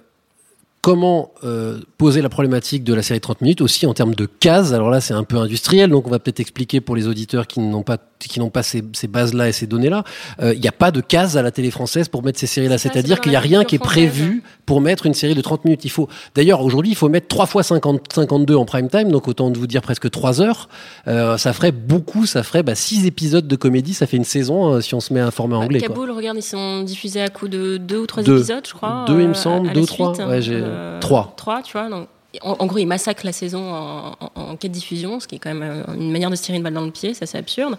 comment 0.81 1.33
euh, 1.45 1.81
poser 1.99 2.23
la 2.23 2.29
problématique 2.29 2.85
de 2.85 2.95
la 2.95 3.03
série 3.03 3.21
30 3.21 3.43
minutes 3.43 3.61
aussi 3.61 3.87
en 3.87 3.95
termes 3.95 4.15
de 4.15 4.27
cases 4.27 4.73
Alors 4.73 4.91
là, 4.91 5.01
c'est 5.01 5.15
un 5.15 5.25
peu 5.25 5.37
industriel, 5.37 5.91
donc 5.91 6.07
on 6.07 6.11
va 6.11 6.19
peut-être 6.19 6.41
expliquer 6.41 6.81
pour 6.81 6.97
les 6.97 7.07
auditeurs 7.07 7.47
qui 7.47 7.61
n'ont 7.61 7.83
pas 7.83 7.99
qui 8.19 8.39
n'ont 8.39 8.51
pas 8.51 8.63
ces, 8.63 8.83
ces 8.93 9.09
bases-là 9.09 9.49
et 9.49 9.53
ces 9.53 9.67
données-là. 9.67 10.05
Euh, 10.41 10.53
Il 10.55 10.61
n'y 10.61 10.69
a 10.69 10.73
pas 10.73 10.91
de 10.91 11.01
cases 11.01 11.37
à 11.37 11.43
la 11.43 11.51
télé 11.51 11.71
française 11.71 12.09
pour 12.09 12.23
mettre 12.23 12.39
ces 12.39 12.47
séries-là. 12.47 12.77
C'est-à-dire 12.77 13.17
c'est 13.17 13.23
qu'il 13.23 13.31
n'y 13.31 13.37
a 13.37 13.41
rien 13.41 13.65
qui 13.65 13.77
est 13.77 13.79
française. 13.79 14.11
prévu 14.11 14.43
pour 14.71 14.81
mettre 14.81 15.05
une 15.07 15.15
série 15.15 15.35
de 15.35 15.41
30 15.41 15.65
minutes. 15.65 15.85
Il 15.85 15.91
faut, 15.91 16.09
d'ailleurs, 16.37 16.63
aujourd'hui, 16.63 16.93
il 16.93 16.95
faut 16.95 17.09
mettre 17.09 17.27
3 17.27 17.47
fois 17.47 17.65
50, 17.65 18.03
52 18.15 18.55
en 18.55 18.65
prime 18.65 18.89
time, 18.89 19.11
donc 19.11 19.27
autant 19.27 19.51
de 19.51 19.59
vous 19.59 19.67
dire 19.67 19.83
presque 19.83 20.09
3 20.09 20.41
heures. 20.41 20.69
Euh, 21.09 21.37
ça 21.39 21.53
ferait 21.53 21.73
beaucoup, 21.73 22.25
ça 22.25 22.45
ferait 22.45 22.63
bah, 22.63 22.77
6 22.77 23.05
épisodes 23.05 23.49
de 23.49 23.57
comédie, 23.57 23.95
ça 23.95 24.07
fait 24.07 24.17
une 24.17 24.23
saison 24.23 24.75
euh, 24.75 24.81
si 24.81 24.95
on 24.95 25.01
se 25.01 25.13
met 25.13 25.19
à 25.19 25.27
un 25.27 25.33
format 25.33 25.59
Bah, 25.59 25.65
anglais. 25.65 25.81
quoi. 25.81 25.89
Kaboul, 25.89 26.13
regarde, 26.13 26.37
ils 26.39 26.43
sont 26.43 26.85
diffusés 26.85 27.21
à 27.21 27.31
coup 27.31 27.49
de 27.49 27.79
deux 27.79 27.99
ou 27.99 28.07
trois 28.07 28.23
Deux. 28.23 28.37
épisodes, 28.37 28.65
je 28.65 28.73
crois. 28.73 29.05
Deux, 29.09 29.21
il 29.23 29.27
me 29.27 29.31
euh, 29.33 29.35
semble, 29.35 29.71
à 29.71 29.73
deux 29.73 29.81
la 29.81 29.83
ou 29.83 29.87
trois. 29.89 30.15
suite. 30.15 30.27
Ouais, 30.29 30.41
j'ai- 30.41 30.61
Euh, 30.63 31.01
trois. 31.01 31.35
Trois, 31.37 31.63
tu 31.63 31.73
vois. 31.73 31.89
Donc, 31.91 32.07
en, 32.43 32.57
en 32.61 32.67
gros, 32.67 32.79
ils 32.79 32.87
massacrent 32.87 33.25
la 33.27 33.33
saison 33.33 33.73
en, 33.75 34.17
en, 34.21 34.31
en 34.53 34.57
quête 34.57 34.71
diffusion, 34.71 35.19
ce 35.21 35.27
qui 35.27 35.35
est 35.35 35.39
quand 35.39 35.53
même 35.53 35.63
euh, 35.89 35.95
une 35.99 36.13
manière 36.13 36.31
de 36.31 36.37
se 36.37 36.43
tirer 36.43 36.59
une 36.59 36.63
balle 36.63 36.75
dans 36.75 36.85
le 36.85 36.91
pied, 36.93 37.13
ça 37.15 37.27
c'est 37.27 37.39
absurde. 37.39 37.77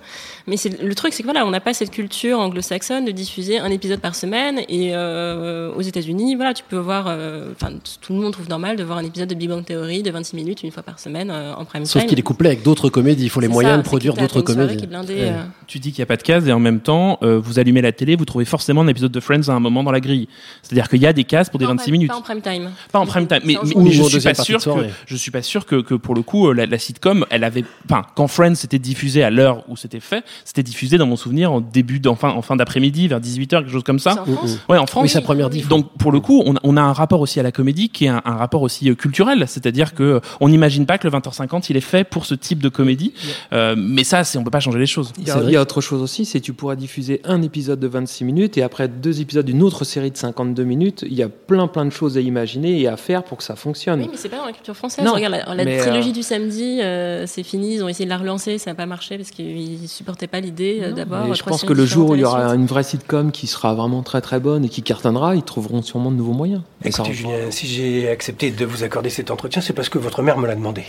Mais 0.48 0.58
le 0.82 0.94
truc, 0.96 1.14
c'est 1.14 1.24
que 1.24 1.28
voilà, 1.28 1.46
on 1.46 1.52
n'a 1.52 1.60
pas 1.62 1.74
cette 1.74 1.92
culture 1.92 2.40
anglo-saxonne 2.40 3.06
de 3.06 3.12
diffuser 3.12 3.60
un 3.60 3.72
épisode 3.72 4.00
par 4.02 4.14
semaine. 4.16 4.60
Et 4.68 4.92
euh, 4.94 5.72
aux 5.74 5.82
États-Unis, 5.82 6.36
voilà, 6.36 6.54
tu 6.54 6.64
peux 6.68 6.78
voir, 6.78 7.06
euh, 7.08 7.52
enfin, 7.54 7.72
tout 8.02 8.14
le 8.14 8.20
monde 8.20 8.34
trouve 8.34 8.50
normal 8.50 8.76
de 8.76 8.84
voir 8.84 8.98
un 8.98 9.04
épisode 9.06 9.30
de 9.30 9.36
Big 9.36 9.48
Bang 9.50 9.64
Theory 9.64 10.04
de 10.04 10.12
26 10.12 10.36
minutes 10.36 10.64
une 10.64 10.72
fois 10.72 10.84
par 10.84 11.00
semaine 11.00 11.30
euh, 11.32 11.54
en 11.54 11.64
prime 11.66 11.86
Sauf 11.86 12.02
time. 12.02 12.10
qu'il 12.10 12.20
est 12.20 12.24
couplé 12.24 12.50
avec 12.50 12.64
d'autres 12.64 12.90
comédies. 12.90 13.24
Il 13.24 13.30
faut 13.30 13.40
les 13.40 13.48
moyens 13.48 13.74
ça, 13.76 13.78
de 13.78 13.84
produire 13.84 14.14
d'autres 14.16 14.42
comédies. 14.42 14.78
qui 14.78 14.84
est 14.84 14.88
blindée, 14.88 15.14
Ouais. 15.16 15.30
euh, 15.30 15.44
Tu 15.68 15.80
dis 15.80 15.92
qu'il 15.92 16.00
n'y 16.02 16.04
a 16.04 16.08
pas 16.08 16.18
de 16.18 16.24
cases 16.24 16.46
et 16.48 16.52
en 16.52 16.60
même 16.60 16.82
temps, 16.82 17.18
euh, 17.24 17.40
vous 17.40 17.60
allumez 17.60 17.82
la 17.82 17.92
télé, 17.92 18.16
vous 18.16 18.26
trouvez 18.26 18.46
forcément 18.46 18.82
un 18.82 18.88
épisode 18.88 19.12
de 19.12 19.20
Friends 19.20 19.48
à 19.50 19.54
un 19.54 19.60
moment 19.60 19.84
dans 19.84 19.92
la 19.92 20.00
grille. 20.02 20.28
C'est-à-dire 20.62 20.90
qu'il 20.90 21.02
y 21.02 21.08
a 21.08 21.14
des 21.14 21.24
cases 21.24 21.50
pour 21.50 21.60
des 21.60 21.66
pas 21.66 21.72
en 21.72 21.76
26 21.76 21.84
prime- 21.84 21.94
minutes. 21.94 22.10
Pas 22.12 22.18
en 22.18 22.22
prime 22.22 22.42
time. 22.42 22.72
Pas 22.92 23.00
en 23.00 23.06
prime 23.06 23.28
time, 23.28 23.40
mais, 23.46 23.56
mais- 23.64 23.74
mais 23.84 23.92
je 23.92 24.04
suis 24.04 24.20
pas 24.22 24.34
sûr 24.44 24.60
que 24.76 24.82
je 25.06 25.16
suis 25.16 25.32
pas 25.32 25.42
sûr 25.42 25.66
que, 25.66 25.82
que 25.82 25.94
pour 25.96 26.16
le 26.16 26.22
coup 26.22 26.48
euh, 26.48 26.54
la, 26.54 26.66
la 26.66 26.78
sitcom, 26.80 27.26
elle 27.30 27.44
avait, 27.44 27.64
enfin 27.86 28.04
quand 28.16 28.28
Friends 28.28 28.54
était 28.64 28.80
diffusé 28.80 29.24
à 29.24 29.30
l'heure 29.30 29.64
où 29.70 29.78
c'était 29.78 30.00
fait, 30.00 30.24
c'était 30.46 30.64
diffusé 30.64 30.98
dans 30.98 31.06
mon 31.06 31.16
souvenir 31.16 31.52
en 31.52 31.62
début, 31.62 32.00
d'- 32.00 32.08
en 32.08 32.16
fin, 32.16 32.30
en 32.30 32.42
fin 32.42 32.56
d'après-midi 32.56 33.08
vers 33.08 33.20
18 33.20 33.54
h 33.54 33.60
quelque 33.60 33.72
chose 33.72 33.84
comme 33.84 34.00
ça. 34.00 34.22
En 34.22 34.26
France? 34.26 34.60
Ouais, 34.70 34.78
en 34.78 34.86
France. 34.88 35.04
Oui, 35.04 35.10
sa 35.10 35.22
première 35.22 35.50
diff. 35.50 35.68
Donc 35.68 35.98
pour 35.98 36.12
le 36.12 36.20
coup, 36.20 36.42
on 36.46 36.56
a, 36.56 36.60
on 36.64 36.78
a 36.78 36.82
un 36.82 36.94
rapport 36.94 37.20
aussi 37.22 37.40
à 37.40 37.44
la 37.44 37.52
comédie 37.52 37.90
qui 37.90 38.06
est 38.06 38.10
un, 38.10 38.22
un 38.26 38.36
rapport 38.36 38.62
aussi 38.62 38.90
euh, 38.90 38.96
culturel, 38.96 39.46
c'est-à-dire 39.48 39.94
que 39.94 40.22
on 40.40 40.50
n'imagine 40.50 40.86
pas 40.86 40.98
que 40.98 41.08
le 41.08 41.14
20h50 41.18 41.66
il 41.70 41.78
est 41.78 41.82
fait 41.82 42.04
pour 42.04 42.26
ce 42.26 42.36
type 42.36 42.60
de 42.62 42.70
comédie, 42.70 43.14
Euh, 43.54 43.76
mais 43.78 44.04
ça, 44.04 44.24
c'est 44.24 44.38
on 44.38 44.44
peut 44.44 44.50
pas 44.52 44.60
changer 44.60 44.80
les 44.80 44.86
choses. 44.86 45.12
Il 45.18 45.28
y, 45.28 45.32
a, 45.32 45.42
il 45.44 45.52
y 45.52 45.56
a 45.58 45.62
autre 45.62 45.82
chose 45.82 46.02
aussi, 46.02 46.26
c'est 46.26 46.40
que 46.40 46.46
tu 46.46 46.54
pourras 46.54 46.76
diffuser 46.76 47.22
un 47.26 47.42
épisode 47.42 47.80
de 47.80 47.88
26 47.88 48.24
minutes 48.24 48.58
et 48.58 48.64
après 48.64 48.88
deux 48.88 49.22
épisodes 49.22 49.46
d'une 49.46 49.62
autre 49.64 49.84
série 49.84 50.12
de 50.12 50.18
52 50.18 50.64
minutes. 50.64 51.06
Il 51.08 51.14
y 51.14 51.24
a 51.24 51.30
plein 51.30 51.68
plein 51.68 51.86
de 51.86 51.90
choses 51.92 52.18
à 52.18 52.22
imaginer 52.22 52.80
et 52.80 52.88
à 52.88 52.98
faire 52.98 53.24
pour 53.24 53.38
que 53.38 53.44
ça 53.44 53.56
fonctionne. 53.56 54.02
Oui, 54.02 54.08
mais 54.12 54.18
c'est 54.18 54.30
pas 54.32 54.38
dans 54.38 54.46
la 54.46 54.54
culture 54.54 54.76
française. 54.76 55.06
Non, 55.06 55.14
Regarde, 55.14 55.34
la, 55.34 55.66
trilogie 55.78 56.10
euh, 56.10 56.14
du 56.14 56.24
samedi, 56.24 56.82
euh, 56.82 57.26
c'est 57.28 57.44
fini. 57.44 57.76
Ils 57.76 57.84
ont 57.84 57.88
essayé 57.88 58.06
de 58.06 58.10
la 58.10 58.18
relancer, 58.18 58.58
ça 58.58 58.72
n'a 58.72 58.76
pas 58.76 58.86
marché 58.86 59.18
parce 59.18 59.30
qu'ils 59.30 59.88
supportaient 59.88 60.28
pas 60.28 60.40
l'idée 60.40 60.80
euh, 60.82 60.92
d'avoir. 60.94 61.34
Je 61.34 61.44
pense 61.44 61.64
que 61.64 61.74
le 61.74 61.86
jour 61.86 62.12
où 62.12 62.16
il 62.16 62.22
y 62.22 62.24
aura 62.24 62.56
une 62.56 62.66
vraie 62.66 62.84
sitcom 62.84 63.32
qui 63.32 63.48
sera 63.48 63.76
vraiment 63.76 64.02
très 64.02 64.22
très 64.22 64.40
bonne 64.40 64.66
et 64.66 64.70
qui 64.70 64.82
cartonnera, 64.82 65.36
ils 65.36 65.44
trouveront 65.44 65.82
sûrement 65.82 66.12
de 66.12 66.16
nouveaux 66.16 66.34
moyens. 66.34 66.62
Écoutez, 66.84 67.14
Julien, 67.14 67.52
si 67.52 67.68
j'ai 67.68 68.10
accepté 68.10 68.52
de 68.52 68.66
vous 68.66 68.84
accorder 68.84 69.10
cet 69.10 69.30
entretien, 69.30 69.62
c'est 69.62 69.74
parce 69.74 69.90
que 69.90 70.00
votre 70.00 70.22
mère 70.22 70.38
me 70.38 70.48
l'a 70.48 70.56
demandé. 70.56 70.86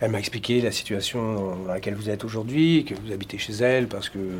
Elle 0.00 0.12
m'a 0.12 0.18
expliqué 0.20 0.60
la 0.60 0.70
situation 0.70 1.56
dans 1.66 1.72
laquelle 1.72 1.94
vous 1.96 2.08
êtes 2.08 2.24
aujourd'hui, 2.24 2.84
que 2.84 2.94
vous 2.94 3.12
habitez 3.12 3.36
chez 3.36 3.52
elle 3.54 3.88
parce 3.88 4.08
que 4.08 4.18
euh, 4.18 4.30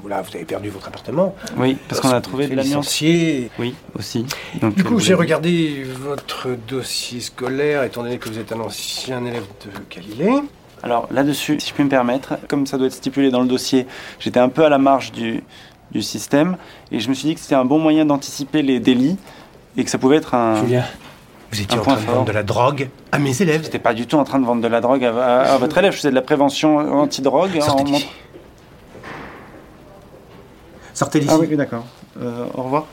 voilà, 0.00 0.22
vous 0.22 0.34
avez 0.36 0.44
perdu 0.44 0.68
votre 0.68 0.86
appartement. 0.86 1.34
Oui, 1.56 1.76
parce 1.88 2.00
qu'on 2.00 2.10
a 2.10 2.20
trouvé 2.20 2.44
de 2.44 2.50
l'amiante. 2.50 2.84
licencié. 2.84 3.50
Oui, 3.58 3.74
aussi. 3.98 4.26
Donc, 4.60 4.76
Du 4.76 4.82
euh, 4.82 4.84
coup, 4.84 5.00
j'ai 5.00 5.14
regardé 5.14 5.84
votre 5.98 6.50
dossier 6.68 7.18
scolaire, 7.20 7.82
étant 7.82 8.04
donné 8.04 8.18
que 8.18 8.28
vous 8.28 8.38
êtes 8.38 8.52
un 8.52 8.60
ancien 8.60 9.24
élève 9.24 9.42
de 9.64 9.70
Galilée. 9.94 10.42
Alors 10.84 11.08
là-dessus, 11.10 11.58
si 11.58 11.70
je 11.70 11.74
puis 11.74 11.82
me 11.82 11.88
permettre, 11.88 12.34
comme 12.46 12.64
ça 12.66 12.78
doit 12.78 12.86
être 12.86 12.92
stipulé 12.92 13.30
dans 13.30 13.40
le 13.40 13.48
dossier, 13.48 13.86
j'étais 14.20 14.38
un 14.38 14.48
peu 14.50 14.64
à 14.64 14.68
la 14.68 14.78
marge 14.78 15.10
du, 15.10 15.42
du 15.90 16.02
système 16.02 16.56
et 16.92 17.00
je 17.00 17.08
me 17.08 17.14
suis 17.14 17.26
dit 17.26 17.34
que 17.34 17.40
c'était 17.40 17.54
un 17.56 17.64
bon 17.64 17.80
moyen 17.80 18.04
d'anticiper 18.04 18.62
les 18.62 18.78
délits 18.78 19.16
et 19.76 19.82
que 19.84 19.90
ça 19.90 19.98
pouvait 19.98 20.16
être 20.18 20.34
un. 20.34 20.60
Julien, 20.62 20.84
Vous 21.56 21.62
étiez 21.62 21.78
Un 21.78 21.80
en 21.80 21.84
train 21.84 21.94
de 21.94 22.00
fort. 22.00 22.14
vendre 22.16 22.26
de 22.26 22.32
la 22.32 22.42
drogue 22.42 22.88
à 23.12 23.18
mes 23.18 23.40
élèves. 23.40 23.62
J'étais 23.64 23.78
pas 23.78 23.94
du 23.94 24.06
tout 24.06 24.16
en 24.16 24.24
train 24.24 24.38
de 24.38 24.44
vendre 24.44 24.60
de 24.62 24.68
la 24.68 24.80
drogue 24.82 25.04
à, 25.04 25.10
à- 25.16 25.54
à 25.54 25.56
votre 25.58 25.78
élève. 25.78 25.92
Je 25.92 25.96
faisais 25.98 26.10
de 26.10 26.14
la 26.14 26.20
prévention 26.22 26.76
anti-drogue. 27.00 27.60
Sortez 27.62 27.80
en 27.82 27.84
d'ici. 27.84 28.08
Sortez 30.92 31.20
d'ici. 31.20 31.32
Ah 31.34 31.38
oui, 31.38 31.56
d'accord. 31.56 31.84
Euh, 32.20 32.44
au 32.54 32.62
revoir. 32.62 32.84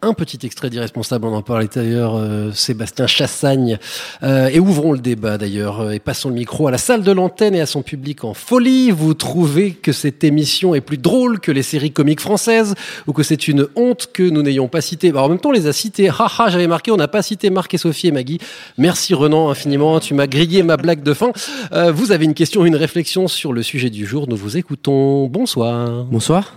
Un 0.00 0.12
petit 0.12 0.38
extrait 0.46 0.70
d'Irresponsable, 0.70 1.26
on 1.26 1.34
en 1.34 1.42
parlait 1.42 1.66
d'ailleurs, 1.74 2.14
euh, 2.14 2.52
Sébastien 2.52 3.08
Chassagne. 3.08 3.80
Euh, 4.22 4.46
et 4.46 4.60
ouvrons 4.60 4.92
le 4.92 5.00
débat 5.00 5.38
d'ailleurs, 5.38 5.80
euh, 5.80 5.90
et 5.90 5.98
passons 5.98 6.28
le 6.28 6.36
micro 6.36 6.68
à 6.68 6.70
la 6.70 6.78
salle 6.78 7.02
de 7.02 7.10
l'antenne 7.10 7.52
et 7.56 7.60
à 7.60 7.66
son 7.66 7.82
public 7.82 8.22
en 8.22 8.32
folie. 8.32 8.92
Vous 8.92 9.14
trouvez 9.14 9.72
que 9.72 9.90
cette 9.90 10.22
émission 10.22 10.76
est 10.76 10.80
plus 10.80 10.98
drôle 10.98 11.40
que 11.40 11.50
les 11.50 11.64
séries 11.64 11.90
comiques 11.90 12.20
françaises, 12.20 12.76
ou 13.08 13.12
que 13.12 13.24
c'est 13.24 13.48
une 13.48 13.66
honte 13.74 14.10
que 14.12 14.22
nous 14.22 14.42
n'ayons 14.42 14.68
pas 14.68 14.82
cité? 14.82 15.10
Bah, 15.10 15.24
En 15.24 15.28
même 15.28 15.40
temps, 15.40 15.48
on 15.48 15.52
les 15.52 15.66
a 15.66 15.72
cités. 15.72 16.08
Haha, 16.08 16.48
j'avais 16.48 16.68
marqué, 16.68 16.92
on 16.92 16.96
n'a 16.96 17.08
pas 17.08 17.22
cité 17.22 17.50
Marc 17.50 17.74
et 17.74 17.78
Sophie 17.78 18.06
et 18.06 18.12
Maggie. 18.12 18.38
Merci 18.76 19.14
Renan 19.14 19.50
infiniment, 19.50 19.98
tu 19.98 20.14
m'as 20.14 20.28
grillé 20.28 20.62
ma 20.62 20.76
blague 20.76 21.02
de 21.02 21.12
fin. 21.12 21.32
Euh, 21.72 21.90
vous 21.90 22.12
avez 22.12 22.24
une 22.24 22.34
question, 22.34 22.64
une 22.64 22.76
réflexion 22.76 23.26
sur 23.26 23.52
le 23.52 23.64
sujet 23.64 23.90
du 23.90 24.06
jour, 24.06 24.28
nous 24.28 24.36
vous 24.36 24.56
écoutons. 24.56 25.26
Bonsoir. 25.26 26.04
Bonsoir. 26.04 26.54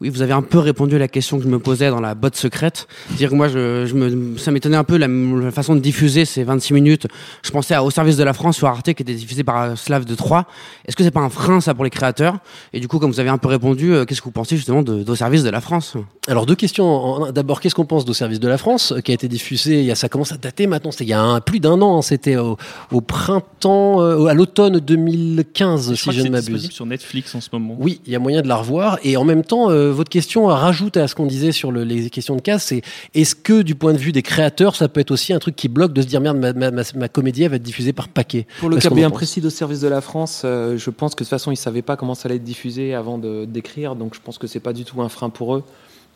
Oui, 0.00 0.10
vous 0.10 0.20
avez 0.20 0.34
un 0.34 0.42
peu 0.42 0.58
répondu 0.58 0.96
à 0.96 0.98
la 0.98 1.08
question 1.08 1.38
que 1.38 1.44
je 1.44 1.48
me 1.48 1.58
posais 1.58 1.88
dans 1.88 2.00
la 2.00 2.14
botte 2.14 2.36
secrète. 2.36 2.86
C'est-à-dire 3.08 3.30
que 3.30 3.34
moi, 3.34 3.48
je, 3.48 3.86
je 3.86 3.94
me, 3.94 4.36
ça 4.36 4.50
m'étonnait 4.50 4.76
un 4.76 4.84
peu 4.84 4.98
la, 4.98 5.08
la 5.08 5.50
façon 5.50 5.74
de 5.74 5.80
diffuser 5.80 6.26
ces 6.26 6.44
26 6.44 6.74
minutes. 6.74 7.06
Je 7.42 7.50
pensais 7.50 7.74
à 7.74 7.82
Au 7.82 7.90
service 7.90 8.18
de 8.18 8.24
la 8.24 8.34
France 8.34 8.56
sur 8.56 8.68
Arte 8.68 8.84
qui 8.92 9.02
était 9.02 9.14
diffusé 9.14 9.42
par 9.42 9.78
Slav 9.78 10.04
de 10.04 10.14
Troyes. 10.14 10.44
Est-ce 10.86 10.96
que 10.96 11.02
c'est 11.02 11.10
pas 11.10 11.20
un 11.20 11.30
frein 11.30 11.60
ça 11.62 11.72
pour 11.74 11.82
les 11.84 11.88
créateurs? 11.90 12.38
Et 12.74 12.80
du 12.80 12.88
coup, 12.88 12.98
comme 12.98 13.10
vous 13.10 13.20
avez 13.20 13.30
un 13.30 13.38
peu 13.38 13.48
répondu, 13.48 13.94
euh, 13.94 14.04
qu'est-ce 14.04 14.20
que 14.20 14.26
vous 14.26 14.32
pensez 14.32 14.56
justement 14.56 14.82
de- 14.82 15.02
d'Au 15.02 15.14
service 15.14 15.42
de 15.42 15.50
la 15.50 15.62
France? 15.62 15.94
Alors 16.28 16.44
deux 16.44 16.56
questions. 16.56 17.30
D'abord, 17.32 17.60
qu'est-ce 17.60 17.74
qu'on 17.74 17.86
pense 17.86 18.04
d'Au 18.04 18.12
service 18.14 18.40
de 18.40 18.48
la 18.48 18.58
France, 18.58 18.92
euh, 18.92 19.00
qui 19.00 19.12
a 19.12 19.14
été 19.14 19.28
diffusé 19.28 19.78
il 19.78 19.84
y 19.86 19.90
a, 19.90 19.94
ça 19.94 20.08
commence 20.10 20.30
à 20.32 20.36
dater 20.36 20.66
maintenant. 20.66 20.90
C'était 20.90 21.04
il 21.04 21.10
y 21.10 21.14
a 21.14 21.22
un- 21.22 21.40
plus 21.40 21.60
d'un 21.60 21.80
an. 21.80 21.98
hein. 21.98 22.02
C'était 22.02 22.36
au, 22.36 22.58
au 22.92 23.00
printemps, 23.00 24.02
euh, 24.02 24.26
à 24.26 24.34
l'automne 24.34 24.78
2015, 24.78 25.90
Je 25.90 25.94
si 25.94 26.04
je 26.04 26.10
que 26.10 26.16
ne 26.18 26.22
c'est 26.24 26.28
m'abuse. 26.30 26.44
disponible 26.48 26.72
sur 26.72 26.86
Netflix 26.86 27.34
en 27.34 27.40
ce 27.40 27.48
moment. 27.52 27.76
Oui, 27.80 28.00
il 28.06 28.12
y 28.12 28.16
a 28.16 28.18
moyen 28.18 28.42
de 28.42 28.48
la 28.48 28.56
revoir. 28.56 28.98
Et 29.02 29.16
en 29.16 29.24
même 29.24 29.42
temps, 29.42 29.70
euh, 29.70 29.85
votre 29.90 30.10
question 30.10 30.46
rajoute 30.46 30.96
à 30.96 31.08
ce 31.08 31.14
qu'on 31.14 31.26
disait 31.26 31.52
sur 31.52 31.72
le- 31.72 31.84
les 31.84 32.10
questions 32.10 32.36
de 32.36 32.40
casse, 32.40 32.64
c'est 32.66 32.82
est-ce 33.14 33.34
que 33.34 33.62
du 33.62 33.74
point 33.74 33.92
de 33.92 33.98
vue 33.98 34.12
des 34.12 34.22
créateurs, 34.22 34.76
ça 34.76 34.88
peut 34.88 35.00
être 35.00 35.10
aussi 35.10 35.32
un 35.32 35.38
truc 35.38 35.56
qui 35.56 35.68
bloque 35.68 35.92
de 35.92 36.02
se 36.02 36.06
dire 36.06 36.20
merde, 36.20 36.36
ma, 36.38 36.52
ma, 36.52 36.70
ma- 36.70 36.82
ma 36.94 37.08
comédie 37.08 37.42
elle 37.44 37.50
va 37.50 37.56
être 37.56 37.62
diffusée 37.62 37.92
par 37.92 38.08
paquet 38.08 38.46
Pour 38.60 38.68
le 38.68 38.76
cas 38.76 38.88
bien 38.96 39.10
précis 39.10 39.40
de 39.40 39.48
service 39.50 39.80
de 39.80 39.88
la 39.88 40.00
France, 40.00 40.42
euh, 40.44 40.76
je 40.76 40.90
pense 40.90 41.14
que 41.14 41.20
de 41.22 41.24
toute 41.26 41.30
façon, 41.30 41.50
ils 41.52 41.56
savaient 41.56 41.82
pas 41.82 41.96
comment 41.96 42.14
ça 42.14 42.28
allait 42.28 42.36
être 42.36 42.44
diffusé 42.44 42.94
avant 42.94 43.18
de 43.18 43.44
d'écrire, 43.44 43.96
donc 43.96 44.14
je 44.14 44.20
pense 44.20 44.38
que 44.38 44.46
c'est 44.46 44.60
pas 44.60 44.72
du 44.72 44.84
tout 44.84 45.00
un 45.02 45.08
frein 45.08 45.30
pour 45.30 45.54
eux. 45.56 45.64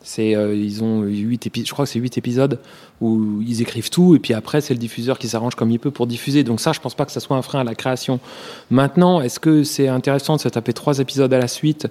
C'est 0.03 0.35
euh, 0.35 0.55
ils 0.55 0.83
ont 0.83 1.03
huit 1.03 1.45
épisodes, 1.45 1.67
je 1.67 1.73
crois 1.73 1.85
que 1.85 1.91
c'est 1.91 1.99
huit 1.99 2.17
épisodes 2.17 2.57
où 3.01 3.39
ils 3.47 3.61
écrivent 3.61 3.91
tout 3.91 4.15
et 4.15 4.19
puis 4.19 4.33
après 4.33 4.59
c'est 4.59 4.73
le 4.73 4.79
diffuseur 4.79 5.19
qui 5.19 5.27
s'arrange 5.27 5.53
comme 5.53 5.69
il 5.69 5.77
peut 5.77 5.91
pour 5.91 6.07
diffuser. 6.07 6.43
Donc 6.43 6.59
ça, 6.59 6.71
je 6.73 6.79
pense 6.79 6.95
pas 6.95 7.05
que 7.05 7.11
ça 7.11 7.19
soit 7.19 7.37
un 7.37 7.43
frein 7.43 7.59
à 7.59 7.63
la 7.63 7.75
création. 7.75 8.19
Maintenant, 8.71 9.21
est-ce 9.21 9.39
que 9.39 9.63
c'est 9.63 9.87
intéressant 9.87 10.37
de 10.37 10.41
se 10.41 10.49
taper 10.49 10.73
trois 10.73 10.97
épisodes 10.97 11.31
à 11.31 11.37
la 11.37 11.47
suite 11.47 11.85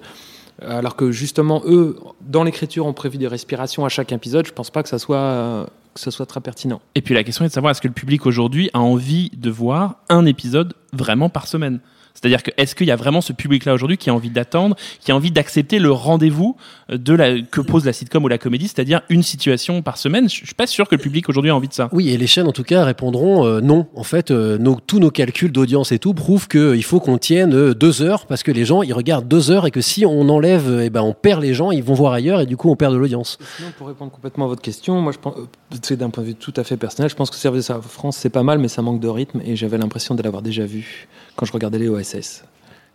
alors 0.67 0.95
que 0.95 1.11
justement 1.11 1.61
eux, 1.65 1.97
dans 2.21 2.43
l'écriture, 2.43 2.85
ont 2.85 2.93
prévu 2.93 3.17
des 3.17 3.27
respirations 3.27 3.85
à 3.85 3.89
chaque 3.89 4.11
épisode 4.11 4.45
Je 4.45 4.53
pense 4.53 4.69
pas 4.69 4.83
que 4.83 4.89
ça 4.89 4.99
soit 4.99 5.17
euh, 5.17 5.65
que 5.93 6.11
soit 6.11 6.25
très 6.25 6.41
pertinent. 6.41 6.81
Et 6.95 7.01
puis 7.01 7.13
la 7.13 7.23
question 7.23 7.45
est 7.45 7.49
de 7.49 7.53
savoir 7.53 7.71
est-ce 7.71 7.81
que 7.81 7.87
le 7.87 7.93
public 7.93 8.25
aujourd'hui 8.25 8.69
a 8.73 8.79
envie 8.79 9.29
de 9.35 9.49
voir 9.49 9.97
un 10.09 10.25
épisode 10.25 10.73
vraiment 10.93 11.29
par 11.29 11.47
semaine? 11.47 11.79
C'est-à-dire 12.13 12.43
que 12.43 12.51
est-ce 12.57 12.75
qu'il 12.75 12.87
y 12.87 12.91
a 12.91 12.95
vraiment 12.95 13.21
ce 13.21 13.33
public-là 13.33 13.73
aujourd'hui 13.73 13.97
qui 13.97 14.09
a 14.09 14.13
envie 14.13 14.29
d'attendre, 14.29 14.75
qui 14.99 15.11
a 15.11 15.15
envie 15.15 15.31
d'accepter 15.31 15.79
le 15.79 15.91
rendez-vous 15.91 16.55
euh, 16.91 16.97
de 16.97 17.13
la 17.13 17.41
que 17.41 17.61
pose 17.61 17.85
la 17.85 17.93
sitcom 17.93 18.23
ou 18.23 18.27
la 18.27 18.37
comédie, 18.37 18.67
c'est-à-dire 18.67 19.01
une 19.09 19.23
situation 19.23 19.81
par 19.81 19.97
semaine? 19.97 20.29
Je 20.29 20.35
suis 20.45 20.53
pas 20.55 20.67
sûr 20.67 20.87
que 20.87 20.95
le 20.95 21.01
public 21.01 21.29
aujourd'hui 21.29 21.51
a 21.51 21.55
envie 21.55 21.67
de 21.67 21.73
ça. 21.73 21.89
Oui, 21.91 22.09
et 22.09 22.17
les 22.17 22.27
chaînes 22.27 22.47
en 22.47 22.51
tout 22.51 22.63
cas 22.63 22.83
répondront 22.83 23.45
euh, 23.45 23.61
non. 23.61 23.87
En 23.95 24.03
fait, 24.03 24.31
euh, 24.31 24.57
nos- 24.57 24.79
tous 24.85 24.99
nos 24.99 25.11
calculs 25.11 25.51
d'audience 25.51 25.91
et 25.91 25.99
tout 25.99 26.13
prouvent 26.13 26.47
qu'il 26.47 26.83
faut 26.83 26.99
qu'on 26.99 27.17
tienne 27.17 27.53
euh, 27.53 27.73
deux 27.73 28.01
heures 28.01 28.25
parce 28.25 28.43
que 28.43 28.51
les 28.51 28.65
gens 28.65 28.83
ils 28.83 28.93
regardent 28.93 29.27
deux 29.27 29.51
heures 29.51 29.65
et 29.65 29.71
que 29.71 29.81
si 29.81 30.05
on 30.05 30.29
enlève, 30.29 30.69
euh, 30.69 30.83
eh 30.85 30.89
ben 30.89 31.01
on 31.01 31.13
perd 31.13 31.41
les 31.41 31.53
gens, 31.53 31.71
ils 31.71 31.83
vont 31.83 31.93
voir 31.93 32.13
ailleurs 32.13 32.41
et 32.41 32.45
du 32.45 32.57
coup 32.57 32.69
on 32.69 32.75
perd 32.75 32.93
de 32.93 32.97
l'audience. 32.97 33.37
Sinon, 33.57 33.69
pour 33.77 33.87
répondre 33.87 34.11
complètement 34.11 34.45
à 34.45 34.47
votre 34.47 34.61
question, 34.61 34.99
moi, 35.01 35.11
je 35.11 35.17
pense, 35.17 35.35
euh, 35.37 35.45
c'est 35.81 35.97
d'un 35.97 36.09
point 36.09 36.23
de 36.23 36.29
vue 36.29 36.35
tout 36.35 36.53
à 36.55 36.63
fait 36.63 36.77
personnel, 36.77 37.09
je 37.09 37.15
pense 37.15 37.29
que 37.29 37.35
Service 37.37 37.69
à 37.69 37.79
France, 37.81 38.17
c'est 38.17 38.29
pas 38.29 38.43
mal, 38.43 38.59
mais 38.59 38.67
ça 38.67 38.81
manque 38.81 38.99
de 38.99 39.07
rythme, 39.07 39.41
et 39.45 39.55
j'avais 39.55 39.77
l'impression 39.77 40.15
de 40.15 40.21
l'avoir 40.21 40.41
déjà 40.41 40.65
vu 40.65 41.07
quand 41.35 41.45
je 41.45 41.53
regardais 41.53 41.79
les 41.79 41.89
OSS. 41.89 42.43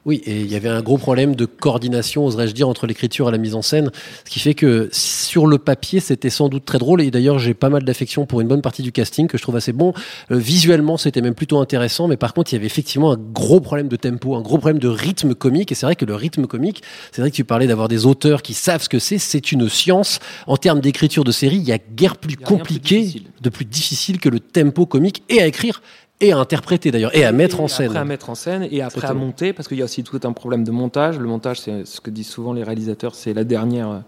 Oui, 0.06 0.22
et 0.24 0.40
il 0.40 0.46
y 0.46 0.54
avait 0.54 0.68
un 0.68 0.82
gros 0.82 0.98
problème 0.98 1.34
de 1.34 1.46
coordination, 1.46 2.24
oserais-je 2.24 2.52
dire, 2.52 2.68
entre 2.68 2.86
l'écriture 2.86 3.28
et 3.28 3.32
la 3.32 3.38
mise 3.38 3.56
en 3.56 3.62
scène, 3.62 3.90
ce 4.24 4.30
qui 4.30 4.38
fait 4.38 4.54
que 4.54 4.88
sur 4.92 5.48
le 5.48 5.58
papier, 5.58 5.98
c'était 5.98 6.30
sans 6.30 6.48
doute 6.48 6.64
très 6.64 6.78
drôle. 6.78 7.02
Et 7.02 7.10
d'ailleurs, 7.10 7.40
j'ai 7.40 7.54
pas 7.54 7.70
mal 7.70 7.82
d'affection 7.82 8.24
pour 8.24 8.40
une 8.40 8.46
bonne 8.46 8.62
partie 8.62 8.82
du 8.82 8.92
casting 8.92 9.26
que 9.26 9.36
je 9.36 9.42
trouve 9.42 9.56
assez 9.56 9.72
bon. 9.72 9.94
Euh, 10.30 10.36
visuellement, 10.36 10.96
c'était 10.96 11.22
même 11.22 11.34
plutôt 11.34 11.58
intéressant, 11.58 12.06
mais 12.06 12.16
par 12.16 12.34
contre, 12.34 12.52
il 12.52 12.54
y 12.54 12.58
avait 12.58 12.66
effectivement 12.66 13.10
un 13.10 13.16
gros 13.16 13.58
problème 13.58 13.88
de 13.88 13.96
tempo, 13.96 14.36
un 14.36 14.42
gros 14.42 14.58
problème 14.58 14.78
de 14.78 14.86
rythme 14.86 15.34
comique. 15.34 15.72
Et 15.72 15.74
c'est 15.74 15.86
vrai 15.86 15.96
que 15.96 16.04
le 16.04 16.14
rythme 16.14 16.46
comique, 16.46 16.84
c'est 17.10 17.20
vrai 17.20 17.32
que 17.32 17.36
tu 17.36 17.44
parlais 17.44 17.66
d'avoir 17.66 17.88
des 17.88 18.06
auteurs 18.06 18.42
qui 18.42 18.54
savent 18.54 18.84
ce 18.84 18.88
que 18.88 19.00
c'est. 19.00 19.18
C'est 19.18 19.50
une 19.50 19.68
science 19.68 20.20
en 20.46 20.56
termes 20.56 20.80
d'écriture 20.80 21.24
de 21.24 21.32
série. 21.32 21.56
Il 21.56 21.64
y 21.64 21.72
a 21.72 21.78
guère 21.78 22.16
plus 22.16 22.36
compliqué, 22.36 23.22
de 23.40 23.48
plus 23.48 23.64
difficile 23.64 24.20
que 24.20 24.28
le 24.28 24.38
tempo 24.38 24.86
comique 24.86 25.24
et 25.28 25.42
à 25.42 25.48
écrire 25.48 25.82
et 26.20 26.32
à 26.32 26.38
interpréter 26.38 26.90
d'ailleurs 26.90 27.14
et 27.16 27.24
à 27.24 27.32
mettre 27.32 27.60
en 27.60 27.68
scène. 27.68 27.86
Après 27.88 27.98
à 27.98 28.04
mettre 28.04 28.30
en 28.30 28.34
scène 28.34 28.66
et 28.70 28.82
après 28.82 29.06
à 29.06 29.14
monter, 29.14 29.52
parce 29.52 29.68
qu'il 29.68 29.78
y 29.78 29.82
a 29.82 29.84
aussi 29.84 30.02
tout 30.02 30.20
un 30.24 30.32
problème 30.32 30.64
de 30.64 30.70
montage. 30.70 31.18
Le 31.18 31.26
montage, 31.26 31.60
c'est 31.60 31.86
ce 31.86 32.00
que 32.00 32.10
disent 32.10 32.28
souvent 32.28 32.52
les 32.52 32.62
réalisateurs, 32.62 33.14
c'est 33.14 33.34
la 33.34 33.44
dernière, 33.44 34.02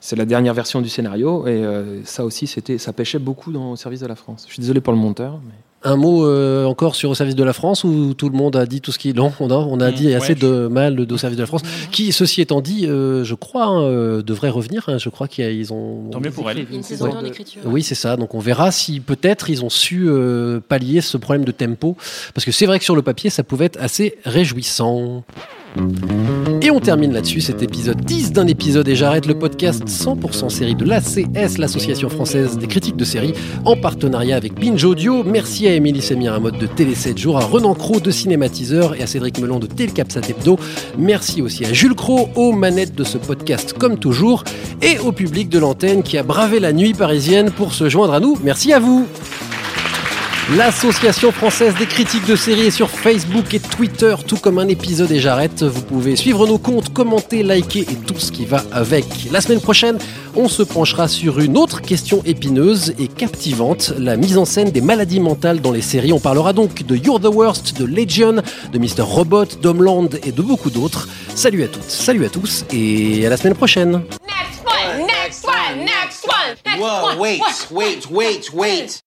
c'est 0.00 0.16
la 0.16 0.24
dernière 0.24 0.54
version 0.54 0.80
du 0.80 0.88
scénario. 0.88 1.46
Et 1.46 1.50
euh, 1.64 2.04
ça 2.04 2.24
aussi, 2.24 2.46
c'était, 2.46 2.78
ça 2.78 2.92
pêchait 2.92 3.18
beaucoup 3.18 3.52
dans 3.52 3.70
le 3.72 3.76
service 3.76 4.00
de 4.00 4.06
la 4.06 4.16
France. 4.16 4.44
Je 4.48 4.52
suis 4.54 4.60
désolé 4.60 4.80
pour 4.80 4.92
le 4.92 4.98
monteur. 4.98 5.40
mais- 5.44 5.52
Un 5.84 5.94
mot 5.96 6.26
euh, 6.26 6.64
encore 6.64 6.96
sur 6.96 7.10
au 7.10 7.14
service 7.14 7.36
de 7.36 7.44
la 7.44 7.52
France 7.52 7.84
où 7.84 8.12
tout 8.14 8.28
le 8.28 8.36
monde 8.36 8.56
a 8.56 8.66
dit 8.66 8.80
tout 8.80 8.90
ce 8.92 8.98
qu'il 8.98 9.14
non 9.14 9.32
on 9.38 9.50
a 9.50 9.54
on 9.54 9.78
a 9.78 9.90
Mmh, 9.90 9.94
dit 9.94 10.06
ouais, 10.08 10.14
assez 10.14 10.34
de 10.34 10.66
mal 10.66 10.96
de 10.96 11.14
au 11.14 11.16
service 11.18 11.36
de 11.36 11.42
la 11.42 11.46
France 11.46 11.62
qui 11.92 12.10
ceci 12.12 12.40
étant 12.40 12.60
dit 12.60 12.86
euh, 12.88 13.22
je 13.24 13.34
crois 13.34 13.66
hein, 13.66 13.82
euh, 13.82 14.22
devrait 14.22 14.48
revenir 14.50 14.84
hein, 14.88 14.98
je 14.98 15.08
crois 15.10 15.28
qu'ils 15.28 15.72
ont 15.72 16.08
Tant 16.10 16.18
mieux 16.20 16.30
pour 16.32 16.50
elle. 16.50 16.66
Une 16.72 16.82
saison 16.82 17.04
Ouais. 17.04 17.12
deux 17.12 17.18
en 17.18 17.24
écriture. 17.24 17.62
oui 17.66 17.82
c'est 17.84 17.94
ça 17.94 18.16
donc 18.16 18.34
on 18.34 18.40
verra 18.40 18.72
si 18.72 18.98
peut-être 19.00 19.48
ils 19.50 19.64
ont 19.64 19.70
su 19.70 20.06
euh, 20.08 20.60
pallier 20.66 21.02
ce 21.02 21.18
problème 21.18 21.44
de 21.44 21.52
tempo 21.52 21.96
parce 22.34 22.44
que 22.44 22.50
c'est 22.52 22.66
vrai 22.66 22.78
que 22.78 22.84
sur 22.84 22.96
le 22.96 23.02
papier 23.02 23.30
ça 23.30 23.44
pouvait 23.44 23.66
être 23.66 23.78
assez 23.80 24.16
réjouissant 24.24 25.22
on 26.76 26.80
termine 26.80 27.14
là-dessus 27.14 27.40
cet 27.40 27.62
épisode 27.62 28.02
10 28.02 28.32
d'un 28.32 28.46
épisode 28.46 28.86
et 28.86 28.94
j'arrête 28.94 29.24
le 29.24 29.38
podcast 29.38 29.82
100% 29.86 30.50
série 30.50 30.74
de 30.74 30.84
l'ACS, 30.84 31.56
l'association 31.56 32.10
française 32.10 32.58
des 32.58 32.66
critiques 32.66 32.96
de 32.96 33.04
séries, 33.04 33.32
en 33.64 33.76
partenariat 33.76 34.36
avec 34.36 34.60
Binge 34.60 34.84
Audio. 34.84 35.24
Merci 35.24 35.66
à 35.66 35.72
Émilie 35.72 36.02
Semiramotte 36.02 36.58
de 36.58 36.66
Télé 36.66 36.94
7 36.94 37.16
jours, 37.16 37.38
à 37.38 37.40
Renan 37.40 37.74
Cros 37.74 37.98
de 37.98 38.10
Cinématiseur 38.10 38.94
et 38.94 39.02
à 39.02 39.06
Cédric 39.06 39.38
Melon 39.38 39.58
de 39.58 39.66
Télécapsat 39.66 40.20
Hebdo. 40.28 40.58
Merci 40.98 41.40
aussi 41.40 41.64
à 41.64 41.72
Jules 41.72 41.94
Cros 41.94 42.28
aux 42.34 42.52
manettes 42.52 42.94
de 42.94 43.04
ce 43.04 43.16
podcast 43.16 43.72
comme 43.72 43.98
toujours 43.98 44.44
et 44.82 44.98
au 44.98 45.12
public 45.12 45.48
de 45.48 45.58
l'antenne 45.58 46.02
qui 46.02 46.18
a 46.18 46.22
bravé 46.22 46.60
la 46.60 46.74
nuit 46.74 46.92
parisienne 46.92 47.50
pour 47.52 47.72
se 47.72 47.88
joindre 47.88 48.12
à 48.12 48.20
nous. 48.20 48.36
Merci 48.42 48.74
à 48.74 48.80
vous. 48.80 49.06
L'Association 50.54 51.32
française 51.32 51.74
des 51.74 51.86
critiques 51.86 52.24
de 52.24 52.36
séries 52.36 52.66
est 52.66 52.70
sur 52.70 52.88
Facebook 52.88 53.52
et 53.52 53.58
Twitter, 53.58 54.14
tout 54.28 54.36
comme 54.36 54.60
un 54.60 54.68
épisode 54.68 55.10
et 55.10 55.18
j'arrête. 55.18 55.64
Vous 55.64 55.82
pouvez 55.82 56.14
suivre 56.14 56.46
nos 56.46 56.56
comptes, 56.56 56.92
commenter, 56.92 57.42
liker 57.42 57.80
et 57.80 57.96
tout 57.96 58.16
ce 58.16 58.30
qui 58.30 58.44
va 58.44 58.62
avec. 58.70 59.04
La 59.32 59.40
semaine 59.40 59.60
prochaine, 59.60 59.98
on 60.36 60.48
se 60.48 60.62
penchera 60.62 61.08
sur 61.08 61.40
une 61.40 61.58
autre 61.58 61.82
question 61.82 62.22
épineuse 62.24 62.94
et 63.00 63.08
captivante, 63.08 63.92
la 63.98 64.16
mise 64.16 64.38
en 64.38 64.44
scène 64.44 64.70
des 64.70 64.80
maladies 64.80 65.18
mentales 65.18 65.60
dans 65.60 65.72
les 65.72 65.82
séries. 65.82 66.12
On 66.12 66.20
parlera 66.20 66.52
donc 66.52 66.84
de 66.84 66.94
You're 66.94 67.18
the 67.20 67.24
Worst, 67.26 67.76
de 67.76 67.84
Legion, 67.84 68.36
de 68.72 68.78
Mr. 68.78 69.00
Robot, 69.02 69.46
d'Homeland 69.60 70.10
et 70.24 70.30
de 70.30 70.42
beaucoup 70.42 70.70
d'autres. 70.70 71.08
Salut 71.34 71.64
à 71.64 71.68
toutes, 71.68 71.90
salut 71.90 72.24
à 72.24 72.28
tous 72.28 72.64
et 72.72 73.26
à 73.26 73.30
la 73.30 73.36
semaine 73.36 73.56
prochaine. 73.56 74.04
Next 74.28 74.64
one, 74.64 75.06
next 75.08 75.44
one, 75.44 75.78
next 75.84 76.24
one, 76.24 76.56
next 76.64 76.80
Whoa, 76.80 77.04
one. 77.08 77.18
wait, 77.18 77.40
one. 77.40 77.76
wait, 77.76 78.10
wait, 78.12 78.50
wait. 78.54 79.05